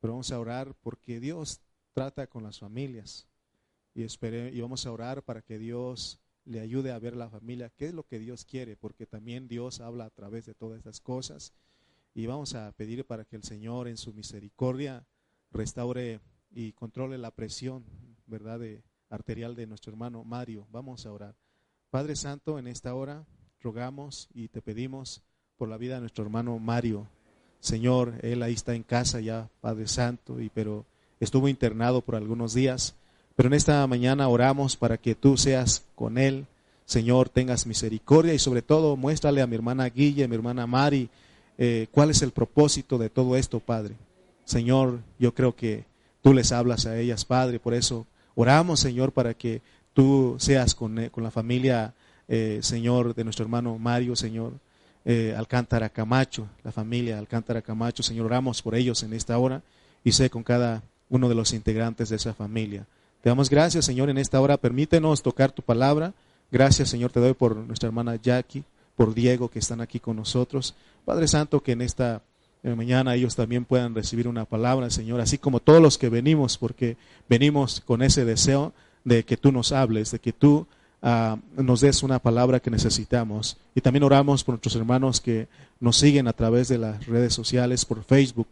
pero 0.00 0.14
vamos 0.14 0.32
a 0.32 0.40
orar 0.40 0.74
porque 0.82 1.20
Dios 1.20 1.60
trata 1.92 2.26
con 2.26 2.42
las 2.42 2.58
familias 2.58 3.26
y, 3.94 4.02
espere, 4.02 4.52
y 4.52 4.60
vamos 4.60 4.86
a 4.86 4.92
orar 4.92 5.22
para 5.22 5.42
que 5.42 5.58
Dios 5.58 6.20
le 6.44 6.60
ayude 6.60 6.92
a 6.92 6.98
ver 6.98 7.16
la 7.16 7.28
familia, 7.28 7.70
qué 7.70 7.86
es 7.86 7.94
lo 7.94 8.04
que 8.04 8.18
Dios 8.18 8.44
quiere, 8.44 8.76
porque 8.76 9.06
también 9.06 9.48
Dios 9.48 9.80
habla 9.80 10.04
a 10.04 10.10
través 10.10 10.46
de 10.46 10.54
todas 10.54 10.78
estas 10.78 11.00
cosas. 11.00 11.52
Y 12.14 12.26
vamos 12.26 12.54
a 12.54 12.72
pedir 12.72 13.04
para 13.04 13.24
que 13.24 13.36
el 13.36 13.42
Señor 13.42 13.88
en 13.88 13.96
su 13.96 14.12
misericordia 14.12 15.06
restaure 15.50 16.20
y 16.50 16.72
controle 16.72 17.18
la 17.18 17.30
presión, 17.30 17.84
¿verdad?, 18.26 18.60
de, 18.60 18.82
arterial 19.10 19.54
de 19.54 19.66
nuestro 19.66 19.92
hermano 19.92 20.24
Mario. 20.24 20.66
Vamos 20.70 21.06
a 21.06 21.12
orar. 21.12 21.36
Padre 21.90 22.16
Santo, 22.16 22.58
en 22.58 22.66
esta 22.66 22.94
hora 22.94 23.26
rogamos 23.60 24.28
y 24.32 24.48
te 24.48 24.62
pedimos 24.62 25.22
por 25.56 25.68
la 25.68 25.78
vida 25.78 25.94
de 25.94 26.00
nuestro 26.00 26.24
hermano 26.24 26.58
Mario. 26.58 27.08
Señor, 27.66 28.14
él 28.22 28.44
ahí 28.44 28.54
está 28.54 28.76
en 28.76 28.84
casa 28.84 29.18
ya, 29.18 29.48
Padre 29.60 29.88
Santo, 29.88 30.40
y 30.40 30.50
pero 30.50 30.84
estuvo 31.18 31.48
internado 31.48 32.00
por 32.00 32.14
algunos 32.14 32.54
días. 32.54 32.94
Pero 33.34 33.48
en 33.48 33.54
esta 33.54 33.84
mañana 33.88 34.28
oramos 34.28 34.76
para 34.76 34.98
que 34.98 35.16
tú 35.16 35.36
seas 35.36 35.82
con 35.96 36.16
él. 36.16 36.46
Señor, 36.84 37.28
tengas 37.28 37.66
misericordia 37.66 38.32
y 38.34 38.38
sobre 38.38 38.62
todo 38.62 38.96
muéstrale 38.96 39.42
a 39.42 39.48
mi 39.48 39.56
hermana 39.56 39.88
Guille, 39.88 40.22
a 40.22 40.28
mi 40.28 40.36
hermana 40.36 40.68
Mari, 40.68 41.08
eh, 41.58 41.88
cuál 41.90 42.10
es 42.10 42.22
el 42.22 42.30
propósito 42.30 42.98
de 42.98 43.10
todo 43.10 43.36
esto, 43.36 43.58
Padre. 43.58 43.96
Señor, 44.44 45.00
yo 45.18 45.34
creo 45.34 45.56
que 45.56 45.86
tú 46.22 46.32
les 46.34 46.52
hablas 46.52 46.86
a 46.86 46.96
ellas, 46.96 47.24
Padre, 47.24 47.58
por 47.58 47.74
eso 47.74 48.06
oramos, 48.36 48.78
Señor, 48.78 49.10
para 49.10 49.34
que 49.34 49.60
tú 49.92 50.36
seas 50.38 50.76
con, 50.76 51.00
eh, 51.00 51.10
con 51.10 51.24
la 51.24 51.32
familia, 51.32 51.94
eh, 52.28 52.60
Señor, 52.62 53.12
de 53.16 53.24
nuestro 53.24 53.44
hermano 53.44 53.76
Mario, 53.76 54.14
Señor, 54.14 54.52
Alcántara 55.36 55.88
Camacho, 55.88 56.48
la 56.64 56.72
familia 56.72 57.18
Alcántara 57.18 57.62
Camacho, 57.62 58.02
Señor, 58.02 58.26
oramos 58.26 58.60
por 58.60 58.74
ellos 58.74 59.02
en 59.04 59.12
esta 59.12 59.38
hora 59.38 59.62
y 60.02 60.12
sé 60.12 60.30
con 60.30 60.42
cada 60.42 60.82
uno 61.08 61.28
de 61.28 61.34
los 61.34 61.52
integrantes 61.52 62.08
de 62.08 62.16
esa 62.16 62.34
familia. 62.34 62.86
Te 63.22 63.28
damos 63.28 63.50
gracias, 63.50 63.84
Señor, 63.84 64.10
en 64.10 64.18
esta 64.18 64.40
hora. 64.40 64.56
Permítenos 64.56 65.22
tocar 65.22 65.52
tu 65.52 65.62
palabra. 65.62 66.12
Gracias, 66.50 66.88
Señor, 66.88 67.10
te 67.12 67.20
doy 67.20 67.34
por 67.34 67.56
nuestra 67.56 67.88
hermana 67.88 68.16
Jackie, 68.16 68.64
por 68.96 69.14
Diego, 69.14 69.48
que 69.48 69.58
están 69.58 69.80
aquí 69.80 70.00
con 70.00 70.16
nosotros. 70.16 70.74
Padre 71.04 71.28
Santo, 71.28 71.60
que 71.60 71.72
en 71.72 71.82
esta 71.82 72.22
eh, 72.62 72.74
mañana 72.74 73.14
ellos 73.14 73.36
también 73.36 73.64
puedan 73.64 73.94
recibir 73.94 74.28
una 74.28 74.44
palabra, 74.44 74.90
Señor, 74.90 75.20
así 75.20 75.38
como 75.38 75.60
todos 75.60 75.80
los 75.80 75.98
que 75.98 76.08
venimos, 76.08 76.58
porque 76.58 76.96
venimos 77.28 77.80
con 77.80 78.02
ese 78.02 78.24
deseo 78.24 78.72
de 79.04 79.24
que 79.24 79.36
tú 79.36 79.52
nos 79.52 79.72
hables, 79.72 80.10
de 80.10 80.18
que 80.18 80.32
tú 80.32 80.66
ah, 81.02 81.38
nos 81.56 81.80
des 81.80 82.02
una 82.02 82.18
palabra 82.18 82.60
que 82.60 82.70
necesitamos. 82.70 83.56
Y 83.74 83.80
también 83.80 84.02
oramos 84.02 84.44
por 84.44 84.54
nuestros 84.54 84.76
hermanos 84.76 85.20
que 85.20 85.48
nos 85.80 85.96
siguen 85.96 86.28
a 86.28 86.32
través 86.32 86.68
de 86.68 86.78
las 86.78 87.06
redes 87.06 87.34
sociales, 87.34 87.84
por 87.84 88.04
Facebook, 88.04 88.48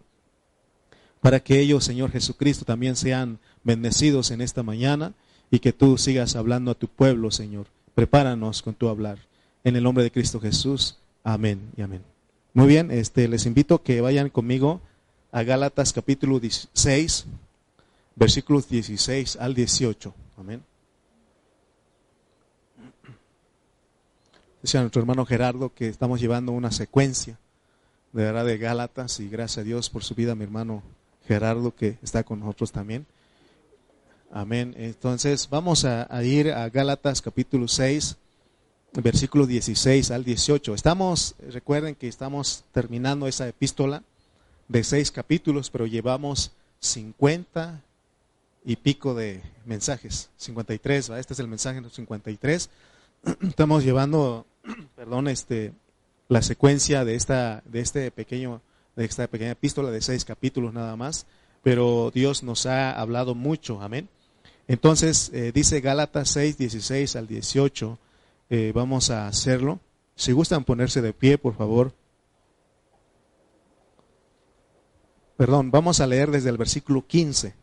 para 1.21 1.41
que 1.41 1.59
ellos, 1.59 1.85
Señor 1.85 2.11
Jesucristo, 2.11 2.65
también 2.65 2.97
sean 2.97 3.39
bendecidos 3.63 4.31
en 4.31 4.41
esta 4.41 4.63
mañana 4.63 5.15
y 5.51 5.59
que 5.59 5.73
tú 5.73 5.97
sigas 5.99 6.37
hablando 6.37 6.71
a 6.71 6.75
tu 6.75 6.89
pueblo, 6.89 7.31
Señor. 7.31 7.67
Prepáranos 7.95 8.63
con 8.63 8.75
tu 8.75 8.89
hablar. 8.89 9.19
En 9.63 9.77
el 9.77 9.83
nombre 9.83 10.05
de 10.05 10.11
Cristo 10.11 10.41
Jesús. 10.41 10.99
Amén 11.23 11.61
y 11.77 11.83
amén. 11.83 12.03
Muy 12.53 12.67
bien, 12.67 12.91
este, 12.91 13.27
les 13.29 13.47
invito 13.47 13.83
que 13.83 14.01
vayan 14.01 14.29
conmigo 14.29 14.81
a 15.33 15.43
Gálatas 15.43 15.93
capítulo 15.93 16.39
16, 16.39 17.27
versículos 18.15 18.69
16 18.69 19.37
al 19.37 19.55
18. 19.55 20.15
Amén. 20.37 20.63
Decía 24.65 24.81
nuestro 24.81 25.03
hermano 25.03 25.27
Gerardo 25.27 25.75
que 25.75 25.89
estamos 25.89 26.23
llevando 26.23 26.53
una 26.53 26.71
secuencia 26.71 27.39
de 28.15 28.23
verdad 28.25 28.47
de 28.47 28.57
Gálatas 28.57 29.21
y 29.21 29.29
gracias 29.29 29.59
a 29.59 29.63
Dios 29.63 29.91
por 29.91 30.03
su 30.05 30.15
vida, 30.15 30.35
mi 30.35 30.45
hermano 30.45 30.83
Gerardo 31.29 31.75
que 31.75 31.99
está 32.03 32.25
con 32.25 32.41
nosotros 32.41 32.73
también. 32.73 33.05
Amén. 34.33 34.75
Entonces 34.79 35.51
vamos 35.51 35.85
a, 35.85 36.09
ir 36.25 36.51
a 36.51 36.67
Gálatas 36.71 37.21
capítulo 37.21 37.69
6, 37.69 38.17
versículo 39.03 39.47
16 39.47 40.11
al 40.11 40.25
18. 40.25 40.75
Estamos, 40.75 41.35
recuerden 41.51 41.95
que 41.95 42.09
estamos 42.09 42.65
terminando 42.73 43.29
esa 43.29 43.47
epístola 43.47 44.03
de 44.69 44.83
seis 44.83 45.11
capítulos, 45.11 45.69
pero 45.69 45.85
llevamos 45.85 46.53
50 46.81 47.83
y 48.65 48.77
pico 48.77 49.15
de 49.15 49.43
mensajes, 49.67 50.31
53, 50.39 51.11
¿va? 51.11 51.21
este 51.21 51.35
es 51.35 51.39
el 51.39 51.49
mensaje 51.49 51.83
53. 51.87 52.71
Estamos 53.43 53.85
llevando, 53.85 54.47
perdón, 54.97 55.29
este, 55.29 55.73
la 56.29 56.43
secuencia 56.43 57.05
de 57.05 57.15
esta, 57.15 57.63
de 57.67 57.81
este 57.81 58.11
pequeño, 58.11 58.61
de 58.97 59.05
esta 59.05 59.27
pequeña 59.27 59.53
epístola 59.53 59.91
de 59.91 60.01
seis 60.01 60.25
capítulos 60.25 60.73
nada 60.73 60.97
más, 60.97 61.27
pero 61.63 62.11
Dios 62.15 62.43
nos 62.43 62.67
ha 62.67 62.93
hablado 62.93 63.35
mucho, 63.35 63.81
amén. 63.81 64.09
Entonces, 64.67 65.31
eh, 65.35 65.53
dice 65.53 65.81
Gálatas 65.81 66.31
6, 66.31 66.57
16 66.59 67.17
al 67.17 67.27
18, 67.27 67.99
eh, 68.51 68.73
vamos 68.75 69.11
a 69.11 69.27
hacerlo. 69.27 69.81
Si 70.17 70.33
gustan 70.33 70.65
ponerse 70.65 71.03
de 71.03 71.13
pie, 71.13 71.39
por 71.39 71.55
favor. 71.55 71.93
Perdón, 75.37 75.71
vamos 75.71 76.01
a 76.01 76.07
leer 76.07 76.31
desde 76.31 76.51
el 76.51 76.57
versículo 76.57 77.07
15. 77.07 77.55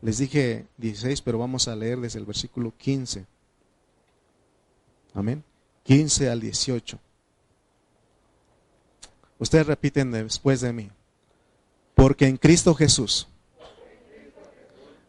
Les 0.00 0.18
dije 0.18 0.66
16, 0.78 1.22
pero 1.22 1.38
vamos 1.38 1.68
a 1.68 1.76
leer 1.76 2.00
desde 2.00 2.18
el 2.18 2.24
versículo 2.24 2.72
15. 2.76 3.26
Amén. 5.14 5.44
15 5.84 6.30
al 6.30 6.40
18. 6.40 6.98
Ustedes 9.38 9.66
repiten 9.66 10.12
después 10.12 10.60
de 10.60 10.72
mí. 10.72 10.90
Porque 11.94 12.26
en 12.26 12.36
Cristo 12.36 12.74
Jesús 12.74 13.28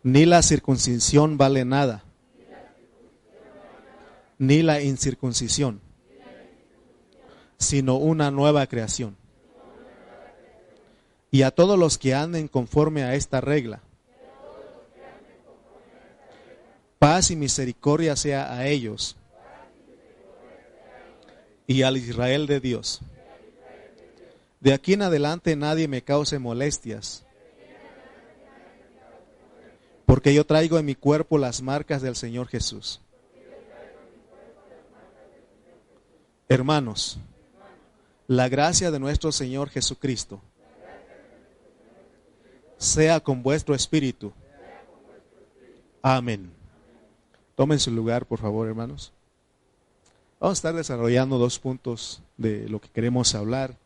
ni 0.03 0.25
la 0.25 0.41
circuncisión 0.41 1.37
vale 1.37 1.63
nada, 1.63 2.03
ni 4.37 4.61
la 4.61 4.81
incircuncisión, 4.81 5.79
sino 7.57 7.95
una 7.95 8.29
nueva 8.29 8.67
creación. 8.67 9.15
Y 11.31 11.43
a 11.43 11.51
todos 11.51 11.79
los 11.79 11.97
que 11.97 12.13
anden 12.13 12.49
conforme 12.49 13.03
a 13.03 13.15
esta 13.15 13.39
regla, 13.39 13.81
paz 16.99 17.31
y 17.31 17.37
misericordia 17.37 18.15
sea 18.15 18.53
a 18.53 18.67
ellos 18.67 19.15
y 21.67 21.83
al 21.83 21.97
Israel 21.97 22.47
de 22.47 22.59
Dios. 22.59 23.01
De 24.59 24.73
aquí 24.73 24.93
en 24.93 25.01
adelante 25.01 25.55
nadie 25.55 25.87
me 25.87 26.01
cause 26.01 26.39
molestias 26.39 27.23
porque 30.05 30.33
yo 30.33 30.45
traigo 30.45 30.77
en 30.77 30.85
mi 30.85 30.93
cuerpo 30.93 31.39
las 31.39 31.61
marcas 31.63 32.01
del 32.03 32.15
Señor 32.15 32.47
Jesús. 32.47 33.01
Hermanos, 36.47 37.17
la 38.27 38.47
gracia 38.47 38.91
de 38.91 38.99
nuestro 38.99 39.31
Señor 39.31 39.69
Jesucristo 39.69 40.39
sea 42.77 43.19
con 43.21 43.41
vuestro 43.41 43.73
espíritu. 43.73 44.31
Amén. 46.01 46.51
Tomen 47.55 47.79
su 47.79 47.89
lugar, 47.89 48.25
por 48.27 48.39
favor, 48.39 48.67
hermanos. 48.67 49.13
Vamos 50.43 50.57
a 50.57 50.59
estar 50.59 50.75
desarrollando 50.75 51.37
dos 51.37 51.57
puntos 51.57 52.21
de 52.35 52.67
lo 52.67 52.81
que 52.81 52.89
queremos 52.89 53.33
hablar, 53.33 53.77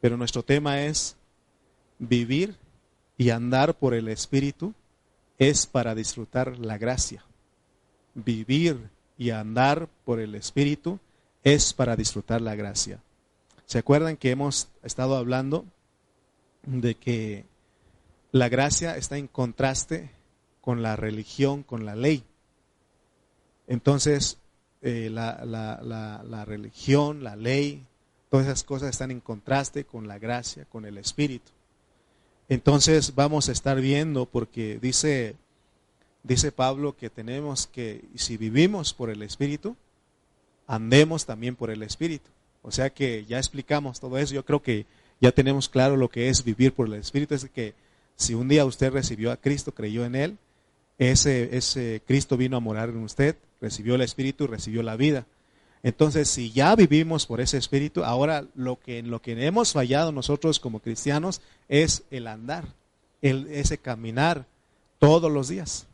pero 0.00 0.16
nuestro 0.16 0.42
tema 0.42 0.82
es 0.82 1.14
vivir 2.00 2.56
y 3.16 3.30
andar 3.30 3.74
por 3.76 3.94
el 3.94 4.08
Espíritu 4.08 4.74
es 5.38 5.66
para 5.66 5.94
disfrutar 5.94 6.58
la 6.58 6.78
gracia. 6.78 7.24
Vivir 8.12 8.90
y 9.16 9.30
andar 9.30 9.88
por 10.04 10.18
el 10.18 10.34
Espíritu 10.34 10.98
es 11.44 11.72
para 11.72 11.94
disfrutar 11.94 12.40
la 12.40 12.56
gracia. 12.56 13.00
¿Se 13.64 13.78
acuerdan 13.78 14.16
que 14.16 14.32
hemos 14.32 14.66
estado 14.82 15.16
hablando 15.16 15.64
de 16.64 16.96
que 16.96 17.44
la 18.32 18.48
gracia 18.48 18.96
está 18.96 19.16
en 19.16 19.28
contraste 19.28 20.10
con 20.60 20.82
la 20.82 20.96
religión, 20.96 21.62
con 21.62 21.86
la 21.86 21.94
ley? 21.94 22.24
Entonces, 23.68 24.38
eh, 24.84 25.08
la, 25.10 25.40
la 25.44 26.44
religión, 26.44 27.24
la 27.24 27.34
ley, 27.34 27.82
todas 28.30 28.46
esas 28.46 28.64
cosas 28.64 28.90
están 28.90 29.10
en 29.10 29.20
contraste 29.20 29.84
con 29.84 30.06
la 30.06 30.18
gracia, 30.18 30.66
con 30.66 30.84
el 30.84 30.98
Espíritu. 30.98 31.50
Entonces 32.48 33.14
vamos 33.14 33.48
a 33.48 33.52
estar 33.52 33.80
viendo 33.80 34.26
porque 34.26 34.78
dice, 34.80 35.36
dice 36.22 36.52
Pablo 36.52 36.96
que 36.96 37.10
tenemos 37.10 37.66
que, 37.66 38.04
si 38.14 38.36
vivimos 38.36 38.92
por 38.92 39.08
el 39.08 39.22
Espíritu, 39.22 39.76
andemos 40.66 41.26
también 41.26 41.56
por 41.56 41.70
el 41.70 41.82
Espíritu. 41.82 42.28
O 42.62 42.70
sea 42.70 42.90
que 42.90 43.24
ya 43.24 43.38
explicamos 43.38 44.00
todo 44.00 44.18
eso. 44.18 44.34
Yo 44.34 44.44
creo 44.44 44.62
que 44.62 44.86
ya 45.20 45.32
tenemos 45.32 45.68
claro 45.68 45.96
lo 45.96 46.08
que 46.08 46.28
es 46.28 46.44
vivir 46.44 46.72
por 46.72 46.86
el 46.86 46.94
Espíritu. 46.94 47.34
Es 47.34 47.48
que 47.48 47.74
si 48.16 48.34
un 48.34 48.48
día 48.48 48.64
usted 48.64 48.92
recibió 48.92 49.32
a 49.32 49.36
Cristo, 49.36 49.72
creyó 49.72 50.04
en 50.04 50.14
Él, 50.14 50.38
ese, 50.98 51.56
ese 51.56 52.02
Cristo 52.06 52.36
vino 52.36 52.56
a 52.56 52.60
morar 52.60 52.88
en 52.90 52.98
usted, 52.98 53.36
recibió 53.64 53.94
el 53.94 54.02
Espíritu, 54.02 54.46
recibió 54.46 54.82
la 54.82 54.96
vida. 54.96 55.24
Entonces, 55.82 56.28
si 56.28 56.52
ya 56.52 56.76
vivimos 56.76 57.26
por 57.26 57.40
ese 57.40 57.58
espíritu, 57.58 58.04
ahora 58.04 58.46
lo 58.54 58.78
que 58.78 59.02
lo 59.02 59.20
que 59.20 59.32
hemos 59.46 59.72
fallado 59.72 60.12
nosotros 60.12 60.60
como 60.60 60.80
cristianos 60.80 61.40
es 61.68 62.04
el 62.10 62.26
andar, 62.26 62.64
el, 63.20 63.46
ese 63.48 63.78
caminar 63.78 64.46
todos 64.98 65.30
los 65.30 65.48
días. 65.48 65.86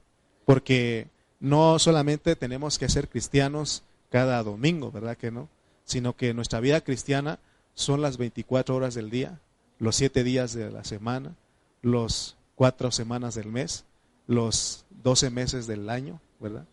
Porque 0.47 1.09
no 1.41 1.79
solamente 1.79 2.37
tenemos 2.37 2.79
que 2.79 2.89
ser 2.89 3.09
cristianos 3.09 3.83
cada 4.11 4.43
domingo, 4.43 4.93
¿verdad 4.93 5.17
que 5.17 5.31
no? 5.31 5.49
Sino 5.85 6.17
que 6.17 6.35
nuestra 6.35 6.61
vida 6.61 6.83
cristiana 6.83 7.39
son 7.75 8.01
las 8.01 8.17
24 8.17 8.77
horas 8.77 8.95
del 8.95 9.11
día, 9.11 9.41
los 9.79 9.97
7 9.97 10.23
días 10.23 10.53
de 10.53 10.71
la 10.71 10.85
semana, 10.85 11.35
los 11.83 12.37
4 12.55 12.91
semanas 12.91 13.35
del 13.35 13.49
mes, 13.49 13.85
los 14.29 14.85
12 15.03 15.31
meses 15.31 15.67
del 15.67 15.91
año, 15.91 16.21
¿verdad? 16.39 16.67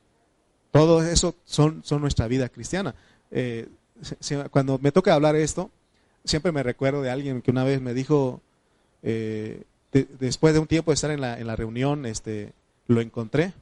Todo 0.78 1.02
eso 1.02 1.34
son, 1.44 1.84
son 1.84 2.02
nuestra 2.02 2.28
vida 2.28 2.50
cristiana. 2.50 2.94
Eh, 3.32 3.68
cuando 4.52 4.78
me 4.78 4.92
toca 4.92 5.14
hablar 5.14 5.36
esto, 5.36 5.72
siempre 6.24 6.52
me 6.52 6.62
recuerdo 6.62 7.02
de 7.02 7.10
alguien 7.10 7.42
que 7.42 7.50
una 7.50 7.64
vez 7.64 7.82
me 7.82 7.96
dijo, 7.96 8.42
eh, 9.02 9.64
después 9.92 10.54
de 10.54 10.60
un 10.60 10.68
tiempo 10.68 10.92
de 10.92 10.96
estar 10.96 11.10
en 11.10 11.22
la, 11.22 11.40
en 11.40 11.48
la 11.48 11.56
reunión, 11.56 12.06
este, 12.06 12.54
lo 12.86 13.02
encontré 13.02 13.54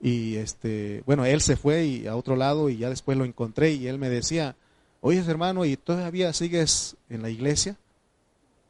y 0.00 0.36
este, 0.36 1.02
bueno, 1.06 1.24
él 1.24 1.40
se 1.40 1.56
fue 1.56 1.86
y 1.86 2.06
a 2.06 2.16
otro 2.16 2.36
lado 2.36 2.68
y 2.68 2.76
ya 2.76 2.88
después 2.88 3.18
lo 3.18 3.24
encontré 3.24 3.72
y 3.72 3.86
él 3.86 3.98
me 3.98 4.08
decía, 4.08 4.56
oye 5.00 5.20
hermano, 5.26 5.64
¿y 5.64 5.76
todavía 5.76 6.32
sigues 6.32 6.96
en 7.08 7.22
la 7.22 7.30
iglesia? 7.30 7.76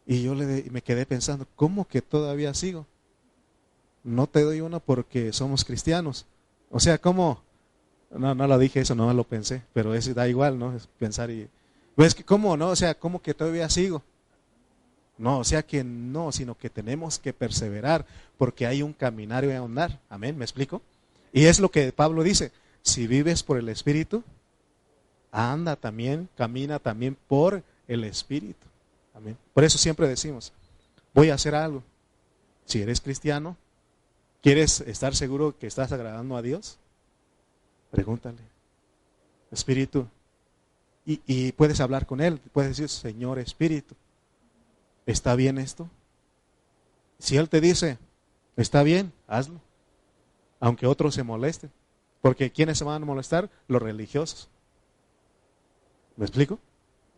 Y 0.07 0.23
yo 0.23 0.35
le, 0.35 0.65
me 0.71 0.83
quedé 0.83 1.07
pensando, 1.07 1.47
¿cómo 1.57 1.87
que 1.87 2.03
todavía 2.03 2.55
sigo? 2.55 2.87
No 4.05 4.27
te 4.27 4.43
doy 4.43 4.61
uno 4.61 4.81
porque 4.81 5.33
somos 5.33 5.65
cristianos. 5.65 6.27
O 6.73 6.81
sea, 6.81 6.99
¿cómo? 6.99 7.43
No, 8.11 8.35
no 8.35 8.47
lo 8.47 8.59
dije 8.59 8.81
eso, 8.81 8.95
no 8.95 9.13
lo 9.13 9.25
pensé, 9.25 9.63
pero 9.73 9.95
eso 9.95 10.13
da 10.15 10.27
igual, 10.27 10.59
¿no? 10.59 10.75
Pensar 10.99 11.31
y... 11.31 11.49
Pues, 11.95 12.15
¿cómo 12.25 12.57
no? 12.57 12.71
O 12.71 12.77
sea, 12.77 12.95
¿cómo 12.95 13.21
que 13.21 13.35
todavía 13.35 13.69
sigo? 13.69 14.03
No, 15.19 15.39
o 15.39 15.45
sea 15.45 15.63
que 15.63 15.85
no, 15.85 16.33
sino 16.33 16.57
que 16.57 16.71
tenemos 16.71 17.19
que 17.19 17.35
perseverar 17.35 18.07
porque 18.39 18.67
hay 18.67 18.83
un 18.83 18.95
caminario 18.95 19.51
y 19.51 19.55
andar. 19.55 20.01
Amén, 20.09 20.37
¿me 20.37 20.45
explico? 20.45 20.81
Y 21.33 21.45
es 21.45 21.61
lo 21.61 21.71
que 21.71 21.93
Pablo 21.93 22.23
dice, 22.23 22.53
si 22.81 23.07
vives 23.07 23.43
por 23.43 23.59
el 23.59 23.69
Espíritu, 23.69 24.25
anda 25.31 25.77
también, 25.77 26.29
camina 26.37 26.79
también 26.79 27.17
por 27.29 27.63
el 27.87 28.05
Espíritu. 28.05 28.67
Amén. 29.15 29.37
Por 29.53 29.65
eso 29.65 29.77
siempre 29.77 30.09
decimos, 30.09 30.53
voy 31.13 31.29
a 31.29 31.35
hacer 31.35 31.55
algo. 31.55 31.83
Si 32.65 32.81
eres 32.81 33.01
cristiano, 33.03 33.57
¿quieres 34.43 34.81
estar 34.83 35.15
seguro 35.17 35.57
que 35.59 35.67
estás 35.67 35.93
agradando 35.93 36.37
a 36.37 36.43
Dios? 36.43 36.79
Pregúntale. 37.91 38.39
Espíritu. 39.51 40.07
Y, 41.05 41.51
puedes 41.53 41.81
hablar 41.81 42.07
con 42.07 42.21
Él, 42.21 42.39
puedes 42.53 42.77
decir, 42.77 42.89
Señor 42.89 43.41
Espíritu, 43.41 43.97
¿está 45.05 45.35
bien 45.35 45.59
esto? 45.59 45.91
Si 47.19 47.37
Él 47.37 47.49
te 47.49 47.61
dice, 47.61 47.99
está 48.57 48.85
bien, 48.85 49.13
hazlo 49.27 49.61
aunque 50.63 50.87
otros 50.87 51.15
se 51.15 51.25
molesten. 51.25 51.73
Porque 52.21 52.53
¿quiénes 52.53 52.79
se 52.79 52.85
van 52.85 53.03
a 53.03 53.05
molestar? 53.05 53.51
Los 53.67 53.83
religiosos. 53.83 54.49
¿Me 56.17 56.25
explico? 56.25 56.61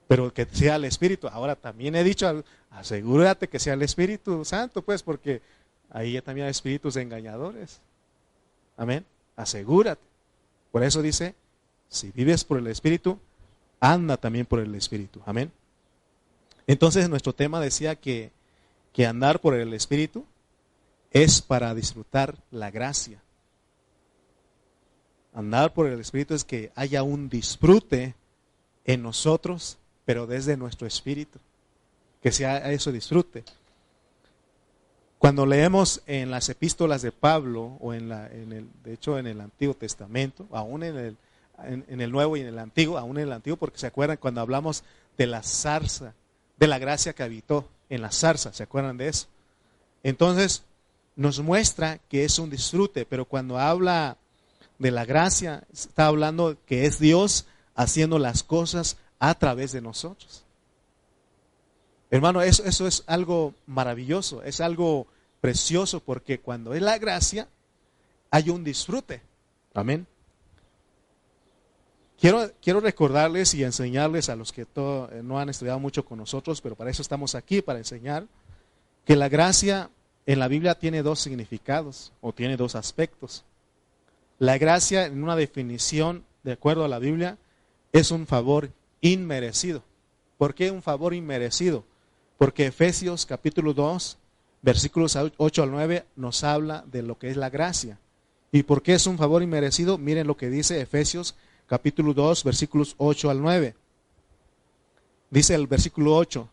Pero 0.08 0.32
que 0.32 0.46
sea 0.46 0.76
el 0.76 0.86
Espíritu. 0.86 1.28
Ahora 1.28 1.54
también 1.54 1.94
he 1.94 2.02
dicho, 2.02 2.42
asegúrate 2.70 3.48
que 3.48 3.58
sea 3.58 3.74
el 3.74 3.82
Espíritu 3.82 4.46
Santo, 4.46 4.80
pues, 4.80 5.02
porque 5.02 5.42
ahí 5.94 6.20
también 6.20 6.46
hay 6.46 6.50
espíritus 6.50 6.96
engañadores. 6.96 7.80
Amén. 8.76 9.06
Asegúrate. 9.36 10.02
Por 10.70 10.82
eso 10.82 11.00
dice, 11.00 11.34
si 11.88 12.10
vives 12.10 12.44
por 12.44 12.58
el 12.58 12.66
Espíritu, 12.66 13.18
anda 13.80 14.16
también 14.16 14.44
por 14.44 14.58
el 14.58 14.74
Espíritu. 14.74 15.22
Amén. 15.24 15.52
Entonces 16.66 17.08
nuestro 17.08 17.32
tema 17.32 17.60
decía 17.60 17.94
que, 17.94 18.32
que 18.92 19.06
andar 19.06 19.40
por 19.40 19.54
el 19.54 19.72
Espíritu 19.72 20.24
es 21.12 21.40
para 21.40 21.74
disfrutar 21.74 22.36
la 22.50 22.72
gracia. 22.72 23.22
Andar 25.32 25.72
por 25.72 25.86
el 25.86 26.00
Espíritu 26.00 26.34
es 26.34 26.44
que 26.44 26.72
haya 26.74 27.04
un 27.04 27.28
disfrute 27.28 28.14
en 28.84 29.02
nosotros, 29.02 29.78
pero 30.04 30.26
desde 30.26 30.56
nuestro 30.56 30.86
espíritu. 30.86 31.38
Que 32.20 32.32
sea 32.32 32.72
eso 32.72 32.90
disfrute. 32.90 33.44
Cuando 35.24 35.46
leemos 35.46 36.02
en 36.04 36.30
las 36.30 36.50
epístolas 36.50 37.00
de 37.00 37.10
Pablo, 37.10 37.78
o 37.80 37.94
en, 37.94 38.10
la, 38.10 38.30
en 38.30 38.52
el, 38.52 38.68
de 38.84 38.92
hecho 38.92 39.18
en 39.18 39.26
el 39.26 39.40
Antiguo 39.40 39.72
Testamento, 39.72 40.46
aún 40.52 40.82
en 40.82 40.98
el, 40.98 41.16
en, 41.64 42.02
el 42.02 42.12
Nuevo 42.12 42.36
y 42.36 42.42
en 42.42 42.48
el 42.48 42.58
Antiguo, 42.58 42.98
aún 42.98 43.16
en 43.16 43.28
el 43.28 43.32
Antiguo, 43.32 43.56
porque 43.56 43.78
se 43.78 43.86
acuerdan 43.86 44.18
cuando 44.18 44.42
hablamos 44.42 44.84
de 45.16 45.26
la 45.26 45.42
zarza, 45.42 46.12
de 46.58 46.66
la 46.66 46.78
gracia 46.78 47.14
que 47.14 47.22
habitó 47.22 47.66
en 47.88 48.02
la 48.02 48.12
zarza, 48.12 48.52
¿se 48.52 48.64
acuerdan 48.64 48.98
de 48.98 49.08
eso? 49.08 49.28
Entonces, 50.02 50.62
nos 51.16 51.40
muestra 51.40 52.00
que 52.10 52.26
es 52.26 52.38
un 52.38 52.50
disfrute, 52.50 53.06
pero 53.06 53.24
cuando 53.24 53.58
habla 53.58 54.18
de 54.78 54.90
la 54.90 55.06
gracia, 55.06 55.64
está 55.72 56.04
hablando 56.04 56.58
que 56.66 56.84
es 56.84 56.98
Dios 56.98 57.46
haciendo 57.74 58.18
las 58.18 58.42
cosas 58.42 58.98
a 59.20 59.34
través 59.36 59.72
de 59.72 59.80
nosotros. 59.80 60.44
Hermano, 62.10 62.42
eso, 62.42 62.62
eso 62.64 62.86
es 62.86 63.04
algo 63.06 63.54
maravilloso, 63.66 64.42
es 64.42 64.60
algo 64.60 65.06
precioso, 65.44 66.00
porque 66.00 66.40
cuando 66.40 66.72
es 66.72 66.80
la 66.80 66.96
gracia, 66.96 67.48
hay 68.30 68.48
un 68.48 68.64
disfrute. 68.64 69.20
Amén. 69.74 70.06
Quiero, 72.18 72.50
quiero 72.62 72.80
recordarles 72.80 73.52
y 73.52 73.62
enseñarles 73.62 74.30
a 74.30 74.36
los 74.36 74.52
que 74.52 74.62
eh, 74.62 75.20
no 75.22 75.38
han 75.38 75.50
estudiado 75.50 75.78
mucho 75.78 76.02
con 76.06 76.16
nosotros, 76.16 76.62
pero 76.62 76.76
para 76.76 76.88
eso 76.88 77.02
estamos 77.02 77.34
aquí, 77.34 77.60
para 77.60 77.78
enseñar, 77.78 78.24
que 79.04 79.16
la 79.16 79.28
gracia 79.28 79.90
en 80.24 80.38
la 80.38 80.48
Biblia 80.48 80.78
tiene 80.78 81.02
dos 81.02 81.20
significados 81.20 82.14
o 82.22 82.32
tiene 82.32 82.56
dos 82.56 82.74
aspectos. 82.74 83.44
La 84.38 84.56
gracia, 84.56 85.04
en 85.04 85.22
una 85.22 85.36
definición, 85.36 86.24
de 86.42 86.52
acuerdo 86.52 86.86
a 86.86 86.88
la 86.88 87.00
Biblia, 87.00 87.36
es 87.92 88.10
un 88.12 88.26
favor 88.26 88.70
inmerecido. 89.02 89.82
¿Por 90.38 90.54
qué 90.54 90.70
un 90.70 90.80
favor 90.80 91.12
inmerecido? 91.12 91.84
Porque 92.38 92.64
Efesios 92.64 93.26
capítulo 93.26 93.74
2, 93.74 94.16
versículos 94.64 95.16
8 95.36 95.62
al 95.62 95.70
9, 95.70 96.06
nos 96.16 96.42
habla 96.42 96.84
de 96.90 97.02
lo 97.02 97.18
que 97.18 97.28
es 97.28 97.36
la 97.36 97.50
gracia. 97.50 97.98
¿Y 98.50 98.62
por 98.62 98.82
qué 98.82 98.94
es 98.94 99.06
un 99.06 99.18
favor 99.18 99.42
inmerecido? 99.42 99.98
Miren 99.98 100.26
lo 100.26 100.36
que 100.36 100.48
dice 100.48 100.80
Efesios 100.80 101.34
capítulo 101.66 102.14
2, 102.14 102.44
versículos 102.44 102.94
8 102.96 103.30
al 103.30 103.42
9. 103.42 103.74
Dice 105.30 105.54
el 105.54 105.66
versículo 105.66 106.16
8, 106.16 106.48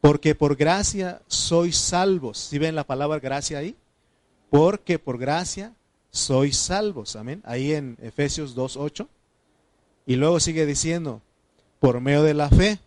porque 0.00 0.34
por 0.36 0.54
gracia 0.54 1.22
sois 1.26 1.76
salvos. 1.76 2.38
¿Sí 2.38 2.58
ven 2.58 2.76
la 2.76 2.84
palabra 2.84 3.18
gracia 3.18 3.58
ahí? 3.58 3.74
Porque 4.50 5.00
por 5.00 5.18
gracia 5.18 5.74
sois 6.10 6.56
salvos. 6.56 7.16
Amén. 7.16 7.42
Ahí 7.44 7.72
en 7.72 7.96
Efesios 8.00 8.54
2.8. 8.56 9.08
Y 10.06 10.16
luego 10.16 10.38
sigue 10.38 10.66
diciendo, 10.66 11.20
por 11.80 12.00
medio 12.00 12.22
de 12.22 12.34
la 12.34 12.48
fe. 12.48 12.78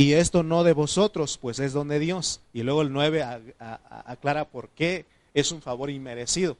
Y 0.00 0.12
esto 0.12 0.44
no 0.44 0.62
de 0.62 0.74
vosotros, 0.74 1.38
pues 1.42 1.58
es 1.58 1.72
don 1.72 1.88
de 1.88 1.98
Dios. 1.98 2.40
Y 2.52 2.62
luego 2.62 2.82
el 2.82 2.92
9 2.92 3.24
aclara 3.58 4.44
por 4.44 4.68
qué 4.68 5.06
es 5.34 5.50
un 5.50 5.60
favor 5.60 5.90
inmerecido. 5.90 6.56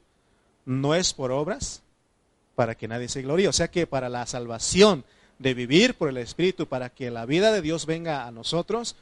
No 0.66 0.96
es 0.96 1.14
por 1.14 1.30
obras 1.30 1.82
para 2.56 2.74
que 2.74 2.88
nadie 2.88 3.08
se 3.08 3.22
gloríe. 3.22 3.46
O 3.46 3.52
sea 3.52 3.70
que 3.70 3.86
para 3.86 4.08
la 4.08 4.26
salvación 4.26 5.04
de 5.38 5.54
vivir 5.54 5.94
por 5.94 6.08
el 6.08 6.16
Espíritu, 6.16 6.66
para 6.66 6.90
que 6.90 7.12
la 7.12 7.26
vida 7.26 7.52
de 7.52 7.62
Dios 7.62 7.86
venga 7.86 8.26
a 8.26 8.32
nosotros, 8.32 8.96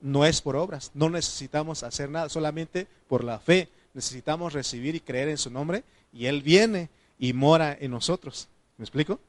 no 0.00 0.24
es 0.24 0.40
por 0.40 0.56
obras. 0.56 0.90
No 0.94 1.10
necesitamos 1.10 1.82
hacer 1.82 2.08
nada, 2.08 2.30
solamente 2.30 2.86
por 3.08 3.22
la 3.22 3.40
fe. 3.40 3.68
Necesitamos 3.92 4.54
recibir 4.54 4.94
y 4.94 5.00
creer 5.00 5.28
en 5.28 5.36
su 5.36 5.50
nombre 5.50 5.84
y 6.14 6.24
Él 6.24 6.40
viene 6.40 6.88
y 7.18 7.34
mora 7.34 7.76
en 7.78 7.90
nosotros. 7.90 8.48
¿Me 8.78 8.84
explico? 8.84 9.20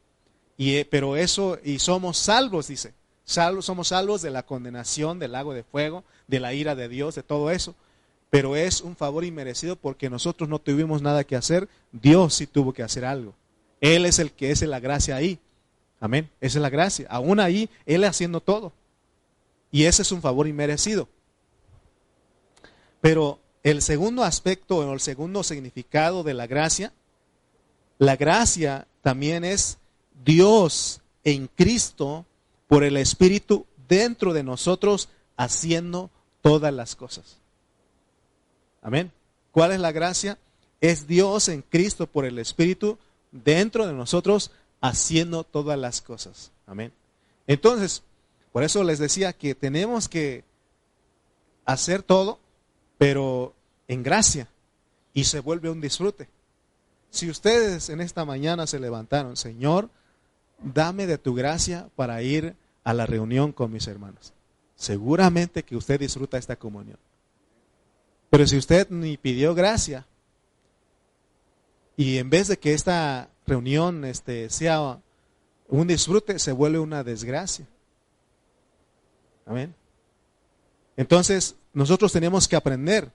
Y, 0.55 0.75
eh, 0.75 0.87
pero 0.89 1.17
eso, 1.17 1.59
y 1.65 1.79
somos 1.79 2.17
salvos, 2.17 2.69
dice. 2.69 2.93
Somos 3.25 3.89
salvos 3.89 4.21
de 4.21 4.31
la 4.31 4.43
condenación, 4.43 5.19
del 5.19 5.31
lago 5.31 5.53
de 5.53 5.63
fuego, 5.63 6.03
de 6.27 6.39
la 6.39 6.53
ira 6.53 6.75
de 6.75 6.89
Dios, 6.89 7.15
de 7.15 7.23
todo 7.23 7.51
eso. 7.51 7.75
Pero 8.29 8.55
es 8.55 8.81
un 8.81 8.95
favor 8.95 9.23
inmerecido 9.23 9.75
porque 9.75 10.09
nosotros 10.09 10.49
no 10.49 10.59
tuvimos 10.59 11.01
nada 11.01 11.23
que 11.23 11.35
hacer. 11.35 11.69
Dios 11.91 12.33
sí 12.33 12.47
tuvo 12.47 12.73
que 12.73 12.83
hacer 12.83 13.05
algo. 13.05 13.33
Él 13.79 14.05
es 14.05 14.19
el 14.19 14.31
que 14.31 14.51
es 14.51 14.61
la 14.63 14.79
gracia 14.79 15.15
ahí. 15.15 15.39
Amén. 15.99 16.29
Esa 16.41 16.57
es 16.57 16.61
la 16.61 16.69
gracia. 16.69 17.07
Aún 17.09 17.39
ahí, 17.39 17.69
Él 17.85 18.03
haciendo 18.03 18.41
todo. 18.41 18.73
Y 19.71 19.85
ese 19.85 20.01
es 20.01 20.11
un 20.11 20.21
favor 20.21 20.47
inmerecido. 20.47 21.07
Pero 23.01 23.39
el 23.63 23.81
segundo 23.81 24.23
aspecto 24.23 24.77
o 24.77 24.93
el 24.93 24.99
segundo 24.99 25.43
significado 25.43 26.23
de 26.23 26.33
la 26.33 26.47
gracia, 26.47 26.91
la 27.97 28.15
gracia 28.15 28.87
también 29.01 29.43
es 29.43 29.77
Dios 30.25 31.01
en 31.23 31.47
Cristo 31.47 32.25
por 32.73 32.83
el 32.83 32.97
Espíritu 32.97 33.67
dentro 33.87 34.33
de 34.33 34.41
nosotros 34.41 35.07
haciendo 35.37 36.09
todas 36.41 36.73
las 36.73 36.95
cosas. 36.95 37.37
Amén. 38.81 39.11
¿Cuál 39.51 39.73
es 39.73 39.79
la 39.79 39.91
gracia? 39.91 40.39
Es 40.81 41.05
Dios 41.05 41.49
en 41.49 41.61
Cristo 41.61 42.07
por 42.07 42.25
el 42.25 42.39
Espíritu 42.39 42.97
dentro 43.31 43.85
de 43.85 43.93
nosotros 43.93 44.49
haciendo 44.81 45.43
todas 45.43 45.77
las 45.77 46.01
cosas. 46.01 46.49
Amén. 46.65 46.91
Entonces, 47.45 48.01
por 48.51 48.63
eso 48.63 48.83
les 48.83 48.97
decía 48.97 49.33
que 49.33 49.53
tenemos 49.53 50.09
que 50.09 50.43
hacer 51.65 52.01
todo 52.01 52.39
pero 52.97 53.53
en 53.87 54.01
gracia 54.01 54.47
y 55.13 55.25
se 55.25 55.41
vuelve 55.41 55.69
un 55.69 55.79
disfrute. 55.79 56.27
Si 57.11 57.29
ustedes 57.29 57.91
en 57.91 58.01
esta 58.01 58.25
mañana 58.25 58.65
se 58.65 58.79
levantaron, 58.79 59.37
Señor, 59.37 59.91
dame 60.57 61.05
de 61.05 61.19
tu 61.19 61.35
gracia 61.35 61.87
para 61.95 62.23
ir 62.23 62.55
a 62.83 62.93
la 62.93 63.05
reunión 63.05 63.51
con 63.51 63.71
mis 63.71 63.87
hermanos. 63.87 64.33
Seguramente 64.75 65.63
que 65.63 65.75
usted 65.75 65.99
disfruta 65.99 66.37
esta 66.37 66.55
comunión. 66.55 66.97
Pero 68.29 68.47
si 68.47 68.57
usted 68.57 68.89
ni 68.89 69.17
pidió 69.17 69.53
gracia 69.53 70.05
y 71.95 72.17
en 72.17 72.29
vez 72.29 72.47
de 72.47 72.57
que 72.57 72.73
esta 72.73 73.29
reunión 73.45 74.03
este, 74.05 74.49
sea 74.49 74.99
un 75.67 75.87
disfrute, 75.87 76.39
se 76.39 76.51
vuelve 76.51 76.79
una 76.79 77.03
desgracia. 77.03 77.67
Amén. 79.45 79.75
Entonces, 80.97 81.55
nosotros 81.73 82.11
tenemos 82.11 82.47
que 82.47 82.55
aprender. 82.55 83.11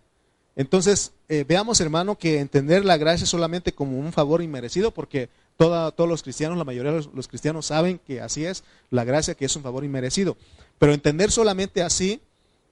Entonces, 0.56 1.12
eh, 1.28 1.44
veamos, 1.46 1.80
hermano, 1.80 2.18
que 2.18 2.40
entender 2.40 2.84
la 2.84 2.96
gracia 2.96 3.26
solamente 3.26 3.72
como 3.72 3.98
un 3.98 4.12
favor 4.12 4.42
inmerecido, 4.42 4.92
porque 4.92 5.28
todos 5.58 6.08
los 6.08 6.22
cristianos, 6.22 6.56
la 6.56 6.64
mayoría 6.64 6.92
de 6.92 7.08
los, 7.12 7.26
cristianos 7.26 7.66
saben 7.66 7.98
que 7.98 8.20
así 8.20 8.44
es, 8.44 8.62
la 8.90 9.04
gracia 9.04 9.34
que 9.34 9.44
es 9.44 9.56
un 9.56 9.64
favor 9.64 9.84
inmerecido. 9.84 10.36
Pero 10.78 10.94
entender 10.94 11.32
solamente 11.32 11.82
así 11.82 12.20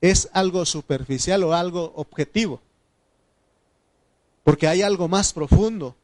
es 0.00 0.28
algo 0.32 0.64
superficial 0.64 1.42
o 1.42 1.52
algo 1.52 1.92
objetivo. 1.96 2.60
Porque 4.44 4.68
hay 4.68 4.82
algo 4.82 5.08
más 5.08 5.32
profundo, 5.32 5.96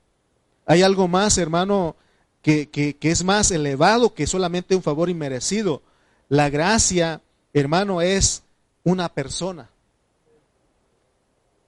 hay 0.66 0.82
algo 0.82 1.06
más, 1.06 1.38
hermano, 1.38 1.94
que, 2.42 2.68
que, 2.68 2.96
es 3.00 3.22
más 3.22 3.52
elevado 3.52 4.12
que 4.12 4.26
solamente 4.26 4.74
un 4.74 4.82
favor 4.82 5.08
inmerecido. 5.08 5.82
La 6.28 6.50
gracia, 6.50 7.20
hermano, 7.52 8.02
es 8.02 8.42
una 8.82 9.08
persona. 9.08 9.70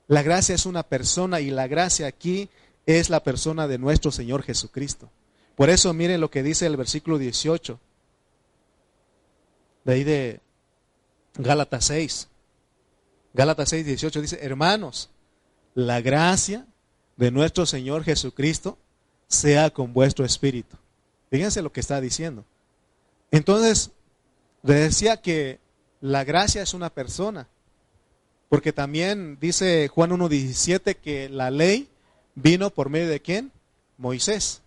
La 0.08 0.22
gracia 0.22 0.56
es 0.56 0.66
una 0.66 0.82
persona 0.82 1.40
y 1.40 1.50
la 1.50 1.68
gracia 1.68 2.08
aquí 2.08 2.48
es 2.86 3.10
la 3.10 3.22
persona 3.22 3.66
de 3.66 3.78
nuestro 3.78 4.10
Señor 4.10 4.42
Jesucristo. 4.42 5.10
Por 5.56 5.70
eso 5.70 5.92
miren 5.92 6.20
lo 6.20 6.30
que 6.30 6.42
dice 6.42 6.66
el 6.66 6.76
versículo 6.76 7.18
18, 7.18 7.78
de 9.84 9.92
ahí 9.92 10.04
de 10.04 10.40
Gálatas 11.34 11.86
6. 11.86 12.28
Gálatas 13.32 13.68
6, 13.70 13.86
18 13.86 14.20
dice, 14.20 14.38
hermanos, 14.42 15.10
la 15.74 16.00
gracia 16.00 16.66
de 17.16 17.30
nuestro 17.30 17.66
Señor 17.66 18.04
Jesucristo 18.04 18.78
sea 19.28 19.70
con 19.70 19.92
vuestro 19.92 20.24
espíritu. 20.24 20.76
Fíjense 21.30 21.62
lo 21.62 21.72
que 21.72 21.80
está 21.80 22.00
diciendo. 22.00 22.44
Entonces, 23.30 23.90
le 24.62 24.74
decía 24.74 25.16
que 25.20 25.58
la 26.00 26.22
gracia 26.22 26.62
es 26.62 26.74
una 26.74 26.90
persona, 26.90 27.48
porque 28.48 28.72
también 28.72 29.38
dice 29.40 29.88
Juan 29.88 30.10
1.17 30.10 30.96
que 30.96 31.28
la 31.28 31.50
ley 31.50 31.88
vino 32.34 32.70
por 32.70 32.90
medio 32.90 33.08
de 33.08 33.20
quién? 33.20 33.52
Moisés. 33.96 34.62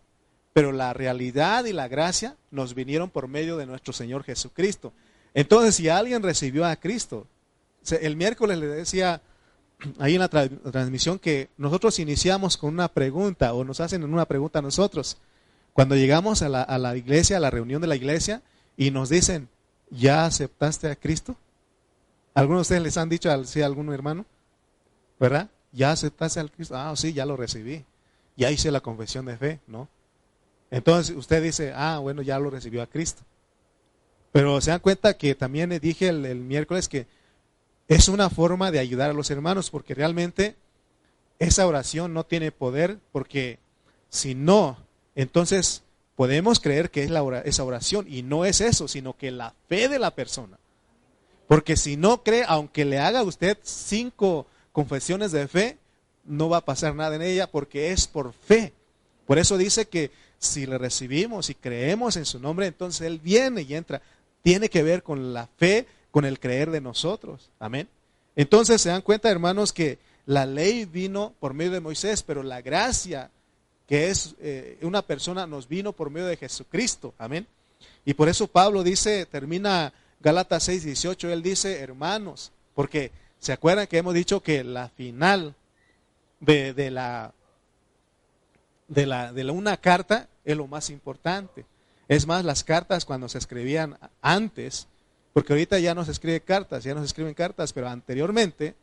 Pero 0.53 0.71
la 0.71 0.93
realidad 0.93 1.65
y 1.65 1.73
la 1.73 1.87
gracia 1.87 2.35
nos 2.51 2.73
vinieron 2.73 3.09
por 3.09 3.27
medio 3.27 3.57
de 3.57 3.65
nuestro 3.65 3.93
Señor 3.93 4.23
Jesucristo. 4.23 4.93
Entonces, 5.33 5.75
si 5.75 5.89
alguien 5.89 6.23
recibió 6.23 6.65
a 6.65 6.75
Cristo, 6.75 7.27
el 8.01 8.15
miércoles 8.15 8.57
le 8.57 8.67
decía 8.67 9.21
ahí 9.99 10.15
en 10.15 10.21
la 10.21 10.29
transmisión 10.29 11.19
que 11.19 11.49
nosotros 11.57 11.99
iniciamos 11.99 12.57
con 12.57 12.73
una 12.73 12.87
pregunta 12.87 13.53
o 13.53 13.63
nos 13.63 13.79
hacen 13.79 14.03
una 14.03 14.25
pregunta 14.25 14.59
a 14.59 14.63
nosotros. 14.63 15.17
Cuando 15.73 15.95
llegamos 15.95 16.41
a 16.41 16.49
la, 16.49 16.63
a 16.63 16.79
la 16.79 16.97
iglesia, 16.97 17.37
a 17.37 17.39
la 17.39 17.51
reunión 17.51 17.81
de 17.81 17.87
la 17.87 17.95
iglesia, 17.95 18.41
y 18.75 18.91
nos 18.91 19.09
dicen, 19.09 19.49
¿ya 19.91 20.25
aceptaste 20.25 20.89
a 20.89 20.95
Cristo? 20.95 21.35
¿Algunos 22.33 22.59
de 22.59 22.61
ustedes 22.61 22.83
les 22.83 22.97
han 22.97 23.09
dicho, 23.09 23.43
sí, 23.45 23.61
a 23.61 23.65
algún 23.65 23.91
hermano? 23.91 24.25
¿Verdad? 25.19 25.49
¿Ya 25.77 25.91
aceptaste 25.91 26.39
al 26.39 26.51
Cristo? 26.51 26.75
Ah, 26.75 26.91
sí, 26.95 27.13
ya 27.13 27.23
lo 27.27 27.37
recibí. 27.37 27.85
Ya 28.35 28.49
hice 28.49 28.71
la 28.71 28.81
confesión 28.81 29.27
de 29.27 29.37
fe, 29.37 29.59
¿no? 29.67 29.87
Entonces 30.71 31.15
usted 31.15 31.41
dice, 31.43 31.71
ah, 31.75 31.99
bueno, 31.99 32.23
ya 32.23 32.39
lo 32.39 32.49
recibió 32.49 32.81
a 32.81 32.87
Cristo. 32.87 33.21
Pero 34.31 34.59
se 34.59 34.71
dan 34.71 34.79
cuenta 34.79 35.17
que 35.17 35.35
también 35.35 35.69
dije 35.79 36.07
el, 36.07 36.25
el 36.25 36.39
miércoles 36.39 36.89
que 36.89 37.05
es 37.87 38.07
una 38.07 38.31
forma 38.31 38.71
de 38.71 38.79
ayudar 38.79 39.11
a 39.11 39.13
los 39.13 39.29
hermanos, 39.29 39.69
porque 39.69 39.93
realmente 39.93 40.55
esa 41.37 41.67
oración 41.67 42.11
no 42.11 42.25
tiene 42.25 42.51
poder, 42.51 42.97
porque 43.11 43.59
si 44.09 44.33
no, 44.33 44.77
entonces 45.13 45.83
podemos 46.15 46.59
creer 46.59 46.89
que 46.89 47.03
es 47.03 47.11
la 47.11 47.21
esa 47.45 47.63
oración, 47.63 48.07
y 48.09 48.23
no 48.23 48.45
es 48.45 48.61
eso, 48.61 48.87
sino 48.87 49.15
que 49.15 49.29
la 49.29 49.53
fe 49.69 49.89
de 49.89 49.99
la 49.99 50.09
persona. 50.09 50.57
Porque 51.47 51.77
si 51.77 51.97
no 51.97 52.23
cree, 52.23 52.43
aunque 52.47 52.83
le 52.83 52.97
haga 52.97 53.21
usted 53.21 53.59
cinco 53.61 54.47
confesiones 54.77 55.31
de 55.31 55.47
fe, 55.47 55.79
no 56.23 56.49
va 56.49 56.57
a 56.57 56.65
pasar 56.65 56.93
nada 56.93 57.15
en 57.15 57.23
ella 57.23 57.47
porque 57.47 57.91
es 57.91 58.05
por 58.05 58.31
fe. 58.31 58.73
Por 59.25 59.39
eso 59.39 59.57
dice 59.57 59.87
que 59.87 60.11
si 60.37 60.67
le 60.67 60.77
recibimos 60.77 61.49
y 61.49 61.55
creemos 61.55 62.15
en 62.15 62.27
su 62.27 62.39
nombre, 62.39 62.67
entonces 62.67 63.01
Él 63.01 63.17
viene 63.17 63.63
y 63.63 63.73
entra. 63.73 64.03
Tiene 64.43 64.69
que 64.69 64.83
ver 64.83 65.01
con 65.01 65.33
la 65.33 65.47
fe, 65.57 65.87
con 66.11 66.25
el 66.25 66.39
creer 66.39 66.69
de 66.69 66.79
nosotros. 66.79 67.49
Amén. 67.57 67.89
Entonces 68.35 68.79
se 68.79 68.89
dan 68.89 69.01
cuenta, 69.01 69.31
hermanos, 69.31 69.73
que 69.73 69.97
la 70.27 70.45
ley 70.45 70.85
vino 70.85 71.33
por 71.39 71.55
medio 71.55 71.71
de 71.71 71.79
Moisés, 71.79 72.21
pero 72.21 72.43
la 72.43 72.61
gracia, 72.61 73.31
que 73.87 74.11
es 74.11 74.35
eh, 74.39 74.77
una 74.83 75.01
persona, 75.01 75.47
nos 75.47 75.67
vino 75.67 75.91
por 75.91 76.11
medio 76.11 76.27
de 76.27 76.37
Jesucristo. 76.37 77.15
Amén. 77.17 77.47
Y 78.05 78.13
por 78.13 78.29
eso 78.29 78.45
Pablo 78.45 78.83
dice, 78.83 79.25
termina 79.25 79.91
Galatas 80.19 80.65
6, 80.65 80.83
18, 80.83 81.31
él 81.31 81.41
dice, 81.41 81.79
hermanos, 81.79 82.51
porque 82.75 83.09
¿Se 83.39 83.53
acuerdan 83.53 83.87
que 83.87 83.97
hemos 83.97 84.13
dicho 84.13 84.41
que 84.41 84.63
la 84.63 84.89
final 84.89 85.55
de, 86.39 86.73
la, 86.91 87.33
de, 88.87 89.05
la, 89.05 89.31
de 89.31 89.49
una 89.51 89.77
carta 89.77 90.27
es 90.43 90.57
lo 90.57 90.67
más 90.67 90.89
importante? 90.89 91.65
Es 92.07 92.25
más, 92.25 92.45
las 92.45 92.63
cartas 92.63 93.05
cuando 93.05 93.29
se 93.29 93.37
escribían 93.37 93.97
antes, 94.21 94.87
porque 95.33 95.53
ahorita 95.53 95.77
ya 95.79 95.93
no 95.93 96.05
se 96.05 96.11
escribe 96.11 96.41
cartas, 96.41 96.83
ya 96.83 96.93
no 96.93 97.01
se 97.01 97.07
escriben 97.07 97.33
cartas, 97.33 97.73
pero 97.73 97.89
anteriormente, 97.89 98.75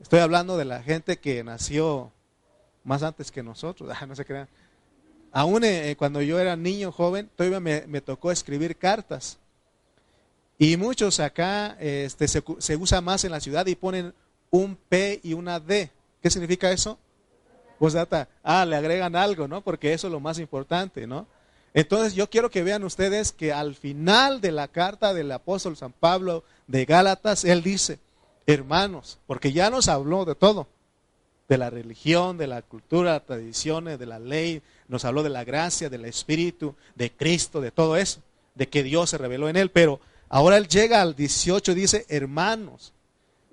estoy 0.00 0.20
hablando 0.20 0.56
de 0.56 0.64
la 0.64 0.82
gente 0.82 1.18
que 1.18 1.42
nació 1.44 2.12
más 2.84 3.02
antes 3.02 3.30
que 3.30 3.42
nosotros, 3.42 3.90
no 4.08 4.16
se 4.16 4.24
crean. 4.24 4.48
Aún 5.32 5.62
eh, 5.64 5.94
cuando 5.98 6.20
yo 6.22 6.38
era 6.38 6.56
niño, 6.56 6.90
joven, 6.90 7.30
todavía 7.36 7.60
me 7.60 8.00
tocó 8.00 8.32
escribir 8.32 8.76
cartas. 8.76 9.38
Y 10.58 10.76
muchos 10.76 11.20
acá 11.20 11.76
este, 11.78 12.26
se, 12.26 12.76
usa 12.76 13.00
más 13.00 13.24
en 13.24 13.30
la 13.30 13.40
ciudad 13.40 13.66
y 13.66 13.76
ponen 13.76 14.12
un 14.50 14.76
P 14.76 15.20
y 15.22 15.34
una 15.34 15.60
D. 15.60 15.90
¿Qué 16.20 16.30
significa 16.30 16.72
eso? 16.72 16.98
Pues 17.78 17.92
data, 17.92 18.28
ah, 18.42 18.64
le 18.64 18.74
agregan 18.74 19.14
algo, 19.14 19.46
¿no? 19.46 19.60
Porque 19.60 19.92
eso 19.92 20.08
es 20.08 20.12
lo 20.12 20.18
más 20.18 20.40
importante, 20.40 21.06
¿no? 21.06 21.28
Entonces 21.74 22.14
yo 22.14 22.28
quiero 22.28 22.50
que 22.50 22.64
vean 22.64 22.82
ustedes 22.82 23.30
que 23.30 23.52
al 23.52 23.76
final 23.76 24.40
de 24.40 24.50
la 24.50 24.66
carta 24.66 25.14
del 25.14 25.30
apóstol 25.30 25.76
San 25.76 25.92
Pablo 25.92 26.42
de 26.66 26.84
Gálatas, 26.86 27.44
él 27.44 27.62
dice, 27.62 28.00
hermanos, 28.46 29.18
porque 29.28 29.52
ya 29.52 29.70
nos 29.70 29.86
habló 29.86 30.24
de 30.24 30.34
todo, 30.34 30.66
de 31.48 31.56
la 31.56 31.70
religión, 31.70 32.36
de 32.36 32.48
la 32.48 32.62
cultura, 32.62 33.20
tradiciones, 33.20 33.98
de 34.00 34.06
la 34.06 34.18
ley, 34.18 34.60
nos 34.88 35.04
habló 35.04 35.22
de 35.22 35.28
la 35.28 35.44
gracia, 35.44 35.88
del 35.88 36.04
Espíritu, 36.06 36.74
de 36.96 37.12
Cristo, 37.12 37.60
de 37.60 37.70
todo 37.70 37.96
eso, 37.96 38.22
de 38.56 38.68
que 38.68 38.82
Dios 38.82 39.10
se 39.10 39.18
reveló 39.18 39.48
en 39.48 39.56
él, 39.56 39.70
pero 39.70 40.00
Ahora 40.28 40.56
él 40.56 40.68
llega 40.68 41.00
al 41.00 41.14
18 41.14 41.72
y 41.72 41.74
dice, 41.74 42.06
hermanos, 42.08 42.92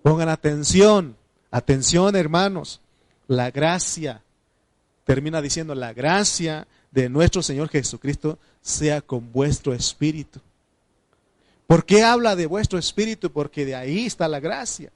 pongan 0.04 0.30
atención, 0.30 1.16
atención 1.52 2.16
hermanos, 2.16 2.82
la 3.28 3.52
gracia, 3.52 4.22
termina 5.06 5.42
diciendo, 5.42 5.74
la 5.74 5.94
gracia 5.94 6.68
de 6.92 7.10
nuestro 7.10 7.42
Señor 7.42 7.70
Jesucristo 7.70 8.40
sea 8.62 9.02
con 9.02 9.32
vuestro 9.32 9.74
espíritu. 9.74 10.40
¿Por 11.68 11.86
qué 11.86 12.04
habla 12.04 12.36
de 12.36 12.46
vuestro 12.46 12.78
espíritu? 12.78 13.32
Porque 13.32 13.66
de 13.66 13.76
ahí 13.76 14.06
está 14.06 14.28
la 14.28 14.40
gracia. 14.40 14.92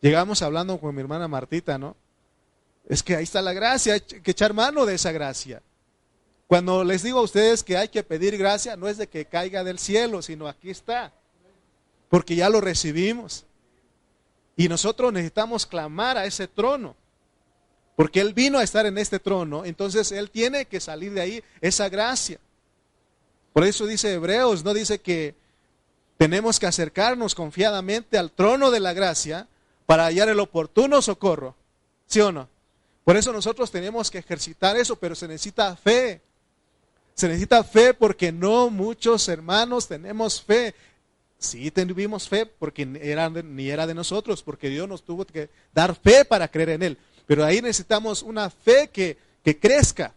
Llegamos 0.00 0.42
hablando 0.42 0.78
con 0.78 0.94
mi 0.94 1.00
hermana 1.00 1.28
Martita, 1.28 1.78
¿no? 1.78 1.96
Es 2.88 3.02
que 3.02 3.16
ahí 3.16 3.24
está 3.24 3.40
la 3.40 3.52
gracia, 3.52 3.94
hay 3.94 4.00
que 4.00 4.30
echar 4.30 4.52
mano 4.52 4.84
de 4.84 4.94
esa 4.94 5.12
gracia. 5.12 5.62
Cuando 6.46 6.84
les 6.84 7.02
digo 7.02 7.20
a 7.20 7.22
ustedes 7.22 7.62
que 7.62 7.76
hay 7.76 7.88
que 7.88 8.02
pedir 8.02 8.36
gracia, 8.36 8.76
no 8.76 8.88
es 8.88 8.98
de 8.98 9.08
que 9.08 9.24
caiga 9.24 9.64
del 9.64 9.78
cielo, 9.78 10.22
sino 10.22 10.46
aquí 10.46 10.70
está, 10.70 11.12
porque 12.08 12.36
ya 12.36 12.48
lo 12.48 12.60
recibimos. 12.60 13.46
Y 14.56 14.68
nosotros 14.68 15.12
necesitamos 15.12 15.66
clamar 15.66 16.16
a 16.16 16.26
ese 16.26 16.46
trono, 16.46 16.94
porque 17.96 18.20
Él 18.20 18.34
vino 18.34 18.58
a 18.58 18.62
estar 18.62 18.86
en 18.86 18.98
este 18.98 19.18
trono, 19.18 19.64
entonces 19.64 20.12
Él 20.12 20.30
tiene 20.30 20.66
que 20.66 20.80
salir 20.80 21.12
de 21.12 21.20
ahí 21.20 21.44
esa 21.60 21.88
gracia. 21.88 22.38
Por 23.52 23.64
eso 23.64 23.86
dice 23.86 24.12
Hebreos, 24.12 24.64
no 24.64 24.74
dice 24.74 25.00
que 25.00 25.34
tenemos 26.18 26.60
que 26.60 26.66
acercarnos 26.66 27.34
confiadamente 27.34 28.18
al 28.18 28.30
trono 28.30 28.70
de 28.70 28.80
la 28.80 28.92
gracia 28.92 29.48
para 29.86 30.04
hallar 30.04 30.28
el 30.28 30.40
oportuno 30.40 31.02
socorro, 31.02 31.56
¿sí 32.06 32.20
o 32.20 32.32
no? 32.32 32.48
Por 33.04 33.16
eso 33.16 33.32
nosotros 33.32 33.70
tenemos 33.70 34.10
que 34.10 34.18
ejercitar 34.18 34.76
eso, 34.76 34.96
pero 34.96 35.14
se 35.14 35.28
necesita 35.28 35.76
fe. 35.76 36.22
Se 37.14 37.28
necesita 37.28 37.62
fe 37.62 37.94
porque 37.94 38.32
no 38.32 38.70
muchos 38.70 39.28
hermanos 39.28 39.86
tenemos 39.86 40.42
fe. 40.42 40.74
Sí 41.38 41.70
tuvimos 41.70 42.28
fe 42.28 42.46
porque 42.46 42.88
era, 43.02 43.28
ni 43.28 43.68
era 43.68 43.86
de 43.86 43.94
nosotros, 43.94 44.42
porque 44.42 44.68
Dios 44.68 44.88
nos 44.88 45.04
tuvo 45.04 45.24
que 45.24 45.50
dar 45.72 45.94
fe 45.94 46.24
para 46.24 46.48
creer 46.48 46.70
en 46.70 46.82
Él. 46.82 46.98
Pero 47.26 47.44
ahí 47.44 47.60
necesitamos 47.60 48.22
una 48.22 48.50
fe 48.50 48.88
que, 48.88 49.18
que 49.42 49.58
crezca, 49.58 50.14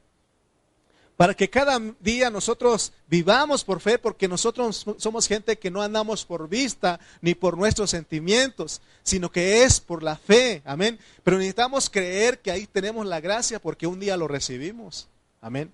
para 1.17 1.33
que 1.33 1.49
cada 1.49 1.79
día 1.99 2.29
nosotros 2.29 2.93
vivamos 3.07 3.63
por 3.63 3.81
fe, 3.81 3.97
porque 3.97 4.27
nosotros 4.27 4.85
somos 4.97 5.27
gente 5.27 5.57
que 5.57 5.71
no 5.71 5.81
andamos 5.81 6.25
por 6.25 6.47
vista 6.47 6.99
ni 7.21 7.33
por 7.33 7.57
nuestros 7.57 7.89
sentimientos, 7.89 8.81
sino 9.03 9.31
que 9.31 9.63
es 9.63 9.79
por 9.79 10.03
la 10.03 10.15
fe, 10.15 10.61
amén. 10.63 10.99
Pero 11.23 11.37
necesitamos 11.37 11.89
creer 11.89 12.39
que 12.39 12.51
ahí 12.51 12.67
tenemos 12.67 13.05
la 13.05 13.19
gracia 13.19 13.59
porque 13.59 13.87
un 13.87 13.99
día 13.99 14.15
lo 14.15 14.27
recibimos, 14.27 15.07
amén. 15.41 15.73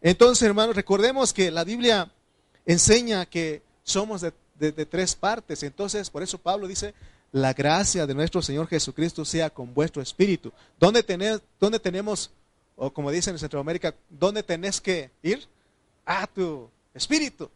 Entonces, 0.00 0.42
hermanos, 0.46 0.76
recordemos 0.76 1.32
que 1.32 1.50
la 1.50 1.64
Biblia 1.64 2.10
enseña 2.64 3.26
que 3.26 3.62
somos 3.82 4.20
de, 4.22 4.32
tres 4.86 5.14
partes, 5.14 5.62
entonces 5.62 6.10
por 6.10 6.22
eso 6.22 6.38
Pablo 6.38 6.66
dice, 6.66 6.94
la 7.32 7.52
gracia 7.52 8.06
de 8.06 8.14
nuestro 8.14 8.40
Señor 8.42 8.68
Jesucristo 8.68 9.24
sea 9.24 9.50
con 9.50 9.74
vuestro 9.74 10.00
espíritu. 10.00 10.52
¿Dónde, 10.78 11.40
dónde 11.60 11.78
tenemos 11.78 12.30
o 12.76 12.92
como 12.92 13.10
dicen 13.10 13.34
en 13.34 13.38
Centroamérica, 13.38 13.94
¿dónde 14.08 14.42
tenés 14.42 14.80
que 14.80 15.10
ir? 15.22 15.46
A 16.04 16.26
tu 16.26 16.68
espíritu. 16.94 17.50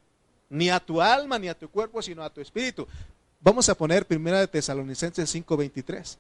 Ni 0.49 0.70
a 0.70 0.80
tu 0.80 1.00
alma, 1.00 1.38
ni 1.38 1.49
a 1.49 1.56
tu 1.56 1.68
cuerpo, 1.68 2.02
sino 2.02 2.25
a 2.25 2.30
tu 2.30 2.40
espíritu. 2.40 2.88
Vamos 3.40 3.68
a 3.68 3.75
poner 3.76 4.06
primera 4.06 4.40
de 4.40 4.49
Tesalonicenses 4.49 5.32
5:23. 5.32 6.18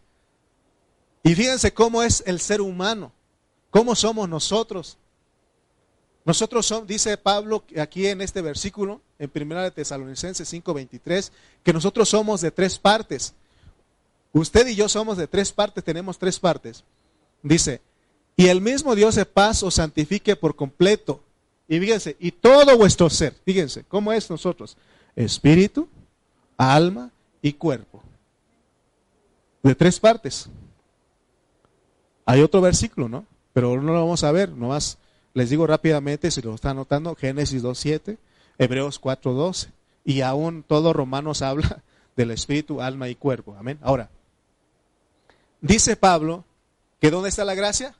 Y 1.22 1.34
fíjense 1.34 1.72
cómo 1.72 2.02
es 2.02 2.22
el 2.26 2.40
ser 2.40 2.60
humano, 2.60 3.12
cómo 3.70 3.94
somos 3.94 4.28
nosotros. 4.28 4.96
Nosotros 6.24 6.66
somos, 6.66 6.86
dice 6.86 7.16
Pablo 7.16 7.64
aquí 7.80 8.06
en 8.06 8.20
este 8.20 8.42
versículo, 8.42 9.00
en 9.18 9.30
primera 9.30 9.62
de 9.62 9.70
Tesalonicenses 9.70 10.52
5:23, 10.52 11.32
que 11.62 11.72
nosotros 11.72 12.08
somos 12.08 12.40
de 12.40 12.50
tres 12.50 12.78
partes. 12.78 13.34
Usted 14.32 14.66
y 14.68 14.76
yo 14.76 14.88
somos 14.88 15.16
de 15.16 15.26
tres 15.26 15.52
partes, 15.52 15.82
tenemos 15.82 16.18
tres 16.18 16.38
partes. 16.38 16.84
Dice, 17.42 17.80
y 18.36 18.46
el 18.48 18.60
mismo 18.60 18.94
Dios 18.94 19.14
de 19.14 19.24
paz 19.26 19.62
os 19.62 19.74
santifique 19.74 20.36
por 20.36 20.54
completo. 20.54 21.22
Y 21.68 21.78
fíjense, 21.80 22.16
y 22.18 22.32
todo 22.32 22.76
vuestro 22.76 23.08
ser, 23.10 23.34
fíjense, 23.44 23.84
¿cómo 23.84 24.12
es 24.12 24.28
nosotros? 24.28 24.76
Espíritu, 25.16 25.88
alma 26.56 27.10
y 27.42 27.52
cuerpo. 27.54 28.02
De 29.62 29.74
tres 29.74 29.98
partes. 29.98 30.48
Hay 32.24 32.42
otro 32.42 32.60
versículo, 32.60 33.08
¿no? 33.08 33.26
Pero 33.52 33.80
no 33.80 33.92
lo 33.92 34.00
vamos 34.00 34.22
a 34.22 34.32
ver, 34.32 34.50
nomás 34.50 34.98
les 35.34 35.50
digo 35.50 35.66
rápidamente, 35.66 36.30
si 36.30 36.42
lo 36.42 36.54
están 36.54 36.76
notando, 36.76 37.14
Génesis 37.14 37.62
2.7, 37.62 38.18
Hebreos 38.58 39.00
4.12, 39.00 39.68
y 40.04 40.22
aún 40.22 40.62
todo 40.62 40.92
Romanos 40.92 41.42
habla 41.42 41.82
del 42.16 42.30
espíritu, 42.32 42.80
alma 42.80 43.08
y 43.08 43.14
cuerpo. 43.14 43.56
Amén. 43.58 43.78
Ahora, 43.82 44.10
dice 45.60 45.96
Pablo 45.96 46.44
que 47.00 47.10
¿dónde 47.10 47.30
está 47.30 47.44
la 47.44 47.54
gracia? 47.54 47.94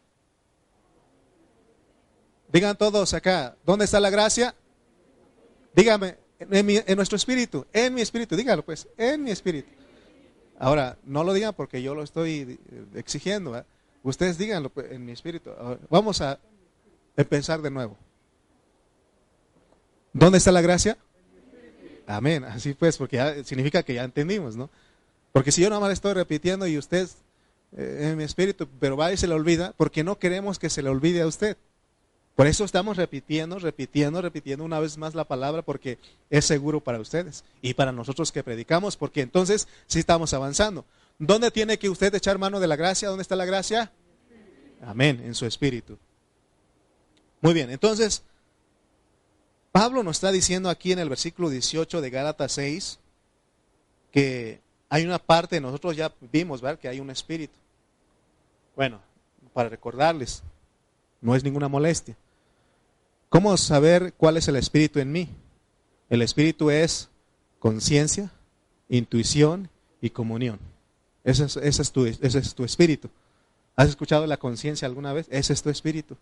Digan 2.53 2.77
todos 2.77 3.15
acá, 3.15 3.57
¿dónde 3.65 3.85
está 3.85 4.01
la 4.01 4.11
gracia? 4.11 4.55
Dígame, 5.75 6.17
en, 6.41 6.97
nuestro 6.97 7.17
espíritu, 7.17 7.67
en 7.73 7.95
mi 7.95 8.01
espíritu, 8.01 8.35
dígalo 8.35 8.65
pues, 8.65 8.89
en 8.97 9.23
mi 9.23 9.31
espíritu. 9.31 9.69
Ahora, 10.59 10.99
no 11.05 11.23
lo 11.23 11.33
digan 11.33 11.55
porque 11.55 11.81
yo 11.81 11.95
lo 11.95 12.03
estoy 12.03 12.59
exigiendo, 12.95 13.65
ustedes 14.03 14.37
díganlo 14.37 14.69
pues, 14.69 14.91
en 14.91 15.05
mi 15.07 15.13
espíritu. 15.13 15.51
Vamos 15.89 16.21
a 16.21 16.41
empezar 17.21 17.63
de 17.63 17.71
nuevo. 17.71 17.97
¿Dónde 20.13 20.39
está 20.39 20.53
la 20.53 20.61
gracia? 20.61 20.99
Amén, 22.07 22.45
así 22.45 22.75
pues, 22.75 22.97
porque 22.97 23.43
significa 23.45 23.83
que 23.83 23.95
ya 23.95 24.05
entendimos, 24.05 24.57
¿no? 24.57 24.69
Porque 25.33 25.53
si 25.53 25.63
yo 25.63 25.69
nada 25.69 25.81
más 25.81 25.93
estoy 25.93 26.13
repitiendo 26.13 26.67
y 26.67 26.77
usted 26.77 27.09
eh, 27.77 28.09
en 28.11 28.17
mi 28.17 28.25
espíritu, 28.25 28.69
pero 28.81 28.97
va 28.97 29.13
y 29.13 29.17
se 29.17 29.29
le 29.29 29.35
olvida, 29.35 29.75
porque 29.77 30.03
no 30.03 30.19
queremos 30.19 30.59
que 30.59 30.71
se 30.71 30.83
le 30.83 30.89
olvide 30.89 31.23
a 31.23 31.27
usted. 31.29 31.57
Por 32.35 32.47
eso 32.47 32.65
estamos 32.65 32.97
repitiendo, 32.97 33.59
repitiendo, 33.59 34.23
repitiendo 34.23 34.65
una 34.65 34.81
vez 34.81 34.97
más 34.97 35.15
la 35.15 35.25
palabra 35.25 35.63
porque 35.63 35.99
es 36.31 36.45
seguro 36.45 36.81
para 36.81 36.99
ustedes 36.99 37.45
y 37.61 37.75
para 37.75 37.93
nosotros 37.93 38.33
que 38.33 38.43
predicamos, 38.43 38.97
porque 38.97 39.21
entonces 39.21 39.69
sí 39.87 39.99
estamos 39.99 40.33
avanzando. 40.33 40.85
¿Dónde 41.19 41.51
tiene 41.51 41.79
que 41.79 41.91
usted 41.91 42.15
echar 42.15 42.39
mano 42.39 42.59
de 42.59 42.67
la 42.67 42.77
gracia? 42.77 43.09
¿Dónde 43.09 43.23
está 43.23 43.37
la 43.37 43.45
gracia? 43.45 43.93
Amén, 44.83 45.21
en 45.23 45.35
su 45.35 45.45
espíritu. 45.45 45.99
Muy 47.41 47.55
bien, 47.55 47.71
entonces 47.71 48.23
Pablo 49.73 50.03
nos 50.03 50.17
está 50.17 50.33
diciendo 50.33 50.69
aquí 50.69 50.93
en 50.93 50.99
el 50.99 51.09
versículo 51.09 51.49
18 51.49 52.01
de 52.01 52.11
Gálatas 52.11 52.53
6 52.53 52.99
que 54.11 54.61
hay 54.89 55.05
una 55.05 55.19
parte, 55.19 55.61
nosotros 55.61 55.97
ya 55.97 56.13
vimos, 56.33 56.61
¿verdad? 56.61 56.79
Que 56.79 56.89
hay 56.89 56.99
un 56.99 57.11
espíritu. 57.11 57.55
Bueno, 58.75 59.01
para 59.53 59.69
recordarles, 59.69 60.43
no 61.21 61.37
es 61.37 61.45
ninguna 61.45 61.69
molestia. 61.69 62.17
¿Cómo 63.29 63.57
saber 63.57 64.13
cuál 64.15 64.37
es 64.37 64.49
el 64.49 64.57
espíritu 64.57 64.99
en 64.99 65.13
mí? 65.13 65.29
El 66.09 66.23
espíritu 66.23 66.71
es 66.71 67.09
conciencia, 67.61 68.33
intuición 68.89 69.71
y 70.01 70.11
comunión. 70.11 70.59
Ese 71.23 71.45
es, 71.45 71.93
tu, 71.93 72.07
es 72.07 72.55
tu 72.55 72.65
espíritu. 72.65 73.09
¿Has 73.77 73.89
escuchado 73.89 74.27
la 74.27 74.39
conciencia 74.39 74.87
alguna 74.87 75.13
vez? 75.13 75.29
Ese 75.31 75.53
es 75.53 75.63
tu 75.63 75.71
espíritu. 75.71 76.17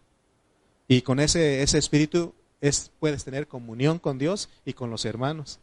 Y 0.88 1.02
con 1.02 1.20
ese, 1.20 1.62
ese 1.62 1.78
espíritu 1.78 2.34
es, 2.60 2.90
puedes 2.98 3.24
tener 3.24 3.46
comunión 3.46 3.98
con 3.98 4.18
Dios 4.18 4.48
y 4.64 4.72
con 4.72 4.90
los 4.90 5.04
hermanos. 5.04 5.60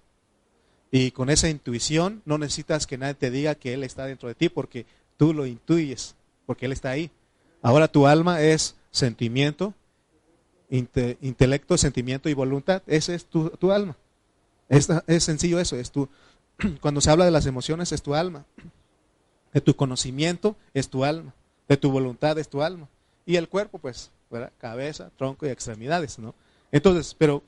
Y 0.91 1.11
con 1.11 1.29
esa 1.29 1.49
intuición 1.49 2.21
no 2.25 2.37
necesitas 2.37 2.87
que 2.87 2.97
nadie 2.97 3.15
te 3.15 3.31
diga 3.31 3.55
que 3.55 3.73
Él 3.73 3.83
está 3.83 4.05
dentro 4.05 4.29
de 4.29 4.35
ti 4.35 4.49
porque 4.49 4.85
tú 5.17 5.33
lo 5.33 5.45
intuyes, 5.45 6.15
porque 6.45 6.67
Él 6.67 6.71
está 6.71 6.91
ahí. 6.91 7.11
Ahora 7.61 7.87
tu 7.87 8.07
alma 8.07 8.41
es 8.41 8.75
sentimiento, 8.91 9.73
intelecto, 10.69 11.77
sentimiento 11.77 12.29
y 12.29 12.33
voluntad. 12.33 12.83
Ese 12.87 13.15
es 13.15 13.25
tu, 13.25 13.71
alma. 13.71 13.97
Es, 14.69 14.87
es, 15.07 15.23
sencillo 15.23 15.59
eso. 15.59 15.75
Es 15.75 15.91
tu, 15.91 16.07
cuando 16.81 17.01
se 17.01 17.09
habla 17.09 17.25
de 17.25 17.31
las 17.31 17.45
emociones 17.45 17.91
es 17.91 18.01
tu 18.01 18.13
alma. 18.13 18.45
De 19.53 19.61
tu 19.61 19.75
conocimiento 19.75 20.55
es 20.73 20.89
tu 20.89 21.03
alma. 21.03 21.33
De 21.67 21.77
tu 21.77 21.91
voluntad 21.91 22.37
es 22.37 22.47
tu 22.47 22.61
alma. 22.61 22.87
Y 23.25 23.37
el 23.37 23.49
cuerpo, 23.49 23.79
pues, 23.79 24.11
cabeza, 24.57 25.11
tronco 25.17 25.45
y 25.45 25.49
extremidades, 25.49 26.19
¿no? 26.19 26.35
Entonces, 26.71 27.15
pero, 27.17 27.43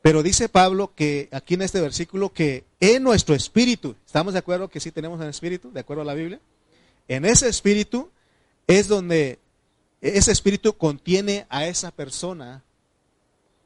pero 0.00 0.22
dice 0.22 0.48
Pablo 0.48 0.92
que 0.94 1.28
aquí 1.32 1.54
en 1.54 1.62
este 1.62 1.80
versículo 1.80 2.32
que 2.32 2.64
en 2.80 3.02
nuestro 3.02 3.34
espíritu, 3.34 3.94
¿estamos 4.06 4.32
de 4.32 4.40
acuerdo 4.40 4.68
que 4.68 4.80
sí 4.80 4.90
tenemos 4.90 5.20
un 5.20 5.26
espíritu, 5.26 5.70
de 5.72 5.80
acuerdo 5.80 6.02
a 6.02 6.06
la 6.06 6.14
Biblia? 6.14 6.40
En 7.08 7.24
ese 7.24 7.48
espíritu 7.48 8.10
es 8.66 8.88
donde 8.88 9.38
ese 10.00 10.32
espíritu 10.32 10.72
contiene 10.76 11.46
a 11.48 11.66
esa 11.66 11.90
persona 11.90 12.62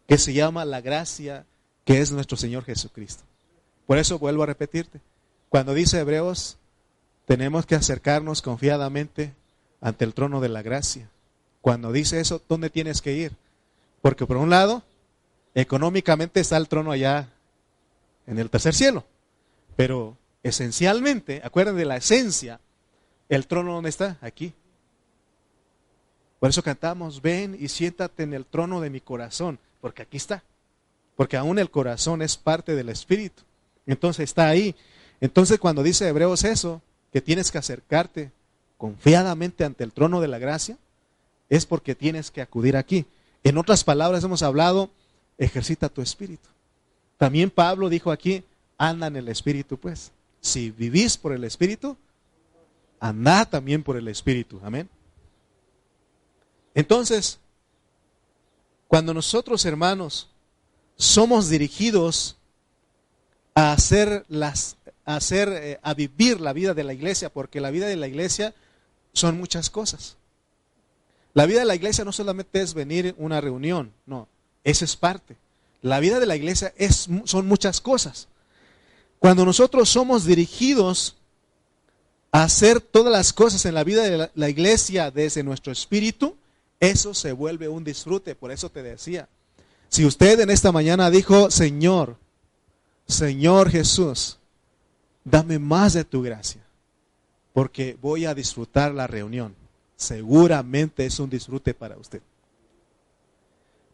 que 0.06 0.18
se 0.18 0.32
llama 0.32 0.64
la 0.64 0.80
gracia, 0.80 1.46
que 1.84 2.00
es 2.00 2.12
nuestro 2.12 2.36
Señor 2.36 2.64
Jesucristo. 2.64 3.24
Por 3.86 3.98
eso 3.98 4.18
vuelvo 4.18 4.42
a 4.42 4.46
repetirte, 4.46 5.00
cuando 5.48 5.74
dice 5.74 5.98
Hebreos, 5.98 6.58
tenemos 7.24 7.66
que 7.66 7.74
acercarnos 7.74 8.42
confiadamente 8.42 9.34
ante 9.80 10.04
el 10.04 10.14
trono 10.14 10.40
de 10.40 10.48
la 10.48 10.62
gracia. 10.62 11.08
Cuando 11.66 11.90
dice 11.90 12.20
eso, 12.20 12.40
¿dónde 12.48 12.70
tienes 12.70 13.02
que 13.02 13.12
ir? 13.12 13.32
Porque 14.00 14.24
por 14.24 14.36
un 14.36 14.50
lado, 14.50 14.84
económicamente 15.52 16.38
está 16.38 16.56
el 16.58 16.68
trono 16.68 16.92
allá 16.92 17.28
en 18.28 18.38
el 18.38 18.50
tercer 18.50 18.72
cielo, 18.72 19.04
pero 19.74 20.16
esencialmente, 20.44 21.40
acuérdense 21.42 21.80
de 21.80 21.84
la 21.84 21.96
esencia, 21.96 22.60
el 23.28 23.48
trono 23.48 23.72
¿dónde 23.72 23.88
está? 23.88 24.16
Aquí, 24.20 24.54
por 26.38 26.50
eso 26.50 26.62
cantamos, 26.62 27.20
ven 27.20 27.56
y 27.58 27.66
siéntate 27.66 28.22
en 28.22 28.34
el 28.34 28.46
trono 28.46 28.80
de 28.80 28.90
mi 28.90 29.00
corazón, 29.00 29.58
porque 29.80 30.02
aquí 30.02 30.18
está. 30.18 30.44
Porque 31.16 31.36
aún 31.36 31.58
el 31.58 31.72
corazón 31.72 32.22
es 32.22 32.36
parte 32.36 32.76
del 32.76 32.90
Espíritu. 32.90 33.42
Entonces 33.86 34.22
está 34.22 34.46
ahí. 34.46 34.76
Entonces 35.20 35.58
cuando 35.58 35.82
dice 35.82 36.06
Hebreos 36.06 36.44
eso, 36.44 36.80
que 37.12 37.20
tienes 37.20 37.50
que 37.50 37.58
acercarte 37.58 38.30
confiadamente 38.76 39.64
ante 39.64 39.82
el 39.82 39.92
trono 39.92 40.20
de 40.20 40.28
la 40.28 40.38
gracia, 40.38 40.78
es 41.48 41.66
porque 41.66 41.94
tienes 41.94 42.30
que 42.30 42.42
acudir 42.42 42.76
aquí. 42.76 43.06
En 43.44 43.58
otras 43.58 43.84
palabras 43.84 44.24
hemos 44.24 44.42
hablado, 44.42 44.90
ejercita 45.38 45.88
tu 45.88 46.02
espíritu. 46.02 46.48
También 47.18 47.50
Pablo 47.50 47.88
dijo 47.88 48.10
aquí, 48.10 48.44
anda 48.78 49.06
en 49.06 49.16
el 49.16 49.28
espíritu, 49.28 49.78
pues. 49.78 50.12
Si 50.40 50.70
vivís 50.70 51.16
por 51.16 51.32
el 51.32 51.44
espíritu, 51.44 51.96
anda 53.00 53.44
también 53.44 53.82
por 53.82 53.96
el 53.96 54.08
espíritu. 54.08 54.60
Amén. 54.62 54.88
Entonces, 56.74 57.38
cuando 58.86 59.14
nosotros, 59.14 59.64
hermanos, 59.64 60.28
somos 60.96 61.48
dirigidos 61.48 62.36
a 63.54 63.72
hacer 63.72 64.24
las 64.28 64.76
a 65.04 65.16
hacer 65.16 65.48
eh, 65.48 65.78
a 65.82 65.94
vivir 65.94 66.40
la 66.40 66.52
vida 66.52 66.74
de 66.74 66.84
la 66.84 66.92
iglesia, 66.92 67.32
porque 67.32 67.60
la 67.60 67.70
vida 67.70 67.86
de 67.86 67.96
la 67.96 68.08
iglesia 68.08 68.54
son 69.12 69.38
muchas 69.38 69.70
cosas. 69.70 70.16
La 71.36 71.44
vida 71.44 71.60
de 71.60 71.66
la 71.66 71.74
iglesia 71.74 72.02
no 72.02 72.12
solamente 72.12 72.62
es 72.62 72.72
venir 72.72 73.08
a 73.08 73.22
una 73.22 73.42
reunión, 73.42 73.92
no, 74.06 74.26
eso 74.64 74.86
es 74.86 74.96
parte. 74.96 75.36
La 75.82 76.00
vida 76.00 76.18
de 76.18 76.24
la 76.24 76.34
iglesia 76.34 76.72
es, 76.78 77.10
son 77.24 77.46
muchas 77.46 77.82
cosas. 77.82 78.28
cuando 79.18 79.44
nosotros 79.44 79.90
somos 79.90 80.24
dirigidos 80.24 81.14
a 82.32 82.44
hacer 82.44 82.80
todas 82.80 83.12
las 83.12 83.34
cosas 83.34 83.66
en 83.66 83.74
la 83.74 83.84
vida 83.84 84.04
de 84.04 84.30
la 84.34 84.48
iglesia 84.48 85.10
desde 85.10 85.42
nuestro 85.42 85.72
espíritu, 85.72 86.38
eso 86.80 87.12
se 87.12 87.32
vuelve 87.32 87.68
un 87.68 87.84
disfrute. 87.84 88.34
Por 88.34 88.50
eso 88.50 88.70
te 88.70 88.82
decía, 88.82 89.28
si 89.90 90.06
usted 90.06 90.40
en 90.40 90.48
esta 90.48 90.72
mañana 90.72 91.10
dijo, 91.10 91.50
Señor, 91.50 92.16
Señor 93.06 93.68
Jesús, 93.68 94.38
dame 95.22 95.58
más 95.58 95.92
de 95.92 96.04
tu 96.04 96.22
gracia, 96.22 96.62
porque 97.52 97.98
voy 98.00 98.24
a 98.24 98.34
disfrutar 98.34 98.94
la 98.94 99.06
reunión. 99.06 99.65
Seguramente 99.96 101.06
es 101.06 101.18
un 101.18 101.30
disfrute 101.30 101.74
para 101.74 101.96
usted. 101.96 102.22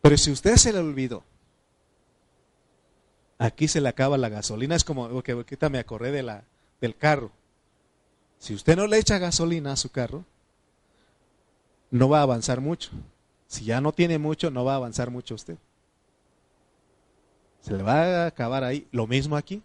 Pero 0.01 0.19
si 0.19 0.33
usted 0.33 0.57
se 0.57 0.73
le 0.73 0.81
olvidó, 0.81 1.23
aquí 3.39 3.69
se 3.69 3.81
le 3.81 3.89
acaba 3.89 4.19
la 4.19 4.29
gasolina, 4.29 4.75
es 4.75 4.85
como 4.85 5.23
que 5.23 5.47
me 5.71 5.79
acordé 5.79 6.11
de 6.11 6.23
la, 6.25 6.45
del 6.81 6.97
carro. 6.97 7.31
Si 8.39 8.55
usted 8.55 8.77
no 8.77 8.89
le 8.89 8.99
echa 8.99 9.19
gasolina 9.19 9.73
a 9.73 9.77
su 9.77 9.91
carro, 9.91 10.25
no 11.93 12.09
va 12.09 12.19
a 12.19 12.23
avanzar 12.23 12.61
mucho. 12.61 12.91
Si 13.47 13.65
ya 13.65 13.81
no 13.81 13.93
tiene 13.93 14.19
mucho, 14.19 14.51
no 14.51 14.65
va 14.65 14.73
a 14.73 14.77
avanzar 14.77 15.11
mucho 15.11 15.37
usted. 15.37 15.57
Se 17.61 17.75
le 17.75 17.83
va 17.85 18.25
a 18.25 18.27
acabar 18.27 18.65
ahí. 18.65 18.89
Lo 18.91 19.07
mismo 19.07 19.37
aquí. 19.37 19.63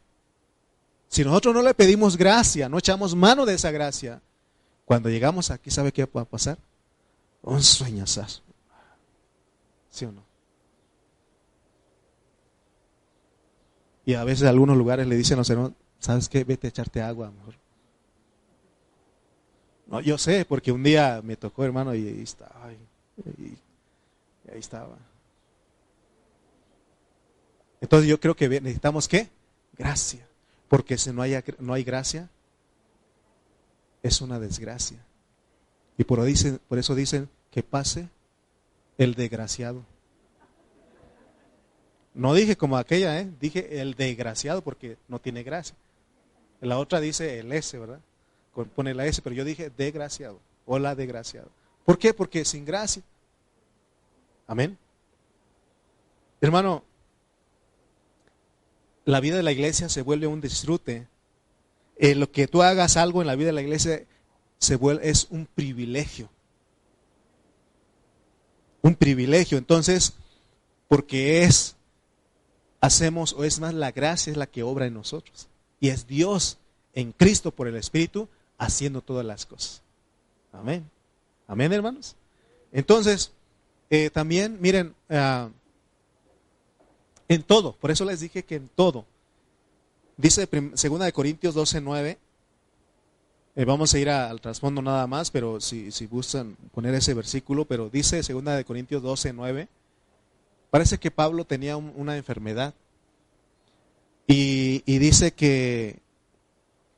Si 1.08 1.24
nosotros 1.24 1.56
no 1.56 1.62
le 1.62 1.74
pedimos 1.74 2.18
gracia, 2.18 2.70
no 2.70 2.78
echamos 2.78 3.16
mano 3.16 3.46
de 3.46 3.56
esa 3.56 3.72
gracia, 3.72 4.22
cuando 4.88 5.10
llegamos 5.10 5.52
aquí, 5.52 5.70
¿sabe 5.70 5.92
qué 5.92 6.06
va 6.06 6.22
a 6.22 6.26
pasar? 6.26 6.58
Un 7.42 7.62
sueñazazo. 7.62 8.42
¿Sí 9.90 10.06
o 10.06 10.14
no? 10.14 10.24
Y 14.06 14.14
a 14.14 14.24
veces 14.24 14.44
en 14.44 14.48
algunos 14.48 14.78
lugares 14.78 15.06
le 15.06 15.18
dicen 15.18 15.36
a 15.36 15.40
los 15.40 15.50
hermanos, 15.50 15.74
¿sabes 16.00 16.30
qué? 16.30 16.46
Vete 16.46 16.68
a 16.68 16.70
echarte 16.70 17.02
agua, 17.02 17.30
mejor. 17.32 17.56
No, 19.88 20.00
yo 20.00 20.18
sé, 20.18 20.46
porque 20.46 20.72
un 20.72 20.84
día 20.84 21.20
me 21.22 21.36
tocó, 21.36 21.66
hermano, 21.66 21.94
y 21.94 22.08
ahí 22.08 22.22
estaba. 22.22 22.72
Y 22.72 23.58
ahí 24.50 24.60
estaba. 24.60 24.96
Entonces 27.82 28.08
yo 28.08 28.22
creo 28.22 28.38
que 28.38 28.48
necesitamos 28.48 29.10
qué? 29.10 29.28
Gracia. 29.78 30.26
Porque 30.70 30.98
si 30.98 31.12
no 31.12 31.22
hay, 31.22 31.38
no 31.60 31.74
hay 31.74 31.84
gracia, 31.84 32.30
es 34.04 34.22
una 34.22 34.40
desgracia. 34.40 34.98
Y 35.98 36.04
por, 36.04 36.24
dicen, 36.24 36.60
por 36.68 36.78
eso 36.78 36.96
dicen 36.96 37.30
que 37.52 37.64
pase 37.64 38.10
el 38.98 39.16
desgraciado. 39.16 39.84
No 42.14 42.34
dije 42.34 42.56
como 42.56 42.78
aquella, 42.78 43.20
¿eh? 43.20 43.30
dije 43.40 43.82
el 43.82 43.94
desgraciado 43.94 44.64
porque 44.64 44.98
no 45.08 45.20
tiene 45.20 45.44
gracia. 45.44 45.76
La 46.62 46.80
otra 46.80 47.00
dice 47.00 47.40
el 47.40 47.52
S, 47.52 47.78
¿verdad? 47.78 48.00
Pone 48.76 48.96
la 48.96 49.06
S, 49.06 49.22
pero 49.22 49.36
yo 49.36 49.46
dije 49.46 49.72
desgraciado 49.76 50.40
o 50.66 50.80
la 50.80 50.96
desgraciado. 50.96 51.50
¿Por 51.86 51.98
qué? 51.98 52.14
Porque 52.14 52.44
sin 52.44 52.66
gracia. 52.66 53.04
Amén. 54.48 54.78
Hermano, 56.42 56.84
la 59.06 59.20
vida 59.20 59.38
de 59.38 59.44
la 59.44 59.52
iglesia 59.52 59.88
se 59.90 60.02
vuelve 60.02 60.28
un 60.28 60.42
disfrute. 60.42 61.08
Eh, 62.00 62.16
lo 62.16 62.32
que 62.32 62.48
tú 62.48 62.62
hagas 62.62 62.98
algo 62.98 63.22
en 63.22 63.28
la 63.28 63.36
vida 63.36 63.48
de 63.48 63.54
la 63.54 63.62
iglesia 63.62 64.06
se 64.60 64.76
vuelve, 64.76 65.10
es 65.10 65.28
un 65.30 65.48
privilegio. 65.48 66.30
Un 68.82 68.96
privilegio. 68.96 69.58
Entonces, 69.58 70.14
porque 70.88 71.44
es, 71.44 71.76
hacemos, 72.82 73.34
o 73.34 73.44
es 73.44 73.60
más, 73.60 73.74
la 73.74 73.92
gracia 73.92 74.32
es 74.32 74.38
la 74.38 74.48
que 74.48 74.64
obra 74.64 74.86
en 74.86 74.94
nosotros. 74.94 75.48
Y 75.80 75.90
es 75.90 76.08
Dios 76.08 76.58
en 76.94 77.12
Cristo 77.12 77.52
por 77.52 77.68
el 77.68 77.76
Espíritu 77.76 78.28
haciendo 78.58 79.02
todas 79.02 79.26
las 79.26 79.46
cosas. 79.46 79.82
Amén. 80.52 80.90
Amén, 81.48 81.72
hermanos. 81.74 82.16
Entonces, 82.72 83.32
eh, 83.90 84.10
también, 84.10 84.58
miren, 84.60 84.96
uh, 85.10 85.50
en 87.30 87.44
todo, 87.44 87.74
por 87.74 87.92
eso 87.92 88.06
les 88.06 88.20
dije 88.20 88.44
que 88.44 88.56
en 88.56 88.70
todo. 88.70 89.06
Dice 90.18 90.50
segunda 90.74 91.06
de 91.06 91.14
Corintios 91.14 91.54
12, 91.54 91.82
9. 91.82 92.18
Eh, 93.56 93.66
vamos 93.66 93.94
a 93.94 94.00
ir 94.00 94.10
al 94.10 94.42
trasfondo 94.42 94.82
nada 94.82 95.08
más, 95.08 95.32
pero 95.32 95.62
si, 95.62 95.92
si 95.92 96.06
gustan 96.06 96.56
poner 96.74 96.94
ese 96.96 97.14
versículo, 97.14 97.66
pero 97.66 97.90
dice 97.90 98.22
segunda 98.24 98.56
de 98.56 98.66
Corintios 98.66 99.02
12, 99.02 99.34
9. 99.34 99.68
Parece 100.70 100.98
que 100.98 101.12
Pablo 101.12 101.46
tenía 101.46 101.78
una 101.78 102.18
enfermedad. 102.18 102.74
Y, 104.28 104.84
y 104.86 104.98
dice 104.98 105.32
que 105.32 106.00